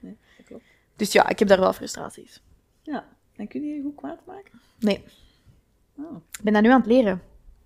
Nee, 0.00 0.16
dat 0.36 0.46
klopt. 0.46 0.64
Dus 0.96 1.12
ja, 1.12 1.28
ik 1.28 1.38
heb 1.38 1.48
daar 1.48 1.60
wel 1.60 1.72
frustraties. 1.72 2.42
Ja, 2.82 3.04
en 3.36 3.48
kun 3.48 3.62
je 3.62 3.74
je 3.74 3.82
goed 3.82 3.94
kwaad 3.94 4.18
maken? 4.26 4.60
Nee, 4.78 5.04
Oh. 5.98 6.16
ik 6.38 6.42
ben 6.42 6.52
dat 6.52 6.62
nu 6.62 6.68
aan 6.70 6.80
het 6.80 6.86
leren. 6.90 7.22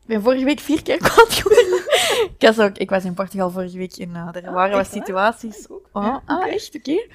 Ik 0.08 0.14
ben 0.14 0.22
vorige 0.22 0.44
week 0.44 0.60
vier 0.60 0.82
keer 0.82 0.96
kwaad 0.96 1.32
geworden. 1.32 1.82
ik, 2.38 2.46
was 2.46 2.58
ook, 2.58 2.76
ik 2.78 2.90
was 2.90 3.04
in 3.04 3.14
Portugal 3.14 3.50
vorige 3.50 3.78
week 3.78 3.92
en 3.96 4.08
uh, 4.10 4.28
er 4.32 4.46
Ah, 4.46 4.54
waren 4.54 4.76
wat 4.76 4.86
situaties... 4.86 5.68
Ook. 5.70 5.88
Oh, 5.92 6.02
Ja, 6.02 6.22
ah, 6.24 6.46
echt? 6.46 6.76
Oké. 6.76 7.06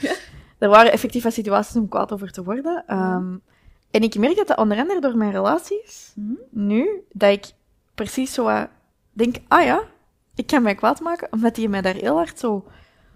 Er 0.57 0.69
waren 0.69 0.91
effectief 0.91 1.23
wat 1.23 1.33
situaties 1.33 1.75
om 1.75 1.89
kwaad 1.89 2.11
over 2.11 2.31
te 2.31 2.43
worden. 2.43 2.83
Ehm, 2.87 3.35
en 3.91 4.01
ik 4.01 4.17
merk 4.17 4.35
dat 4.35 4.47
dat 4.47 4.57
onder 4.57 4.77
andere 4.77 4.99
door 4.99 5.17
mijn 5.17 5.31
relaties, 5.31 6.11
Mhm. 6.15 6.33
nu, 6.49 7.03
dat 7.11 7.31
ik 7.31 7.45
precies 7.95 8.33
zo 8.33 8.67
denk, 9.11 9.35
ah 9.47 9.63
ja, 9.63 9.83
ik 10.35 10.47
kan 10.47 10.63
mij 10.63 10.75
kwaad 10.75 10.99
maken, 10.99 11.27
omdat 11.31 11.55
die 11.55 11.69
mij 11.69 11.81
daar 11.81 11.95
heel 11.95 12.15
hard 12.15 12.39
zo... 12.39 12.65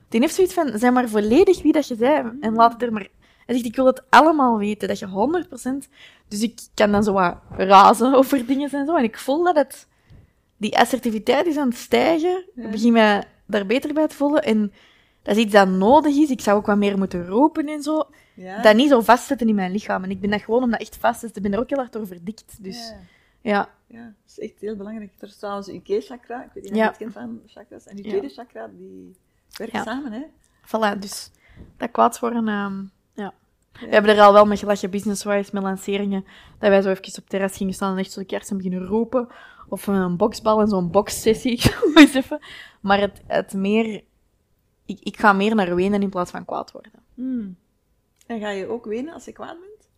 Die 0.09 0.19
heeft 0.19 0.35
zoiets 0.35 0.53
van, 0.53 0.71
zijn 0.77 0.93
maar 0.93 1.09
volledig 1.09 1.61
wie 1.61 1.71
dat 1.71 1.87
je 1.87 1.95
bent 1.95 2.43
en 2.43 2.53
laat 2.53 2.73
het 2.73 2.81
er 2.81 2.93
maar... 2.93 3.07
Hij 3.47 3.55
zegt, 3.55 3.67
ik 3.67 3.75
wil 3.75 3.85
het 3.85 4.03
allemaal 4.09 4.57
weten, 4.57 4.87
dat 4.87 4.99
je 4.99 5.45
100%... 5.85 5.89
Dus 6.27 6.41
ik 6.41 6.59
kan 6.73 6.91
dan 6.91 7.03
zo 7.03 7.13
wat 7.13 7.37
razen 7.51 8.13
over 8.19 8.45
dingen 8.45 8.69
en 8.71 8.85
zo. 8.85 8.95
En 8.95 9.03
ik 9.03 9.17
voel 9.17 9.43
dat 9.43 9.55
het... 9.55 9.87
Die 10.57 10.77
assertiviteit 10.77 11.45
is 11.45 11.57
aan 11.57 11.67
het 11.69 11.77
stijgen. 11.77 12.43
Ja. 12.55 12.63
Ik 12.63 12.71
begin 12.71 12.93
me 12.93 13.23
daar 13.45 13.65
beter 13.65 13.93
bij 13.93 14.07
te 14.07 14.15
voelen. 14.15 14.43
En 14.43 14.73
dat 15.21 15.35
is 15.35 15.43
iets 15.43 15.53
dat 15.53 15.67
nodig 15.67 16.15
is. 16.15 16.29
Ik 16.29 16.41
zou 16.41 16.57
ook 16.57 16.65
wat 16.65 16.77
meer 16.77 16.97
moeten 16.97 17.27
roepen 17.27 17.67
en 17.67 17.81
zo. 17.83 18.03
Ja. 18.33 18.61
Dat 18.61 18.75
niet 18.75 18.89
zo 18.89 19.01
vastzetten 19.01 19.47
in 19.47 19.55
mijn 19.55 19.71
lichaam. 19.71 20.03
En 20.03 20.09
ik 20.09 20.19
ben 20.21 20.29
dat 20.29 20.41
gewoon 20.41 20.63
om 20.63 20.71
dat 20.71 20.79
echt 20.79 20.95
vast 20.97 21.19
te 21.19 21.25
zetten. 21.25 21.43
Ik 21.43 21.49
ben 21.49 21.57
er 21.57 21.63
ook 21.63 21.69
heel 21.69 21.79
hard 21.79 21.93
door 21.93 22.07
verdikt. 22.07 22.63
Dus 22.63 22.87
Ja. 22.87 22.99
ja. 23.41 23.69
Ja, 23.87 24.03
dat 24.03 24.13
is 24.27 24.39
echt 24.39 24.59
heel 24.59 24.75
belangrijk. 24.75 25.11
Er 25.19 25.27
is 25.27 25.37
trouwens 25.37 25.67
uw 25.67 25.81
chakra, 25.83 26.43
ik 26.43 26.49
weet 26.53 26.63
niet 26.63 26.71
of 26.73 26.77
je 26.77 26.83
het 26.83 26.97
kent 26.97 27.13
van 27.13 27.41
chakras, 27.47 27.85
en 27.85 27.95
die 27.95 28.07
tweede 28.07 28.29
chakra, 28.29 28.67
die 28.77 29.15
werken 29.57 29.77
Ja. 29.77 29.83
samen, 29.85 30.11
hè. 30.11 30.21
Voilà, 30.65 30.99
dus 30.99 31.31
dat 31.77 31.91
kwaad 31.91 32.19
worden, 32.19 32.47
ehm, 32.47 32.75
ja. 32.79 32.87
We 33.79 33.87
hebben 33.89 34.15
er 34.15 34.21
al 34.21 34.33
wel 34.33 34.45
met 34.45 34.59
gelachen 34.59 34.89
business-wise, 34.89 35.49
met 35.53 35.63
lanceringen, 35.63 36.25
dat 36.59 36.69
wij 36.69 36.81
zo 36.81 36.89
even 36.89 37.07
op 37.07 37.15
het 37.15 37.29
terras 37.29 37.57
gingen 37.57 37.73
staan 37.73 37.91
en 37.91 37.97
echt 37.97 38.11
zo 38.11 38.19
de 38.19 38.25
kerst 38.25 38.49
en 38.49 38.57
beginnen 38.57 38.85
roepen. 38.85 39.27
Of 39.69 39.87
een 39.87 40.17
boksbal 40.17 40.61
en 40.61 40.67
zo'n 40.67 40.91
bokssessie, 40.91 41.61
zou 41.61 41.75
maar 41.93 42.03
eens 42.03 42.13
even. 42.13 42.39
Maar 42.81 42.99
het, 42.99 43.21
het 43.27 43.53
meer... 43.53 44.03
Ik, 44.85 44.99
ik 44.99 45.19
ga 45.19 45.33
meer 45.33 45.55
naar 45.55 45.75
wenen 45.75 46.01
in 46.01 46.09
plaats 46.09 46.31
van 46.31 46.45
kwaad 46.45 46.71
worden. 46.71 46.91
Hmm. 47.13 47.57
En 48.27 48.39
ga 48.39 48.49
je 48.49 48.67
ook 48.67 48.85
wenen 48.85 49.13
als 49.13 49.25
je 49.25 49.31
kwaad 49.31 49.57
bent? 49.59 49.89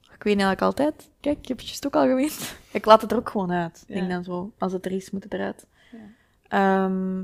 Ik 0.00 0.22
weet 0.22 0.42
eigenlijk 0.42 0.62
altijd. 0.62 1.10
Kijk, 1.20 1.38
ik 1.38 1.48
heb 1.48 1.56
het 1.56 1.66
juist 1.66 1.86
ook 1.86 1.96
al 1.96 2.06
geweend. 2.06 2.56
Ik 2.72 2.84
laat 2.84 3.02
het 3.02 3.10
er 3.10 3.16
ook 3.16 3.30
gewoon 3.30 3.52
uit. 3.52 3.84
Ik 3.86 3.94
denk 3.94 4.10
dan 4.10 4.24
zo, 4.24 4.52
als 4.58 4.72
het 4.72 4.86
er 4.86 4.92
is, 4.92 5.10
moet 5.10 5.24
het 5.24 5.34
eruit. 5.34 5.66
Ja. 5.92 5.98
Ehm, 6.48 7.20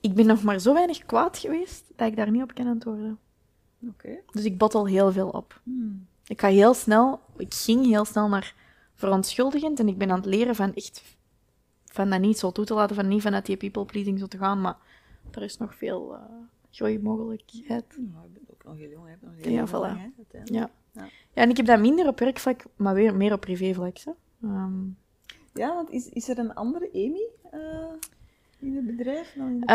ik 0.00 0.14
ben 0.14 0.26
nog 0.26 0.42
maar 0.42 0.58
zo 0.58 0.74
weinig 0.74 1.06
kwaad 1.06 1.38
geweest, 1.38 1.84
dat 1.96 2.08
ik 2.08 2.16
daar 2.16 2.30
niet 2.30 2.42
op 2.42 2.54
kan 2.54 2.66
antwoorden. 2.66 3.18
Dus 4.32 4.44
ik 4.44 4.58
bottel 4.58 4.86
heel 4.86 5.12
veel 5.12 5.28
op. 5.28 5.60
Hmm. 5.64 6.06
Ik 6.26 6.40
ga 6.40 6.48
heel 6.48 6.74
snel, 6.74 7.20
ik 7.36 7.54
ging 7.54 7.86
heel 7.86 8.04
snel 8.04 8.28
naar 8.28 8.54
verontschuldigend 8.94 9.80
en 9.80 9.88
ik 9.88 9.98
ben 9.98 10.10
aan 10.10 10.16
het 10.16 10.26
leren 10.26 10.54
van 10.54 10.74
echt, 10.74 11.02
van 11.84 12.10
dat 12.10 12.20
niet 12.20 12.38
zo 12.38 12.52
toe 12.52 12.64
te 12.64 12.74
laten, 12.74 12.96
van 12.96 13.08
niet 13.08 13.22
vanuit 13.22 13.46
die 13.46 13.56
people 13.56 13.84
pleasing 13.84 14.18
zo 14.18 14.26
te 14.26 14.38
gaan, 14.38 14.60
maar 14.60 14.76
er 15.30 15.42
is 15.42 15.56
nog 15.58 15.74
veel 15.74 16.14
eh 16.14 16.20
groeimogelijkheid. 16.70 17.84
Nou, 17.96 18.24
je 18.24 18.30
bent 18.32 18.50
ook 18.50 18.64
nog 18.64 18.76
heel 18.76 18.90
jong, 18.90 19.08
hebt 19.08 19.22
nog 19.22 19.32
heel 19.36 19.52
Ja, 19.52 19.66
voilà. 19.68 19.70
lang, 19.70 19.98
hè. 19.98 20.38
Ja. 20.38 20.70
Ja. 20.92 21.02
ja, 21.32 21.42
en 21.42 21.50
ik 21.50 21.56
heb 21.56 21.66
dat 21.66 21.80
minder 21.80 22.06
op 22.06 22.18
werkvlak, 22.18 22.64
maar 22.76 22.94
weer 22.94 23.16
meer 23.16 23.32
op 23.32 23.40
privévlak. 23.40 23.96
Ehm, 24.42 24.82
Ja, 25.54 25.74
want 25.74 25.90
is, 25.90 26.08
is 26.08 26.28
er 26.28 26.38
een 26.38 26.54
andere 26.54 26.90
Amy 26.92 27.28
eh, 27.50 27.60
in 28.58 28.76
het 28.76 28.86
bedrijf 28.86 29.32
dan 29.36 29.48
in 29.48 29.60
de 29.60 29.66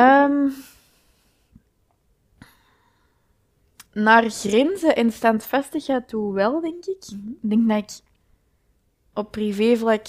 naar 3.95 4.29
grenzen 4.29 4.95
en 4.95 5.11
standvastigheid 5.11 6.07
toe 6.07 6.33
wel, 6.33 6.61
denk 6.61 6.85
ik. 6.85 7.03
Mhm. 7.11 7.29
Ik 7.29 7.49
denk 7.49 7.67
dat 7.67 7.77
ik 7.77 8.05
op 9.13 9.31
privévlak 9.31 10.05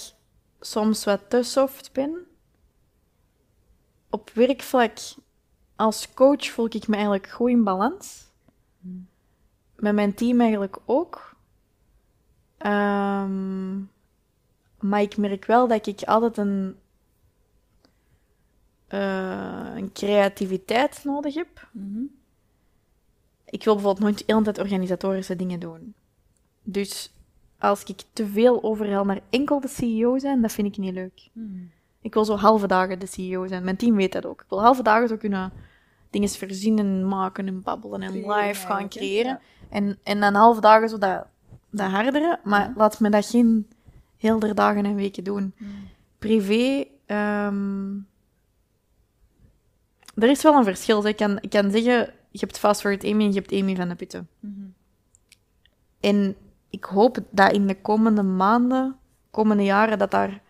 soms 0.60 1.04
wat 1.04 1.30
te 1.30 1.42
soft 1.42 1.92
ben. 1.92 2.26
Op 4.10 4.30
werkvlak, 4.30 4.98
als 5.76 6.14
coach, 6.14 6.50
voel 6.50 6.66
ik 6.70 6.88
me 6.88 6.94
eigenlijk 6.94 7.28
goed 7.28 7.50
in 7.50 7.64
balans. 7.64 8.24
Met 9.76 9.94
mijn 9.94 10.14
team 10.14 10.40
eigenlijk 10.40 10.78
ook. 10.84 11.36
Ehm, 12.58 13.76
maar 14.80 15.00
ik 15.00 15.16
merk 15.16 15.44
wel 15.44 15.68
dat 15.68 15.86
ik 15.86 16.02
altijd 16.02 16.36
een 16.36 16.76
eh, 18.86 19.72
een 19.74 19.92
creativiteit 19.92 21.04
nodig 21.04 21.34
heb. 21.34 21.68
Mhm. 21.72 22.04
Ik 23.46 23.64
wil 23.64 23.74
bijvoorbeeld 23.74 24.04
nooit 24.04 24.18
de 24.18 24.24
hele 24.26 24.42
tijd 24.42 24.58
organisatorische 24.58 25.36
dingen 25.36 25.60
doen. 25.60 25.94
Dus 26.62 27.12
als 27.58 27.84
ik 27.84 28.02
te 28.12 28.26
veel 28.26 28.62
overhel 28.62 29.04
naar 29.04 29.20
enkel 29.30 29.60
de 29.60 29.68
CEO 29.68 30.18
zijn, 30.18 30.42
dat 30.42 30.52
vind 30.52 30.68
ik 30.68 30.76
niet 30.76 30.94
leuk. 30.94 31.28
Ik 32.00 32.14
wil 32.14 32.24
zo 32.24 32.36
halve 32.36 32.66
dagen 32.66 32.98
de 32.98 33.06
CEO 33.06 33.46
zijn. 33.46 33.64
Mijn 33.64 33.76
team 33.76 33.96
weet 33.96 34.12
dat 34.12 34.26
ook. 34.26 34.40
Ik 34.40 34.48
wil 34.48 34.62
halve 34.62 34.82
dagen 34.82 35.08
zo 35.08 35.16
kunnen 35.16 35.52
dingen 36.10 36.28
verzinnen, 36.28 37.08
maken 37.08 37.46
en 37.46 37.62
babbelen 37.62 38.02
en 38.02 38.12
live 38.12 38.66
gaan 38.66 38.88
creëren. 38.88 39.30
Ja. 39.30 39.40
En, 39.68 39.98
en 40.02 40.20
dan 40.20 40.34
halve 40.34 40.60
dagen 40.60 40.88
zo 40.88 40.98
dat, 40.98 41.26
dat 41.70 41.90
hardere. 41.90 42.40
Maar 42.44 42.60
Ja. 42.60 42.72
laat 42.76 43.00
me 43.00 43.10
dat 43.10 43.26
geen 43.26 43.68
heel 44.16 44.54
dagen 44.54 44.84
en 44.84 44.94
weken 44.94 45.24
doen. 45.24 45.54
Hmm. 45.56 45.68
Privé, 46.18 46.84
ehm, 47.06 47.94
er 50.14 50.28
is 50.30 50.42
wel 50.42 50.54
een 50.54 50.64
verschil. 50.64 51.06
Ik 51.06 51.16
kan, 51.16 51.38
ik 51.40 51.50
kan 51.50 51.70
zeggen, 51.70 52.12
je 52.40 52.46
hebt 52.46 52.58
Fast 52.58 52.80
Forward 52.80 53.04
Amy 53.04 53.24
en 53.24 53.32
je 53.32 53.38
hebt 53.38 53.52
Amy 53.52 53.76
van 53.76 53.88
de 53.88 53.94
Putten. 53.94 54.28
Mhm. 54.40 54.52
En 56.00 56.36
ik 56.70 56.84
hoop 56.84 57.18
dat 57.30 57.52
in 57.52 57.66
de 57.66 57.80
komende 57.80 58.22
maanden, 58.22 58.96
komende 59.30 59.64
jaren, 59.64 59.98
dat, 59.98 60.10
daar, 60.10 60.42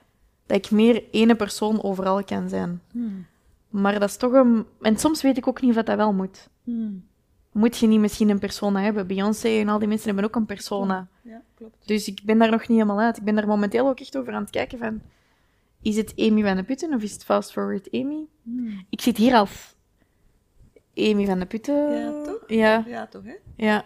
dat 0.47 0.57
ik 0.57 0.71
meer 0.71 1.05
ene 1.11 1.35
persoon 1.35 1.83
overal 1.83 2.25
kan 2.25 2.49
zijn. 2.49 2.81
Hmm. 2.93 3.27
Maar 3.69 3.93
dat 3.99 4.09
is 4.09 4.17
toch 4.17 4.33
een... 4.33 4.67
En 4.81 4.99
soms 4.99 5.23
weet 5.23 5.37
ik 5.37 5.49
ook 5.49 5.61
niet 5.61 5.77
of 5.77 5.85
dat 5.85 5.97
wel 5.97 6.13
moet. 6.13 6.49
Hmm. 6.65 7.05
Moet 7.53 7.77
je 7.77 7.87
niet 7.87 8.01
misschien 8.01 8.29
een 8.29 8.39
persona 8.39 8.81
hebben? 8.81 9.07
Beyoncé 9.07 9.49
en 9.49 9.69
al 9.69 9.79
die 9.79 9.89
mensen 9.89 10.07
hebben 10.07 10.25
ook 10.25 10.37
een 10.37 10.47
persona. 10.47 11.09
Ja, 11.23 11.43
klopt. 11.55 11.87
Dus 11.87 12.09
ik 12.09 12.21
ben 12.25 12.39
daar 12.39 12.51
nog 12.51 12.61
niet 12.61 12.79
helemaal 12.79 13.01
uit. 13.01 13.17
Ik 13.17 13.23
ben 13.23 13.35
daar 13.35 13.47
momenteel 13.47 13.89
ook 13.89 14.01
echt 14.01 14.17
over 14.17 14.33
aan 14.33 14.43
het 14.43 14.51
kijken 14.51 14.79
van... 14.79 15.01
Is 15.83 15.97
het 15.97 16.13
Amy 16.17 16.43
van 16.43 16.57
de 16.57 16.63
Putten 16.63 16.95
of 16.95 17.03
is 17.03 17.13
het 17.13 17.25
Fast 17.25 17.53
Forward 17.53 17.89
Amy? 17.93 18.27
Hmm. 18.43 18.85
Ik 18.91 19.01
zit 19.01 19.17
hier 19.17 19.35
als 19.35 19.76
Amy 20.97 21.27
van 21.27 21.39
de 21.39 21.47
Putten. 21.47 21.93
Ja, 21.93 22.23
toch? 22.25 22.45
Ja, 22.47 22.85
Ja, 22.87 23.07
toch, 23.07 23.25
hè? 23.25 23.35
ja. 23.57 23.85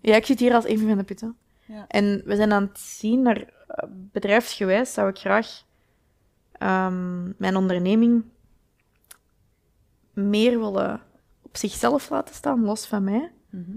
Ja, 0.00 0.16
ik 0.16 0.26
zit 0.26 0.40
hier 0.40 0.54
als 0.54 0.66
Amy 0.66 0.86
van 0.86 0.98
de 0.98 1.04
Putten. 1.04 1.36
Ja. 1.66 1.84
En 1.88 2.22
we 2.24 2.36
zijn 2.36 2.52
aan 2.52 2.62
het 2.62 2.78
zien 2.78 3.22
naar 3.22 3.36
eh, 3.66 3.88
bedrijfsgewijs 3.90 4.92
zou 4.92 5.08
ik 5.08 5.18
graag 5.18 5.64
ehm, 6.52 7.32
mijn 7.38 7.56
onderneming 7.56 8.24
meer 10.12 10.58
willen 10.58 11.00
op 11.42 11.56
zichzelf 11.56 12.10
laten 12.10 12.34
staan, 12.34 12.64
los 12.64 12.86
van 12.86 13.04
mij. 13.04 13.32
Mhm. 13.50 13.76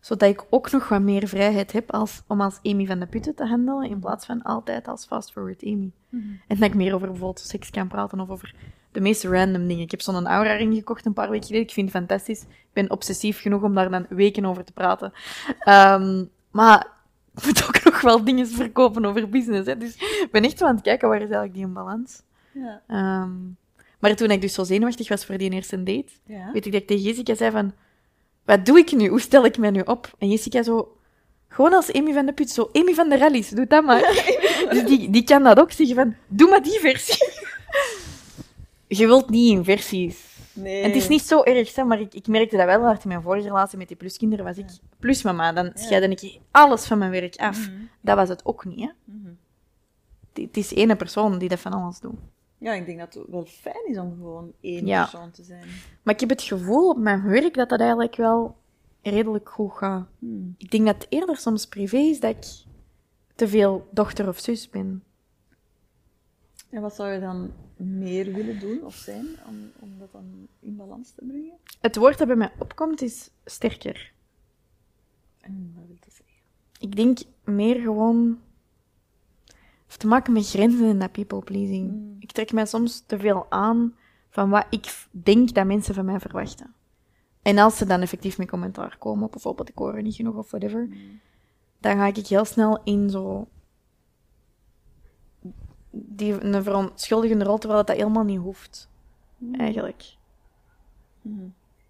Zodat 0.00 0.28
ik 0.28 0.44
ook 0.50 0.70
nog 0.70 0.88
wat 0.88 1.02
meer 1.02 1.28
vrijheid 1.28 1.72
heb 1.72 1.92
als, 1.92 2.22
om 2.26 2.40
als 2.40 2.58
Amy 2.62 2.86
van 2.86 2.98
de 2.98 3.06
Putten 3.06 3.34
te 3.34 3.46
handelen, 3.46 3.90
in 3.90 3.98
plaats 3.98 4.26
van 4.26 4.42
altijd 4.42 4.88
als 4.88 5.06
fast 5.06 5.32
forward 5.32 5.64
Amy. 5.64 5.92
Mhm. 6.08 6.22
En 6.46 6.58
dat 6.58 6.68
ik 6.68 6.74
meer 6.74 6.94
over 6.94 7.08
bijvoorbeeld 7.08 7.40
seks 7.40 7.70
kan 7.70 7.88
praten 7.88 8.20
of 8.20 8.30
over 8.30 8.54
de 8.92 9.00
meest 9.00 9.24
random 9.24 9.66
dingen. 9.66 9.82
Ik 9.82 9.90
heb 9.90 10.00
zo'n 10.00 10.26
aura 10.26 10.52
ring 10.54 10.74
gekocht 10.74 11.06
een 11.06 11.12
paar 11.12 11.30
weken 11.30 11.46
geleden. 11.46 11.66
Ik 11.66 11.72
vind 11.72 11.92
het 11.92 11.96
fantastisch. 11.96 12.40
Ik 12.42 12.72
ben 12.72 12.90
obsessief 12.90 13.40
genoeg 13.40 13.62
om 13.62 13.74
daar 13.74 13.90
dan 13.90 14.06
weken 14.08 14.44
over 14.44 14.64
te 14.64 14.72
praten. 14.72 15.12
Ehm, 15.58 16.24
maar 16.50 16.86
ik 17.36 17.44
moet 17.44 17.64
ook 17.66 17.84
nog 17.84 18.00
wel 18.00 18.24
dingen 18.24 18.46
verkopen 18.48 19.04
over 19.04 19.28
business. 19.28 19.66
Hè. 19.66 19.76
Dus 19.76 19.94
ik 19.96 20.28
ben 20.30 20.42
echt 20.44 20.58
zo 20.58 20.66
aan 20.66 20.74
het 20.74 20.84
kijken, 20.84 21.08
waar 21.08 21.16
is 21.16 21.22
eigenlijk 21.22 21.54
die 21.54 21.66
balans? 21.66 22.22
Ja. 22.52 22.82
Ehm, 22.86 23.30
maar 23.98 24.16
toen 24.16 24.30
ik 24.30 24.40
dus 24.40 24.54
zo 24.54 24.64
zenuwachtig 24.64 25.08
was 25.08 25.24
voor 25.26 25.36
die 25.38 25.50
eerste 25.50 25.82
date, 25.82 26.12
Ja. 26.26 26.52
weet 26.52 26.66
ik 26.66 26.72
dat 26.72 26.80
ik 26.80 26.86
tegen 26.86 27.02
Jessica 27.02 27.34
zei 27.34 27.50
van... 27.50 27.72
Wat 28.44 28.66
doe 28.66 28.78
ik 28.78 28.92
nu? 28.92 29.08
Hoe 29.08 29.20
stel 29.20 29.44
ik 29.44 29.58
mij 29.58 29.70
nu 29.70 29.80
op? 29.80 30.14
En 30.18 30.28
Jessica 30.28 30.62
zo... 30.62 30.96
Gewoon 31.48 31.72
als 31.72 31.92
Amy 31.92 32.12
van 32.12 32.26
de 32.26 32.32
Put, 32.32 32.50
zo 32.50 32.70
Amy 32.72 32.94
van 32.94 33.08
de 33.08 33.16
Rallies, 33.16 33.48
doe 33.48 33.66
dat 33.66 33.84
maar. 33.84 34.00
dus 34.70 34.84
die, 34.84 35.10
die 35.10 35.24
kan 35.24 35.42
dat 35.42 35.58
ook 35.60 35.72
zeggen 35.72 35.94
van, 35.96 36.14
doe 36.28 36.48
maar 36.50 36.62
die 36.62 36.78
versie. 36.78 37.28
Je 38.98 39.06
wilt 39.06 39.30
niet 39.30 39.50
in 39.56 39.64
versies. 39.64 40.30
Nee. 40.54 40.82
En 40.82 40.86
het 40.88 40.96
is 40.96 41.08
niet 41.08 41.22
zo 41.22 41.42
erg, 41.42 41.74
hè, 41.74 41.84
maar 41.84 42.00
ik, 42.00 42.14
ik 42.14 42.26
merkte 42.26 42.56
dat 42.56 42.66
wel 42.66 42.82
hard 42.82 43.02
in 43.02 43.08
mijn 43.08 43.22
vorige 43.22 43.46
relatie 43.46 43.78
met 43.78 43.88
die 43.88 43.96
pluskinderen. 43.96 44.44
Was 44.44 44.58
ik 44.58 44.66
plusmama, 44.98 45.52
dan 45.52 45.70
scheidde 45.74 46.08
ik 46.08 46.40
alles 46.50 46.86
van 46.86 46.98
mijn 46.98 47.10
werk 47.10 47.36
af. 47.36 47.68
Mhm. 47.68 47.76
Dat 48.00 48.16
was 48.16 48.28
het 48.28 48.44
ook 48.44 48.64
niet, 48.64 48.80
hè. 48.80 48.90
Mhm. 49.04 49.26
Het- 50.32 50.44
Het 50.44 50.56
is 50.56 50.70
ene 50.74 50.96
persoon 50.96 51.38
die 51.38 51.48
dat 51.48 51.58
van 51.60 51.72
alles 51.72 52.00
doet. 52.00 52.14
Ja, 52.58 52.72
ik 52.72 52.86
denk 52.86 52.98
dat 52.98 53.14
het 53.14 53.24
wel 53.28 53.44
fijn 53.44 53.88
is 53.88 53.98
om 53.98 54.14
gewoon 54.16 54.52
één 54.60 54.86
Ja. 54.86 55.02
persoon 55.02 55.30
te 55.30 55.42
zijn. 55.42 55.64
Maar 56.02 56.14
ik 56.14 56.20
heb 56.20 56.28
het 56.28 56.42
gevoel 56.42 56.88
op 56.88 56.98
mijn 56.98 57.22
werk 57.22 57.54
dat 57.54 57.68
dat 57.68 57.80
eigenlijk 57.80 58.16
wel 58.16 58.56
redelijk 59.02 59.48
goed 59.48 59.72
gaat. 59.72 60.06
Hmm. 60.18 60.54
Ik 60.58 60.70
denk 60.70 60.86
dat 60.86 60.94
het 60.94 61.06
eerder 61.08 61.36
soms 61.36 61.66
privé 61.66 61.96
is 61.96 62.20
dat 62.20 62.30
ik 62.30 62.44
te 63.34 63.48
veel 63.48 63.88
dochter 63.90 64.28
of 64.28 64.38
zus 64.38 64.68
ben. 64.70 65.02
En 66.72 66.80
wat 66.80 66.94
zou 66.94 67.12
je 67.12 67.20
dan 67.20 67.52
meer 67.76 68.32
willen 68.32 68.58
doen 68.58 68.84
of 68.84 68.94
zijn 68.94 69.26
om, 69.48 69.70
om 69.78 69.98
dat 69.98 70.12
dan 70.12 70.48
in 70.60 70.76
balans 70.76 71.10
te 71.10 71.24
brengen? 71.24 71.52
Het 71.80 71.96
woord 71.96 72.18
dat 72.18 72.26
bij 72.26 72.36
mij 72.36 72.52
opkomt 72.58 73.02
is 73.02 73.30
sterker. 73.44 74.12
En 75.40 75.72
wat 75.76 75.84
wil 75.86 75.96
dat 76.00 76.12
zeggen? 76.12 76.36
Ik 76.78 76.96
denk 76.96 77.18
meer 77.44 77.80
gewoon... 77.80 78.38
heeft 79.86 80.00
te 80.00 80.06
maken 80.06 80.32
met 80.32 80.48
grenzen 80.48 80.88
en 80.88 80.98
dat 80.98 81.12
people 81.12 81.42
pleasing. 81.42 81.90
Mm. 81.90 82.16
Ik 82.18 82.32
trek 82.32 82.52
mij 82.52 82.66
soms 82.66 83.02
te 83.06 83.18
veel 83.18 83.46
aan 83.50 83.94
van 84.30 84.50
wat 84.50 84.66
ik 84.70 85.06
denk 85.10 85.54
dat 85.54 85.66
mensen 85.66 85.94
van 85.94 86.04
mij 86.04 86.20
verwachten. 86.20 86.74
En 87.42 87.58
als 87.58 87.76
ze 87.76 87.86
dan 87.86 88.00
effectief 88.00 88.38
met 88.38 88.48
commentaar 88.48 88.96
komen, 88.98 89.30
bijvoorbeeld 89.30 89.68
ik 89.68 89.78
hoor 89.78 90.02
niet 90.02 90.14
genoeg 90.14 90.36
of 90.36 90.50
whatever, 90.50 90.88
dan 91.80 91.96
ga 91.96 92.06
ik 92.06 92.26
heel 92.26 92.44
snel 92.44 92.80
in 92.84 93.10
zo 93.10 93.48
die 95.92 96.44
een 96.44 96.62
verontschuldigende 96.62 97.44
rol, 97.44 97.58
terwijl 97.58 97.84
dat 97.84 97.96
helemaal 97.96 98.24
niet 98.24 98.38
hoeft, 98.38 98.88
eigenlijk. 99.52 100.04
Mhm. 101.22 101.46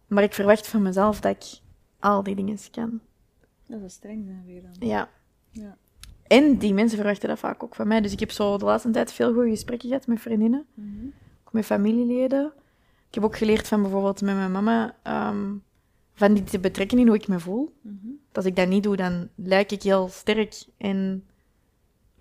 Maar 0.07 0.23
ik 0.23 0.33
verwacht 0.33 0.69
van 0.69 0.83
mezelf 0.83 1.21
dat 1.21 1.37
ik 1.37 1.61
al 1.99 2.23
die 2.23 2.35
dingen 2.35 2.59
kan. 2.71 3.01
Dat 3.67 3.81
is 3.83 3.93
streng 3.93 4.25
zijn 4.27 4.45
weer 4.47 4.63
dan. 4.63 4.89
Ja. 4.89 5.09
Ja. 5.51 5.77
En 6.27 6.59
die 6.59 6.75
mensen 6.75 6.99
verwachten 6.99 7.29
dat 7.29 7.39
vaak 7.39 7.63
ook 7.63 7.75
van 7.75 7.89
mij. 7.89 8.01
Dus 8.01 8.13
ik 8.13 8.21
heb 8.21 8.31
zo 8.31 8.59
de 8.59 8.65
laatste 8.65 8.91
tijd 8.91 9.13
veel 9.13 9.33
goede 9.33 9.51
gesprekken 9.51 9.89
gehad 9.89 10.07
met 10.07 10.21
vriendinnen. 10.21 10.67
Mhm. 10.75 11.07
Ook 11.45 11.53
met 11.53 11.65
familieleden. 11.65 12.53
Ik 13.09 13.15
heb 13.15 13.25
ook 13.25 13.37
geleerd 13.37 13.69
van 13.69 13.83
bijvoorbeeld 13.83 14.21
met 14.21 14.35
mijn 14.35 14.53
mama... 14.53 14.97
ehm, 15.03 15.55
van 16.15 16.35
die 16.35 16.43
te 16.45 16.59
betrekken 16.59 16.99
in 16.99 17.07
hoe 17.07 17.17
ik 17.17 17.29
me 17.29 17.41
voel. 17.41 17.73
Mhm. 17.81 18.07
Als 18.33 18.45
ik 18.45 18.57
dat 18.57 18.69
niet 18.69 18.83
doe, 18.83 18.97
dan 18.97 19.29
lijk 19.35 19.73
ik 19.73 19.83
heel 19.83 20.09
sterk 20.09 20.65
en 20.77 21.25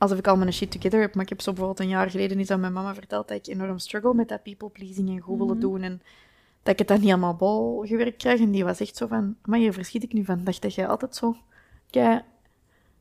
alsof 0.02 0.18
ik 0.18 0.28
al 0.28 0.38
mijn 0.38 0.54
shit 0.54 0.72
together 0.72 1.02
heb. 1.02 1.14
Maar 1.16 1.24
ik 1.24 1.30
heb 1.30 1.41
zo 1.41 1.52
bijvoorbeeld 1.52 1.80
een 1.80 1.93
jaar 1.93 2.10
geleden 2.10 2.39
iets 2.39 2.52
aan 2.52 2.60
mijn 2.60 2.74
mama 2.74 2.93
verteld 2.93 3.28
dat 3.28 3.38
ik 3.38 3.47
enorm 3.47 3.78
struggle 3.78 4.14
met 4.14 4.30
dat 4.30 4.43
people-pleasing 4.43 5.10
en 5.10 5.20
goed 5.20 5.38
willen 5.38 5.58
Mhm. 5.58 5.62
doen. 5.66 5.82
En 5.82 6.02
dat 6.64 6.74
ik 6.74 6.80
het 6.80 6.88
dan 6.88 6.97
niet 6.97 7.06
helemaal 7.06 7.36
bol 7.36 7.84
gewerkt 7.86 8.18
krijg. 8.18 8.39
En 8.39 8.52
die 8.52 8.64
was 8.64 8.80
echt 8.80 8.95
zo 8.95 9.08
van, 9.08 9.36
maar 9.45 9.60
hier 9.60 9.74
verschiet 9.74 10.04
ik 10.04 10.14
nu 10.14 10.26
van. 10.26 10.43
Dacht 10.43 10.62
dat 10.62 10.76
jij 10.76 10.88
altijd 10.88 11.16
zo 11.16 11.36
kei 11.89 12.22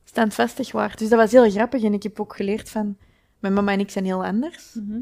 standvastig 0.03 0.71
waart. 0.71 0.99
Dus 0.99 1.09
dat 1.09 1.19
was 1.19 1.31
heel 1.31 1.49
grappig. 1.51 1.83
En 1.83 1.93
ik 1.93 2.03
heb 2.03 2.19
ook 2.19 2.35
geleerd 2.35 2.69
van, 2.69 2.97
mijn 3.39 3.53
mama 3.53 3.71
en 3.71 3.79
ik 3.79 3.89
zijn 3.89 4.05
heel 4.05 4.25
anders. 4.25 4.73
Mhm. 4.73 4.99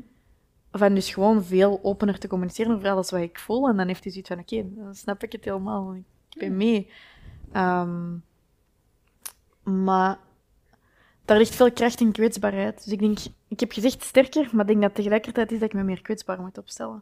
Van 0.71 0.93
dus 0.93 1.13
gewoon 1.13 1.43
veel 1.43 1.79
opener 1.83 2.19
te 2.19 2.27
communiceren 2.27 2.75
over 2.75 2.89
alles 2.89 3.11
wat 3.11 3.21
ik 3.21 3.39
voel. 3.39 3.67
En 3.69 3.77
dan 3.77 3.87
heeft 3.87 4.03
hij 4.03 4.11
zoiets 4.11 4.29
van, 4.29 4.39
oké, 4.39 4.75
dan 4.75 4.95
snap 4.95 5.23
ik 5.23 5.31
het 5.31 5.45
helemaal. 5.45 5.93
Ik 5.93 6.39
ben 6.39 6.57
mee. 6.57 6.89
Ehm, 7.51 8.15
maar 9.63 10.17
daar 11.29 11.37
ligt 11.37 11.55
veel 11.55 11.71
kracht 11.71 11.99
in 12.01 12.11
kwetsbaarheid. 12.11 12.83
Dus 12.83 12.93
ik 12.93 12.99
denk, 12.99 13.19
ik 13.47 13.59
heb 13.59 13.71
gezegd 13.71 14.03
sterker, 14.03 14.49
maar 14.51 14.61
ik 14.61 14.67
denk 14.67 14.81
dat 14.81 14.95
tegelijkertijd 14.95 15.51
is 15.51 15.59
dat 15.59 15.69
ik 15.69 15.75
me 15.75 15.83
meer 15.83 16.01
kwetsbaar 16.01 16.41
moet 16.41 16.57
opstellen. 16.57 17.01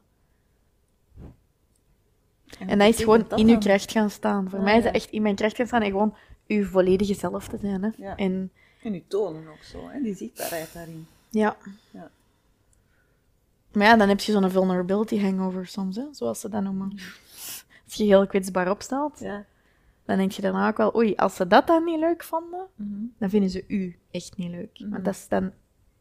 En 2.60 2.80
dat 2.80 2.88
is 2.88 2.98
gewoon 2.98 3.26
in 3.36 3.46
uw 3.48 3.52
dan? 3.52 3.60
kracht 3.60 3.92
gaan 3.92 4.10
staan. 4.10 4.50
Voor 4.50 4.60
Ah, 4.60 4.66
mij 4.66 4.74
is 4.78 4.84
ja. 4.84 4.86
dat 4.92 4.96
echt 5.02 5.12
in 5.12 5.22
mijn 5.22 5.36
kracht 5.36 5.56
gaan 5.56 5.68
staan 5.68 5.82
en 5.82 5.92
gewoon 5.92 6.16
uw 6.48 6.66
volledige 6.66 7.14
zelf 7.14 7.48
te 7.48 7.58
zijn. 7.62 7.84
Hè. 7.84 7.90
Ja. 7.98 8.16
En 8.16 8.52
En 8.84 8.94
u 8.96 9.04
tonen 9.08 9.48
ook 9.48 9.64
zo, 9.64 9.88
hè? 9.90 10.02
die 10.02 10.16
zichtbaarheid 10.16 10.74
daarin. 10.74 11.08
ja. 11.30 11.58
Ja. 11.92 12.10
Maar 13.72 13.86
ja, 13.88 13.96
dan 13.98 14.08
heb 14.10 14.20
je 14.20 14.32
zo'n 14.32 14.50
vulnerability 14.52 15.20
hangover 15.22 15.68
soms, 15.68 15.96
hè, 15.96 16.04
zoals 16.12 16.40
ze 16.40 16.50
dat 16.50 16.64
noemen. 16.64 16.92
Als 17.86 17.96
je 17.96 18.04
heel 18.04 18.28
kwetsbaar 18.28 18.70
opstelt, 18.72 19.20
Ja. 19.20 19.46
Dan 20.08 20.18
denk 20.18 20.32
je 20.32 20.42
daarna 20.42 20.68
ook 20.68 20.78
wel, 20.78 20.96
oei, 20.96 21.16
als 21.16 21.36
ze 21.36 21.48
dat 21.48 21.68
dan 21.68 21.84
niet 21.84 22.00
leuk 22.00 22.24
vonden, 22.24 22.68
Mhm. 22.76 23.06
dan 23.18 23.30
vinden 23.30 23.50
ze 23.50 23.64
u 23.68 24.00
echt 24.12 24.38
niet 24.38 24.52
leuk. 24.52 24.80
Mhm. 24.80 24.90
Want 24.90 25.06
dat 25.06 25.14
is 25.14 25.28
dan 25.28 25.52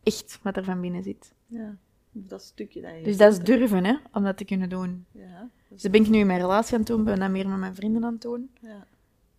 echt 0.02 0.38
wat 0.42 0.56
er 0.56 0.64
van 0.64 0.80
binnen 0.80 1.02
zit. 1.02 1.32
ja. 1.46 1.76
Dat 2.18 2.42
stukje 2.42 2.80
dat 2.80 2.90
je... 2.96 3.02
Dus 3.02 3.16
dat 3.16 3.32
is 3.32 3.38
durven, 3.38 3.84
hè, 3.84 3.96
om 4.12 4.22
dat 4.24 4.36
te 4.36 4.44
kunnen 4.44 4.68
doen. 4.68 5.06
Ja. 5.12 5.40
dat 5.40 5.80
Dus 5.80 5.90
ben 5.90 6.02
ik 6.02 6.08
nu 6.08 6.18
in 6.18 6.26
mijn 6.26 6.40
relatie 6.40 6.72
aan 6.72 6.78
het 6.78 6.88
doen, 6.88 7.04
ben 7.04 7.18
dat 7.18 7.30
meer 7.30 7.48
met 7.48 7.58
mijn 7.58 7.74
vrienden 7.74 8.04
aan 8.04 8.12
het 8.12 8.22
doen. 8.22 8.50
ja. 8.60 8.86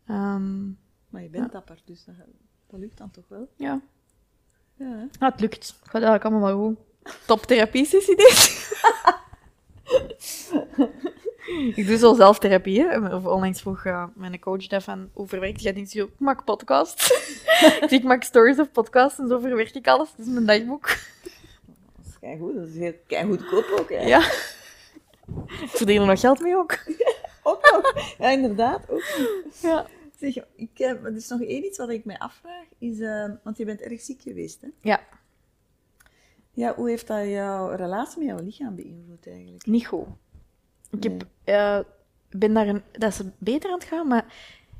Ehm, 0.07 0.65
Maar 1.09 1.21
je 1.21 1.29
bent 1.29 1.43
Ja. 1.45 1.51
dapper, 1.51 1.81
dus 1.85 2.05
dat, 2.05 2.15
dat 2.67 2.79
lukt 2.79 2.97
dan 2.97 3.11
toch 3.11 3.27
wel? 3.27 3.47
ja, 3.55 3.81
Ja? 4.75 5.07
Ah, 5.19 5.31
het 5.31 5.39
lukt. 5.39 5.67
Het 5.67 5.75
gaat 5.89 5.93
eigenlijk 6.01 6.23
allemaal 6.23 6.55
wel 6.55 6.67
goed. 6.67 6.77
Top 7.27 7.41
therapie-sessie 7.41 8.15
dit. 8.15 8.35
ik 11.75 11.87
doe 11.87 11.97
zo 11.97 12.13
zelftherapie. 12.13 12.81
Hè. 12.81 13.15
Of 13.15 13.25
Onlangs 13.25 13.61
vroeg 13.61 13.85
eh, 13.85 14.03
mijn 14.15 14.39
coach 14.39 14.67
dat 14.67 14.83
van, 14.83 15.09
hoe 15.13 15.27
verwerkt 15.27 15.61
jij 15.61 15.73
dit? 15.73 15.93
Ik 15.95 16.09
maak 16.17 16.43
podcast. 16.43 17.07
Dus 17.79 17.91
ik 17.99 18.03
maak 18.03 18.23
stories 18.23 18.59
of 18.59 18.71
podcasts 18.71 19.19
en 19.19 19.27
zo 19.27 19.39
verwerk 19.39 19.75
ik 19.75 19.87
alles. 19.87 20.09
Dat 20.17 20.25
is 20.25 20.31
mijn 20.31 20.45
dagboek. 20.45 20.87
Dat 21.95 22.05
is 22.05 22.19
keigoed. 22.19 22.55
Dat 22.55 22.67
is 22.67 22.75
heel 22.75 22.93
keigoedkoop 23.07 23.75
ook, 23.79 23.89
hè? 23.89 24.01
Ja. 24.01 24.19
Ik 25.61 25.69
verdien 25.69 26.01
er 26.01 26.07
nog 26.07 26.19
geld 26.19 26.39
mee 26.39 26.55
ook. 26.55 26.77
Ook 27.43 27.71
nog. 27.71 28.15
Ja, 28.17 28.29
inderdaad. 28.29 28.89
Ook. 28.89 29.03
Ja. 29.61 29.87
Zeg, 30.19 30.35
ik, 30.55 30.69
heb 30.77 31.05
er 31.05 31.15
is 31.15 31.27
nog 31.27 31.41
één 31.41 31.65
iets 31.65 31.77
wat 31.77 31.89
ik 31.89 32.05
mij 32.05 32.17
afvraag. 32.17 32.65
Is, 32.77 32.99
eh, 32.99 33.29
want 33.43 33.57
je 33.57 33.65
bent 33.65 33.81
erg 33.81 34.01
ziek 34.01 34.21
geweest, 34.21 34.61
hè? 34.61 34.67
Ja, 34.81 34.99
Ja, 36.53 36.75
hoe 36.75 36.89
heeft 36.89 37.07
dat 37.07 37.27
jouw 37.27 37.69
relatie 37.69 38.17
met 38.17 38.27
jouw 38.27 38.45
lichaam 38.45 38.75
beïnvloed 38.75 39.27
eigenlijk? 39.27 39.65
niet 39.65 39.87
goed. 39.87 40.07
Ik 40.91 41.03
heb, 41.03 41.25
eh, 41.43 41.79
ben 42.29 42.53
daar 42.53 42.67
een, 42.67 42.81
dat 42.91 43.11
is 43.11 43.21
beter 43.37 43.69
aan 43.69 43.79
het 43.79 43.87
gaan, 43.87 44.07
maar 44.07 44.25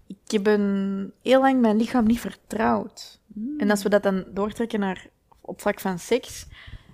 ik 0.07 0.31
heb 0.31 0.47
een, 0.47 1.11
heel 1.21 1.41
lang 1.41 1.61
mijn 1.61 1.77
lichaam 1.77 2.05
niet 2.05 2.19
vertrouwd. 2.19 3.19
En 3.57 3.69
als 3.69 3.83
we 3.83 3.89
dat 3.89 4.03
dan 4.03 4.25
doortrekken 4.33 4.79
naar 4.79 5.07
op 5.41 5.61
vlak 5.61 5.79
van 5.79 5.99
seks, 5.99 6.47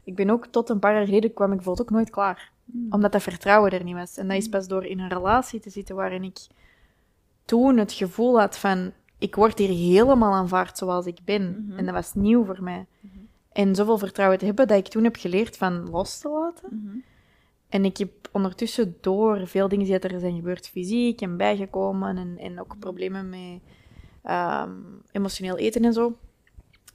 ik 0.04 0.16
ben 0.16 0.30
ook 0.30 0.46
tot 0.46 0.70
een 0.70 0.80
paar 0.80 0.94
jaar 0.94 1.06
geleden 1.06 1.34
kwam 1.34 1.50
ik 1.50 1.56
bijvoorbeeld 1.56 1.88
ook 1.88 1.96
nooit 1.96 2.10
klaar. 2.10 2.52
Omdat 2.90 3.12
dat 3.12 3.22
vertrouwen 3.22 3.72
er 3.72 3.84
niet 3.84 3.96
was. 3.96 4.18
En 4.18 4.28
dat 4.28 4.38
is 4.38 4.50
pas 4.50 4.68
door 4.68 4.86
in 4.86 5.00
een 5.00 5.10
relatie 5.10 5.60
te 5.60 5.70
zitten 5.70 5.96
waarin 5.96 6.24
ik 6.24 6.38
toen 7.46 7.78
het 7.78 7.92
gevoel 7.92 8.40
had 8.40 8.58
van, 8.58 8.92
ik 9.18 9.36
word 9.36 9.58
hier 9.58 9.70
helemaal 9.70 10.34
aanvaard 10.34 10.78
zoals 10.78 11.06
ik 11.06 11.20
ben. 11.26 11.66
Mhm. 11.68 11.78
En 11.78 11.86
dat 11.86 11.94
was 11.94 12.14
nieuw 12.14 12.46
voor 12.46 12.64
mij. 12.64 12.86
En 13.52 13.76
zoveel 13.76 13.98
vertrouwen 13.98 14.40
te 14.40 14.46
hebben 14.46 14.68
dat 14.68 14.78
ik 14.78 14.88
toen 14.88 15.04
heb 15.04 15.16
geleerd 15.16 15.58
van 15.58 15.90
los 15.90 16.20
te 16.20 16.30
laten. 16.30 16.70
Mhm. 16.84 16.98
En 17.74 17.86
ik 17.86 17.98
heb 17.98 18.12
ondertussen 18.32 18.98
door 19.02 19.48
veel 19.48 19.68
dingen 19.68 19.86
die 19.86 20.00
er 20.00 20.20
zijn 20.20 20.36
gebeurd, 20.36 20.70
fysiek 20.70 21.22
en 21.22 21.38
bijgekomen, 21.38 22.18
en, 22.18 22.38
en 22.38 22.60
ook 22.60 22.80
problemen 22.80 23.30
met 23.30 23.60
ehm, 24.24 24.72
emotioneel 25.12 25.58
eten 25.58 25.86
en 25.86 25.94
zo. 25.94 26.18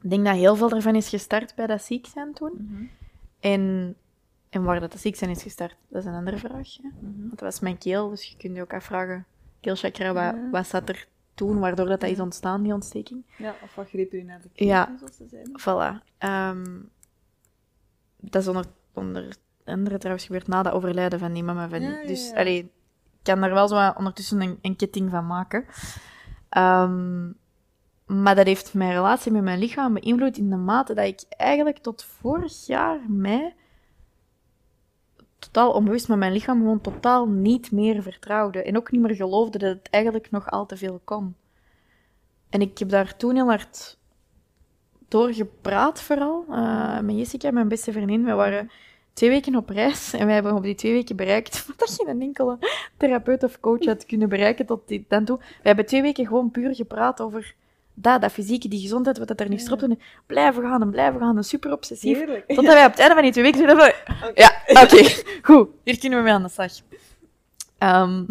Ik 0.03 0.11
denk 0.11 0.25
dat 0.25 0.35
heel 0.37 0.57
veel 0.57 0.69
daarvan 0.69 0.95
is 0.95 1.09
gestart 1.09 1.55
bij 1.55 1.67
dat 1.67 1.83
ziek 1.83 2.07
zijn 2.07 2.33
toen. 2.35 2.53
Mhm. 2.59 2.85
En, 3.41 3.95
en 4.51 4.63
waar 4.63 4.81
dat, 4.81 4.93
dat 4.93 5.01
ziek 5.01 5.17
zijn 5.17 5.31
is 5.31 5.43
gestart, 5.43 5.77
dat 5.89 6.01
is 6.03 6.09
een 6.09 6.15
andere 6.15 6.37
vraag. 6.39 6.77
hè. 6.83 6.89
Mhm. 7.01 7.19
Want 7.19 7.31
dat 7.31 7.41
was 7.41 7.61
mijn 7.61 7.79
keel, 7.79 8.09
dus 8.09 8.25
je 8.25 8.37
kunt 8.37 8.57
je 8.57 8.63
ook 8.63 8.73
afvragen, 8.75 9.27
keelchakra, 9.61 10.07
wat, 10.13 10.35
Ja. 10.35 10.49
wat 10.51 10.67
zat 10.67 10.89
er 10.89 11.07
toen, 11.35 11.59
waardoor 11.59 11.87
dat, 11.87 12.01
dat 12.01 12.11
is 12.11 12.21
ontstaan, 12.21 12.63
die 12.63 12.73
ontsteking? 12.75 13.23
Ja, 13.39 13.55
of 13.63 13.75
wat 13.75 13.89
greep 13.89 14.13
je 14.13 14.25
naar 14.25 14.41
de 14.43 14.49
keel, 14.53 14.67
Ja. 14.67 14.95
zoals 14.99 15.17
ze 15.17 15.27
zeiden? 15.29 15.61
Voilà. 15.61 16.05
Ehm, 16.19 16.81
dat 18.17 18.43
is 18.43 18.49
onder, 18.49 18.65
onder 18.93 19.37
andere 19.69 19.99
trouwens 19.99 20.27
gebeurd 20.27 20.49
na 20.49 20.63
dat 20.63 20.73
overlijden 20.73 21.19
van 21.19 21.33
die 21.33 21.43
mama. 21.43 21.69
Van, 21.69 21.81
Ja, 21.83 21.89
ja, 21.89 22.07
Dus 22.07 22.29
ja. 22.29 22.37
allee, 22.37 22.59
ik 22.59 22.71
kan 23.23 23.41
daar 23.41 23.53
wel 23.55 23.69
zo 23.69 23.93
ondertussen 23.97 24.41
een, 24.41 24.59
een 24.63 24.77
ketting 24.77 25.11
van 25.11 25.27
maken. 25.27 25.65
Ehm, 26.49 27.27
maar 28.07 28.35
dat 28.35 28.47
heeft 28.47 28.75
mijn 28.75 28.93
relatie 28.93 29.33
met 29.33 29.43
mijn 29.43 29.59
lichaam 29.59 29.95
beïnvloed 29.95 30.37
in 30.37 30.51
de 30.51 30.57
mate 30.57 30.95
dat 30.95 31.07
ik 31.07 31.23
eigenlijk 31.29 31.79
tot 31.79 32.05
vorig 32.05 32.67
jaar 32.67 33.01
mei 33.09 33.55
totaal 35.39 35.73
onbewust 35.73 36.09
met 36.09 36.19
mijn 36.19 36.33
lichaam 36.33 36.59
gewoon 36.59 36.81
totaal 36.81 37.27
niet 37.29 37.73
meer 37.73 38.03
vertrouwde. 38.03 38.63
En 38.63 38.77
ook 38.77 38.91
niet 38.91 39.01
meer 39.01 39.15
geloofde 39.15 39.59
dat 39.59 39.77
het 39.77 39.89
eigenlijk 39.91 40.31
nog 40.31 40.51
al 40.51 40.67
te 40.67 40.77
veel 40.77 41.01
kon. 41.05 41.37
En 42.51 42.61
ik 42.61 42.79
heb 42.79 42.89
daar 42.89 43.17
toen 43.17 43.35
heel 43.35 43.47
hard 43.49 43.99
door 45.09 45.33
gepraat 45.33 46.01
vooral. 46.01 46.45
eh, 46.51 47.01
met 47.01 47.17
Jessica, 47.17 47.51
mijn 47.51 47.69
beste 47.69 47.93
vriendin. 47.93 48.25
We 48.25 48.33
waren 48.33 48.71
twee 49.19 49.31
weken 49.31 49.57
op 49.57 49.69
reis 49.69 50.13
en 50.13 50.25
wij 50.25 50.35
hebben 50.35 50.55
op 50.55 50.63
die 50.63 50.75
twee 50.75 50.93
weken 50.93 51.17
bereikt 51.17 51.67
wat 51.79 51.97
je 51.97 52.09
een 52.09 52.23
enkele 52.23 52.59
therapeut 52.97 53.43
of 53.43 53.61
coach 53.61 53.85
had 53.85 54.07
kunnen 54.07 54.29
bereiken 54.29 54.67
tot 54.67 54.89
die, 54.89 55.05
dan 55.09 55.25
toe. 55.25 55.39
We 55.39 55.45
hebben 55.63 55.87
twee 55.87 56.03
weken 56.03 56.27
gewoon 56.27 56.51
puur 56.51 56.75
gepraat 56.75 57.21
over 57.21 57.55
dat, 57.95 58.21
dat 58.21 58.33
fysieke, 58.33 58.69
die 58.69 58.81
gezondheid, 58.81 59.19
wat 59.19 59.29
dat 59.29 59.41
er 59.41 59.49
niet 59.49 59.61
stopt. 59.61 59.83
En 59.83 59.99
blijven 60.27 60.63
gaan 60.63 60.83
en 60.83 60.91
blijven 60.91 61.21
gaan 61.21 61.37
en 61.37 61.45
super 61.45 61.73
obsessief. 61.73 62.19
Heerlijk. 62.19 62.47
Totdat 62.47 62.75
wij 62.75 62.85
op 62.85 62.91
het 62.91 63.01
einde 63.01 63.15
van 63.15 63.23
die 63.23 63.33
twee 63.33 63.45
weken 63.45 63.59
zeiden 63.59 63.95
van... 64.07 64.15
Ja, 64.35 64.53
oké, 64.83 65.23
goed. 65.43 65.69
Hier 65.85 65.99
kunnen 65.99 66.19
we 66.19 66.25
mee 66.25 66.33
aan 66.33 66.43
de 66.43 66.49
slag. 66.49 66.73
Ehm 67.79 68.25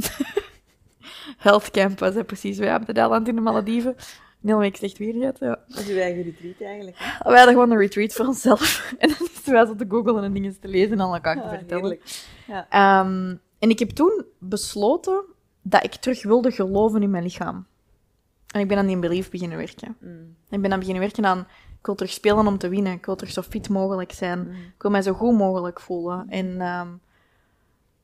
Health 1.48 1.72
Camp 1.72 2.00
was 2.00 2.14
dat 2.14 2.26
precies. 2.26 2.58
Wij 2.58 2.70
hebben 2.70 2.94
de 2.94 3.00
eiland 3.00 3.28
in 3.28 3.36
de 3.36 3.42
Malediven. 3.42 3.96
Een 4.42 4.50
hele 4.50 4.60
week 4.60 4.76
slecht 4.76 4.98
weer 4.98 5.14
gehad, 5.14 5.40
ja. 5.40 5.60
Dat 5.68 5.80
is 5.80 5.88
uw 5.88 5.98
eigen 5.98 6.24
retreat 6.24 6.62
eigenlijk. 6.62 6.98
Hè? 7.00 7.30
Wij 7.30 7.38
hadden 7.38 7.54
gewoon 7.54 7.72
een 7.72 7.78
retreat 7.78 8.14
voor 8.14 8.26
onszelf. 8.26 8.62
En 9.00 9.08
dan 9.10 9.18
moesten 9.20 9.54
wij 9.54 9.66
zo 9.66 9.76
te 9.76 9.86
googlen 9.90 10.24
en 10.24 10.34
dingen 10.34 10.60
te 10.60 10.68
lezen 10.68 10.92
en 10.92 11.02
aan 11.02 11.14
elkaar 11.14 11.36
te 11.36 11.42
Ah, 11.42 11.50
vertellen. 11.50 12.00
Ja. 12.48 12.68
Ehm, 12.70 13.36
en 13.60 13.70
ik 13.70 13.80
heb 13.80 13.90
toen 13.90 14.26
besloten 14.40 15.24
dat 15.62 15.84
ik 15.84 15.96
terug 15.96 16.24
wilde 16.24 16.52
geloven 16.52 17.02
in 17.02 17.10
mijn 17.10 17.24
lichaam. 17.24 17.66
En 18.48 18.62
ik 18.62 18.68
ben 18.68 18.78
aan 18.78 18.88
die 18.88 19.00
belief 19.00 19.30
beginnen 19.30 19.58
werken. 19.58 19.98
Mm. 20.00 20.36
Ik 20.50 20.62
ben 20.62 20.72
aan 20.72 20.80
beginnen 20.80 21.04
werken 21.04 21.26
aan... 21.26 21.48
Ik 21.80 21.86
wil 21.86 21.96
terug 21.96 22.12
spelen 22.12 22.48
om 22.48 22.58
te 22.58 22.70
winnen. 22.70 22.94
Ik 22.94 23.06
wil 23.06 23.16
terug 23.16 23.34
zo 23.34 23.42
fit 23.42 23.70
mogelijk 23.70 24.12
zijn. 24.12 24.40
Mm. 24.40 24.52
Ik 24.52 24.82
wil 24.82 24.92
mij 24.92 25.02
zo 25.02 25.14
goed 25.14 25.34
mogelijk 25.34 25.80
voelen. 25.80 26.26
En 26.30 26.62
ehm, 26.62 26.88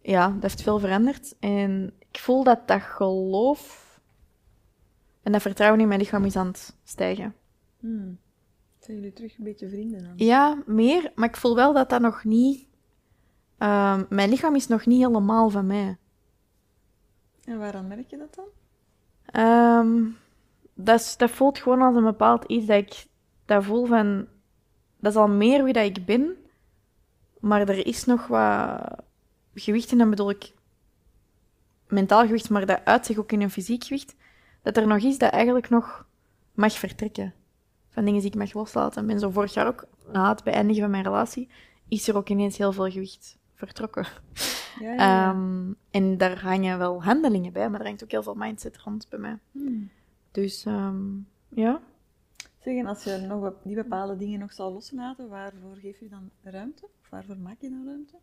ja, 0.02 0.28
dat 0.28 0.42
heeft 0.42 0.62
veel 0.62 0.80
veranderd. 0.80 1.36
En 1.40 1.94
ik 2.12 2.20
voel 2.20 2.44
dat 2.44 2.68
dat 2.68 2.82
geloof 2.82 3.83
en 5.24 5.32
dat 5.32 5.42
vertrouwen 5.42 5.80
in 5.82 5.88
mijn 5.88 6.00
lichaam 6.00 6.26
is 6.26 6.36
aan 6.36 6.48
het 6.48 6.76
stijgen. 6.84 7.36
Mm. 7.80 8.18
Zijn 8.80 8.98
jullie 8.98 9.14
terug 9.14 9.38
een 9.38 9.44
beetje 9.44 9.70
vrienden 9.70 10.04
dan? 10.04 10.14
Ja, 10.16 10.64
meer. 10.66 11.12
Maar 11.16 11.30
ik 11.30 11.38
voel 11.38 11.56
wel 11.56 11.74
dat 11.74 11.90
dat 11.90 12.02
nog 12.02 12.24
niet... 12.24 12.68
ehm, 13.58 14.04
mijn 14.10 14.30
lichaam 14.30 14.56
is 14.56 14.68
nog 14.68 14.86
niet 14.86 15.02
helemaal 15.06 15.50
van 15.50 15.66
mij. 15.68 15.98
En 17.44 17.58
waaraan 17.58 17.88
merk 17.88 18.10
je 18.10 18.18
dat 18.18 18.36
dan? 18.36 18.46
Ehm, 19.26 20.04
dat, 20.74 21.00
is- 21.00 21.18
dat 21.18 21.32
voelt 21.32 21.60
gewoon 21.60 21.82
als 21.82 21.96
een 21.96 22.04
bepaald 22.04 22.44
iets 22.46 22.66
dat 22.66 22.78
ik 22.78 23.06
dat 23.46 23.64
voel 23.64 23.86
van... 23.86 24.28
Dat 25.00 25.12
is 25.12 25.18
al 25.18 25.28
meer 25.28 25.64
wie 25.64 25.74
dat 25.74 25.84
ik 25.98 26.06
ben, 26.06 26.36
maar 27.40 27.62
er 27.62 27.86
is 27.88 28.06
nog 28.06 28.28
wat 28.28 28.82
gewicht 29.54 29.92
in, 29.92 29.98
dan 29.98 30.10
bedoel 30.10 30.30
ik 30.30 30.54
mentaal 31.88 32.26
gewicht, 32.26 32.50
maar 32.50 32.66
dat 32.66 32.86
uit 32.86 33.06
zich 33.06 33.18
ook 33.18 33.32
in 33.32 33.42
een 33.42 33.50
fysiek 33.52 33.84
gewicht, 33.84 34.16
dat 34.64 34.78
er 34.78 34.88
nog 34.88 34.98
is 34.98 35.18
dat 35.18 35.32
eigenlijk 35.32 35.70
nog 35.70 36.06
mag 36.54 36.74
vertrekken. 36.74 37.34
Van 37.90 38.06
dingen 38.06 38.22
die 38.22 38.30
ik 38.30 38.38
mag 38.38 38.54
loslaten. 38.54 39.08
Ben 39.08 39.20
zo 39.20 39.30
vorig 39.30 39.54
jaar 39.54 39.68
ook, 39.68 39.88
na 40.12 40.30
het 40.30 40.44
beëindigen 40.44 40.82
van 40.82 40.92
mijn 40.92 41.04
relatie, 41.04 41.50
is 41.88 42.08
er 42.08 42.18
ook 42.18 42.30
ineens 42.30 42.58
heel 42.58 42.72
veel 42.72 42.90
gewicht 42.90 43.38
vertrokken. 43.54 44.06
Ja, 44.80 44.94
ja, 44.94 44.94
ja. 44.94 45.30
Ehm, 45.30 45.74
en 45.92 46.18
daar 46.18 46.42
hangen 46.42 46.78
wel 46.78 47.04
handelingen 47.04 47.54
bij, 47.54 47.70
maar 47.70 47.80
er 47.80 47.86
hangt 47.86 48.04
ook 48.04 48.12
heel 48.12 48.24
veel 48.24 48.36
mindset 48.36 48.78
rond 48.78 49.10
bij 49.10 49.20
mij. 49.20 49.38
Hmm. 49.52 49.90
Dus 50.32 50.66
ehm, 50.66 51.06
ja, 51.50 51.82
Zeg, 52.64 52.78
en 52.78 52.86
als 52.86 53.04
je 53.04 53.18
nog 53.18 53.54
die 53.64 53.76
bepaalde 53.76 54.16
dingen 54.16 54.40
nog 54.40 54.54
zou 54.54 54.74
loslaten, 54.74 55.30
waarvoor 55.30 55.76
geef 55.82 56.00
je 56.00 56.10
dan 56.10 56.30
ruimte? 56.44 56.84
Of 56.84 57.10
waarvoor 57.10 57.38
maak 57.38 57.58
je 57.60 57.70
dan 57.70 57.86
ruimte? 57.86 58.16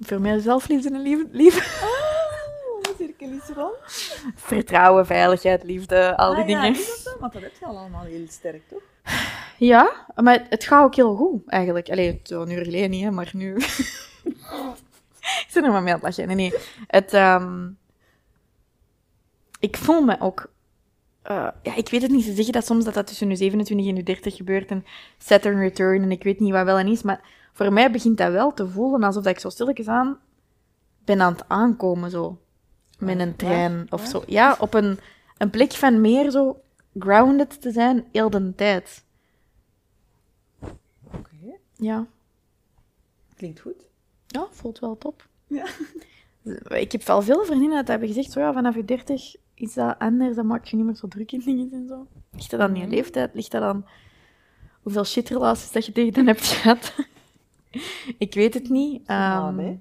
voor 0.00 0.20
mij 0.20 0.38
zelfliefde 0.38 0.90
en 0.90 1.00
lief, 1.00 1.24
lief. 1.30 1.82
Oh, 1.82 2.67
cirkel 2.98 3.28
is 3.28 3.48
rond. 3.54 3.76
vertrouwen, 4.34 5.06
veiligheid, 5.06 5.62
liefde, 5.62 6.16
al 6.16 6.34
die 6.34 6.42
Ah, 6.42 6.48
ja, 6.48 6.60
dingen. 6.62 6.78
is 6.80 6.86
dat 6.86 6.96
zo? 6.98 7.18
Want 7.20 7.32
dat 7.32 7.42
heb 7.42 7.52
je 7.60 7.64
al 7.66 7.78
allemaal 7.78 8.04
heel 8.04 8.26
sterk, 8.28 8.68
toch? 8.68 8.82
Ja, 9.58 10.06
maar 10.14 10.46
het 10.48 10.64
gaat 10.64 10.84
ook 10.84 10.94
heel 10.94 11.14
goed, 11.16 11.42
eigenlijk. 11.46 11.90
Allee, 11.90 12.20
zo'n 12.22 12.50
uur 12.50 12.64
geleden 12.64 12.90
niet, 12.90 13.02
hè, 13.04 13.10
maar 13.10 13.30
nu... 13.32 13.54
ik 15.44 15.46
zit 15.48 15.64
er 15.64 15.70
maar 15.70 15.82
mee 15.82 15.92
aan 15.94 16.00
het 16.00 16.16
lachen. 16.16 16.26
Nee, 16.26 16.36
nee. 16.36 16.54
Het, 16.86 17.12
ehm, 17.12 17.68
Ik 19.60 19.76
voel 19.76 20.00
me 20.02 20.16
ook... 20.20 20.50
eh, 21.22 21.48
ja, 21.62 21.74
ik 21.74 21.88
weet 21.88 22.02
het 22.02 22.10
niet. 22.10 22.24
Ze 22.24 22.34
zeggen 22.34 22.52
dat 22.52 22.66
soms 22.66 22.84
dat 22.84 22.94
dat 22.94 23.06
tussen 23.06 23.28
je 23.28 23.36
27 23.36 23.86
en 23.88 23.96
je 23.96 24.02
30 24.02 24.36
gebeurt. 24.36 24.70
En 24.70 24.84
Saturn 25.18 25.58
return 25.58 26.02
en 26.02 26.10
ik 26.10 26.22
weet 26.22 26.40
niet 26.40 26.52
wat 26.52 26.64
wel 26.64 26.78
en 26.78 26.86
is. 26.88 27.02
Maar 27.02 27.20
voor 27.52 27.72
mij 27.72 27.90
begint 27.90 28.18
dat 28.18 28.32
wel 28.32 28.54
te 28.54 28.68
voelen 28.68 29.02
alsof 29.02 29.22
dat 29.22 29.32
ik 29.34 29.40
zo 29.40 29.48
stilletjes 29.48 29.86
aan 29.88 30.18
ben 31.04 31.20
aan 31.20 31.32
het 31.32 31.44
aankomen, 31.48 32.10
zo. 32.10 32.38
Met 32.98 33.18
een 33.20 33.36
trein 33.36 33.86
of 33.90 34.06
zo. 34.06 34.22
Ja, 34.26 34.56
op 34.60 34.74
een, 34.74 34.98
een 35.38 35.50
plek 35.50 35.72
van 35.72 36.00
meer 36.00 36.30
zo 36.30 36.60
grounded 36.98 37.60
te 37.60 37.70
zijn, 37.72 38.04
heel 38.12 38.30
de 38.30 38.54
tijd. 38.54 39.04
Oké, 41.04 41.56
Ja. 41.76 42.06
klinkt 43.36 43.60
goed. 43.60 43.84
Ja, 44.26 44.46
voelt 44.50 44.78
wel 44.78 44.98
top. 44.98 45.28
Ja. 45.46 45.66
Ik 46.68 46.92
heb 46.92 47.02
wel 47.02 47.22
veel 47.22 47.44
vriendinnen 47.44 47.76
dat 47.78 47.88
hebben 47.88 48.08
gezegd, 48.08 48.30
zo 48.32 48.40
ja, 48.40 48.52
vanaf 48.52 48.74
je 48.74 48.84
30 48.84 49.34
is 49.54 49.74
dat 49.74 49.98
anders, 49.98 50.36
dan 50.36 50.46
maak 50.46 50.64
je 50.64 50.76
niet 50.76 50.84
meer 50.84 50.94
zo 50.94 51.08
druk 51.08 51.32
in 51.32 51.40
dingen 51.44 51.72
en 51.72 51.86
zo. 51.88 52.06
Ligt 52.30 52.50
dat 52.50 52.60
aan 52.60 52.74
je 52.74 52.80
Mhm. 52.82 52.90
leeftijd? 52.90 53.34
Ligt 53.34 53.50
dat 53.50 53.62
aan 53.62 53.86
hoeveel 54.82 55.04
shitrelaties 55.04 55.72
dat 55.72 55.86
je 55.86 55.92
tegen 55.92 56.14
hen 56.14 56.26
hebt 56.26 56.44
gehad? 56.52 56.94
ik 58.18 58.34
weet 58.34 58.54
het 58.54 58.68
niet. 58.68 59.06
Nee. 59.08 59.80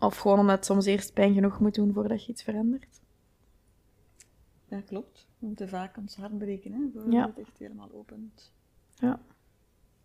Of 0.00 0.16
gewoon 0.16 0.38
omdat 0.38 0.56
het 0.56 0.64
soms 0.64 0.86
eerst 0.86 1.12
pijn 1.12 1.34
genoeg 1.34 1.60
moet 1.60 1.74
doen 1.74 1.92
voordat 1.92 2.24
je 2.24 2.32
iets 2.32 2.42
verandert. 2.42 3.00
Ja, 4.68 4.80
klopt. 4.86 5.26
We 5.38 5.46
moeten 5.46 5.68
vaak 5.68 5.96
ons 5.96 6.16
hart 6.16 6.38
breken, 6.38 6.72
hè, 6.72 6.78
voordat 6.92 7.12
Ja. 7.12 7.26
het 7.26 7.38
echt 7.38 7.58
helemaal 7.58 7.90
opent. 7.92 8.52
Ja. 8.94 9.20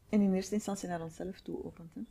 En 0.09 0.21
in 0.21 0.33
eerste 0.33 0.53
instantie 0.53 0.89
naar 0.89 1.01
onszelf 1.01 1.39
toe 1.41 1.63
opent, 1.65 1.93
hè. 1.93 2.01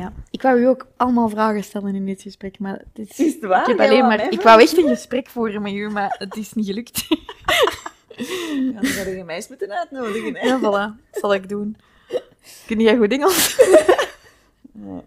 ja. 0.00 0.12
Ik 0.30 0.42
wou 0.42 0.60
u 0.60 0.66
ook 0.66 0.86
allemaal 0.96 1.28
vragen 1.28 1.64
stellen 1.64 1.94
in 1.94 2.06
dit 2.06 2.22
gesprek, 2.22 2.58
maar 2.58 2.78
het 2.78 3.08
is... 3.08 3.18
Is 3.18 3.34
het 3.34 3.42
waar? 3.44 3.60
Ik, 3.60 3.66
heb 3.66 3.78
alleen 3.78 4.02
wou 4.02 4.16
maar, 4.16 4.32
ik 4.32 4.40
wou 4.40 4.60
echt 4.60 4.76
een 4.78 4.88
gesprek 4.88 5.28
voeren 5.28 5.62
met 5.62 5.72
u, 5.72 5.90
maar 5.90 6.14
het 6.18 6.36
is 6.36 6.52
niet 6.52 6.66
gelukt. 6.66 7.06
Ja, 8.72 8.80
dan 8.80 8.84
zou 8.84 9.08
je 9.08 9.24
mij 9.24 9.34
eens 9.36 9.48
moeten 9.48 9.70
uitnodigen, 9.78 10.36
hè. 10.36 10.46
Ja, 10.46 10.58
voilà. 10.58 11.10
Dat 11.10 11.20
zal 11.20 11.34
ik 11.34 11.48
doen. 11.48 11.76
Kun 12.66 12.80
jij 12.80 12.96
goed 12.96 13.10
Engels? 13.12 13.56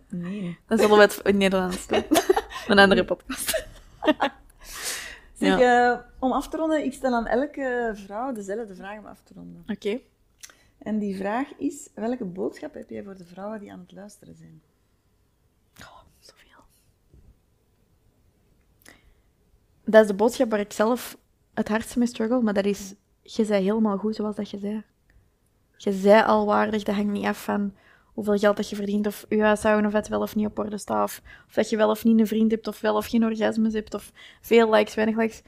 Nee. 0.10 0.58
Dan 0.68 0.78
zullen 0.78 0.96
we 0.96 1.02
het 1.02 1.14
in 1.14 1.22
het 1.24 1.36
Nederlands 1.36 1.88
doen. 1.88 2.04
Een 2.68 2.80
andere 2.80 3.06
podcast. 3.06 3.66
Zeg, 5.40 5.60
eh, 5.60 6.00
om 6.20 6.32
af 6.32 6.50
te 6.50 6.58
ronden, 6.58 6.84
ik 6.84 6.94
stel 6.94 7.14
aan 7.14 7.28
elke 7.28 7.92
vrouw 8.06 8.32
dezelfde 8.32 8.76
vraag 8.76 8.98
om 8.98 9.06
af 9.06 9.22
te 9.24 9.34
ronden. 9.34 9.64
Oké. 9.68 10.00
En 10.78 11.00
die 11.00 11.18
vraag 11.18 11.48
is, 11.58 11.90
welke 11.94 12.26
boodschap 12.26 12.74
heb 12.74 12.90
jij 12.90 13.04
voor 13.04 13.18
de 13.18 13.26
vrouwen 13.26 13.60
die 13.60 13.72
aan 13.72 13.80
het 13.80 13.92
luisteren 13.92 14.36
zijn? 14.36 14.62
Oh, 15.82 16.02
zoveel. 16.20 16.64
Dat 19.84 20.02
is 20.02 20.08
de 20.08 20.14
boodschap 20.14 20.50
waar 20.50 20.60
ik 20.60 20.74
zelf 20.74 21.18
het 21.54 21.68
hardste 21.68 22.00
mee 22.00 22.08
struggle, 22.08 22.42
maar 22.42 22.54
dat 22.54 22.66
is, 22.66 22.94
je 23.22 23.46
zei 23.46 23.64
helemaal 23.64 23.98
goed 23.98 24.16
zoals 24.16 24.36
dat 24.36 24.50
je 24.50 24.60
zei. 24.60 24.84
Je 25.78 25.92
zei 25.92 26.24
al 26.24 26.46
waardig, 26.46 26.84
dat 26.84 26.96
hangt 26.96 27.12
niet 27.12 27.26
af 27.26 27.44
van 27.44 27.74
hoeveel 28.20 28.38
geld 28.38 28.58
dat 28.58 28.70
je 28.70 28.76
verdient, 28.76 29.08
of 29.08 29.26
je 29.30 29.42
huishouden 29.42 29.86
of 29.86 29.94
het 29.94 30.08
wel 30.08 30.22
of 30.22 30.36
niet 30.36 30.46
op 30.46 30.60
orde 30.60 30.78
staat, 30.78 31.04
of, 31.04 31.22
of 31.48 31.54
dat 31.54 31.70
je 31.70 31.78
wel 31.78 31.90
of 31.90 32.04
niet 32.04 32.20
een 32.20 32.28
vriend 32.28 32.52
hebt, 32.52 32.68
of 32.68 32.82
wel 32.82 32.96
of 32.96 33.06
geen 33.08 33.24
orgasmes 33.24 33.74
hebt, 33.74 33.94
of 33.94 34.12
veel 34.42 34.70
likes, 34.74 34.96
weinig 34.96 35.18
likes. 35.18 35.42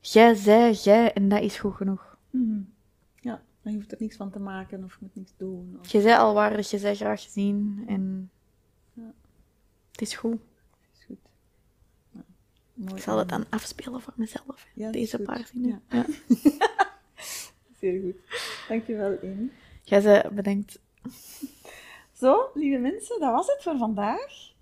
Jij 0.00 0.34
zei 0.34 0.72
jij, 0.72 1.12
en 1.12 1.28
dat 1.28 1.42
is 1.42 1.56
goed 1.58 1.74
genoeg. 1.74 2.16
Ja, 3.20 3.42
dan 3.62 3.74
hoeft 3.74 3.92
er 3.92 3.96
niks 4.00 4.16
van 4.16 4.30
te 4.30 4.38
maken 4.38 4.84
of 4.84 4.92
je 4.92 4.98
moet 5.00 5.14
niks 5.14 5.32
doen. 5.36 5.76
Of... 5.80 5.88
Je 5.92 6.00
zei 6.00 6.16
al 6.18 6.34
waardig, 6.34 6.70
je 6.70 6.78
zei 6.78 6.94
graag 6.94 7.22
gezien, 7.22 7.84
en 7.86 8.30
Ja. 8.92 9.12
het 9.90 10.00
is 10.00 10.14
goed. 10.14 10.38
Is 10.98 11.04
goed. 11.06 11.18
Ja, 12.12 12.24
mooi. 12.74 12.94
Ik 12.94 13.02
zal 13.02 13.18
het 13.18 13.28
dan 13.28 13.44
afspelen 13.50 14.00
voor 14.00 14.12
mezelf, 14.16 14.66
Ja, 14.74 14.90
deze 14.90 15.18
paar 15.18 15.46
zinnen. 15.52 15.82
Ja. 15.88 15.96
Ja. 15.96 16.06
Zeer 17.80 18.00
goed. 18.00 18.16
Dankjewel, 18.68 19.18
Amy. 19.22 19.50
Jij 19.82 20.00
zei 20.00 20.28
bedankt. 20.28 20.78
Zo, 22.16 22.50
lieve 22.54 22.78
mensen, 22.78 23.20
dat 23.20 23.32
was 23.32 23.46
het 23.46 23.62
voor 23.62 23.76
vandaag. 23.76 24.54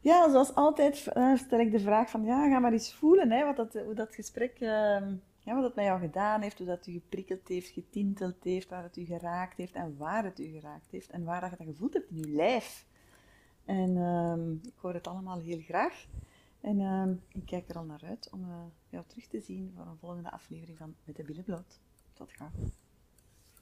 Ja, 0.00 0.30
zoals 0.30 0.54
altijd 0.54 1.06
eh, 1.06 1.36
stel 1.36 1.58
ik 1.58 1.70
de 1.70 1.80
vraag 1.80 2.10
van, 2.10 2.24
ja, 2.24 2.48
ga 2.48 2.58
maar 2.58 2.72
eens 2.72 2.94
voelen 2.94 3.30
hè, 3.30 3.44
wat 3.44 3.56
dat, 3.56 3.84
hoe 3.84 3.94
dat 3.94 4.14
gesprek, 4.14 4.60
ehm, 4.60 5.14
ja, 5.38 5.54
wat 5.54 5.62
dat 5.62 5.74
met 5.74 5.84
jou 5.84 6.00
gedaan 6.00 6.40
heeft, 6.40 6.58
hoe 6.58 6.66
dat 6.66 6.86
u 6.86 6.92
geprikkeld 6.92 7.48
heeft, 7.48 7.68
getinteld 7.68 8.44
heeft, 8.44 8.68
waar 8.68 8.82
het 8.82 8.96
u 8.96 9.04
geraakt 9.04 9.56
heeft 9.56 9.74
en 9.74 9.96
waar 9.96 10.24
het 10.24 10.38
u 10.38 10.44
geraakt 10.44 10.90
heeft 10.90 11.10
en 11.10 11.24
waar 11.24 11.40
dat 11.40 11.50
je 11.50 11.56
dat 11.56 11.66
gevoeld 11.66 11.92
hebt 11.92 12.10
in 12.10 12.16
je 12.16 12.28
lijf. 12.28 12.86
En 13.64 13.96
ehm, 13.96 14.52
ik 14.52 14.74
hoor 14.76 14.94
het 14.94 15.06
allemaal 15.06 15.38
heel 15.38 15.60
graag. 15.60 16.06
En 16.60 16.80
ehm, 16.80 17.14
ik 17.32 17.46
kijk 17.46 17.68
er 17.68 17.76
al 17.76 17.84
naar 17.84 18.04
uit 18.04 18.28
om 18.32 18.44
eh, 18.44 18.56
jou 18.88 19.04
terug 19.06 19.26
te 19.26 19.40
zien 19.40 19.72
voor 19.76 19.86
een 19.86 19.98
volgende 19.98 20.30
aflevering 20.30 20.78
van 20.78 20.94
Met 21.04 21.16
de 21.16 21.22
Billen 21.22 21.44
Bloot. 21.44 21.80
Tot 22.14 22.32
gauw. 22.32 22.50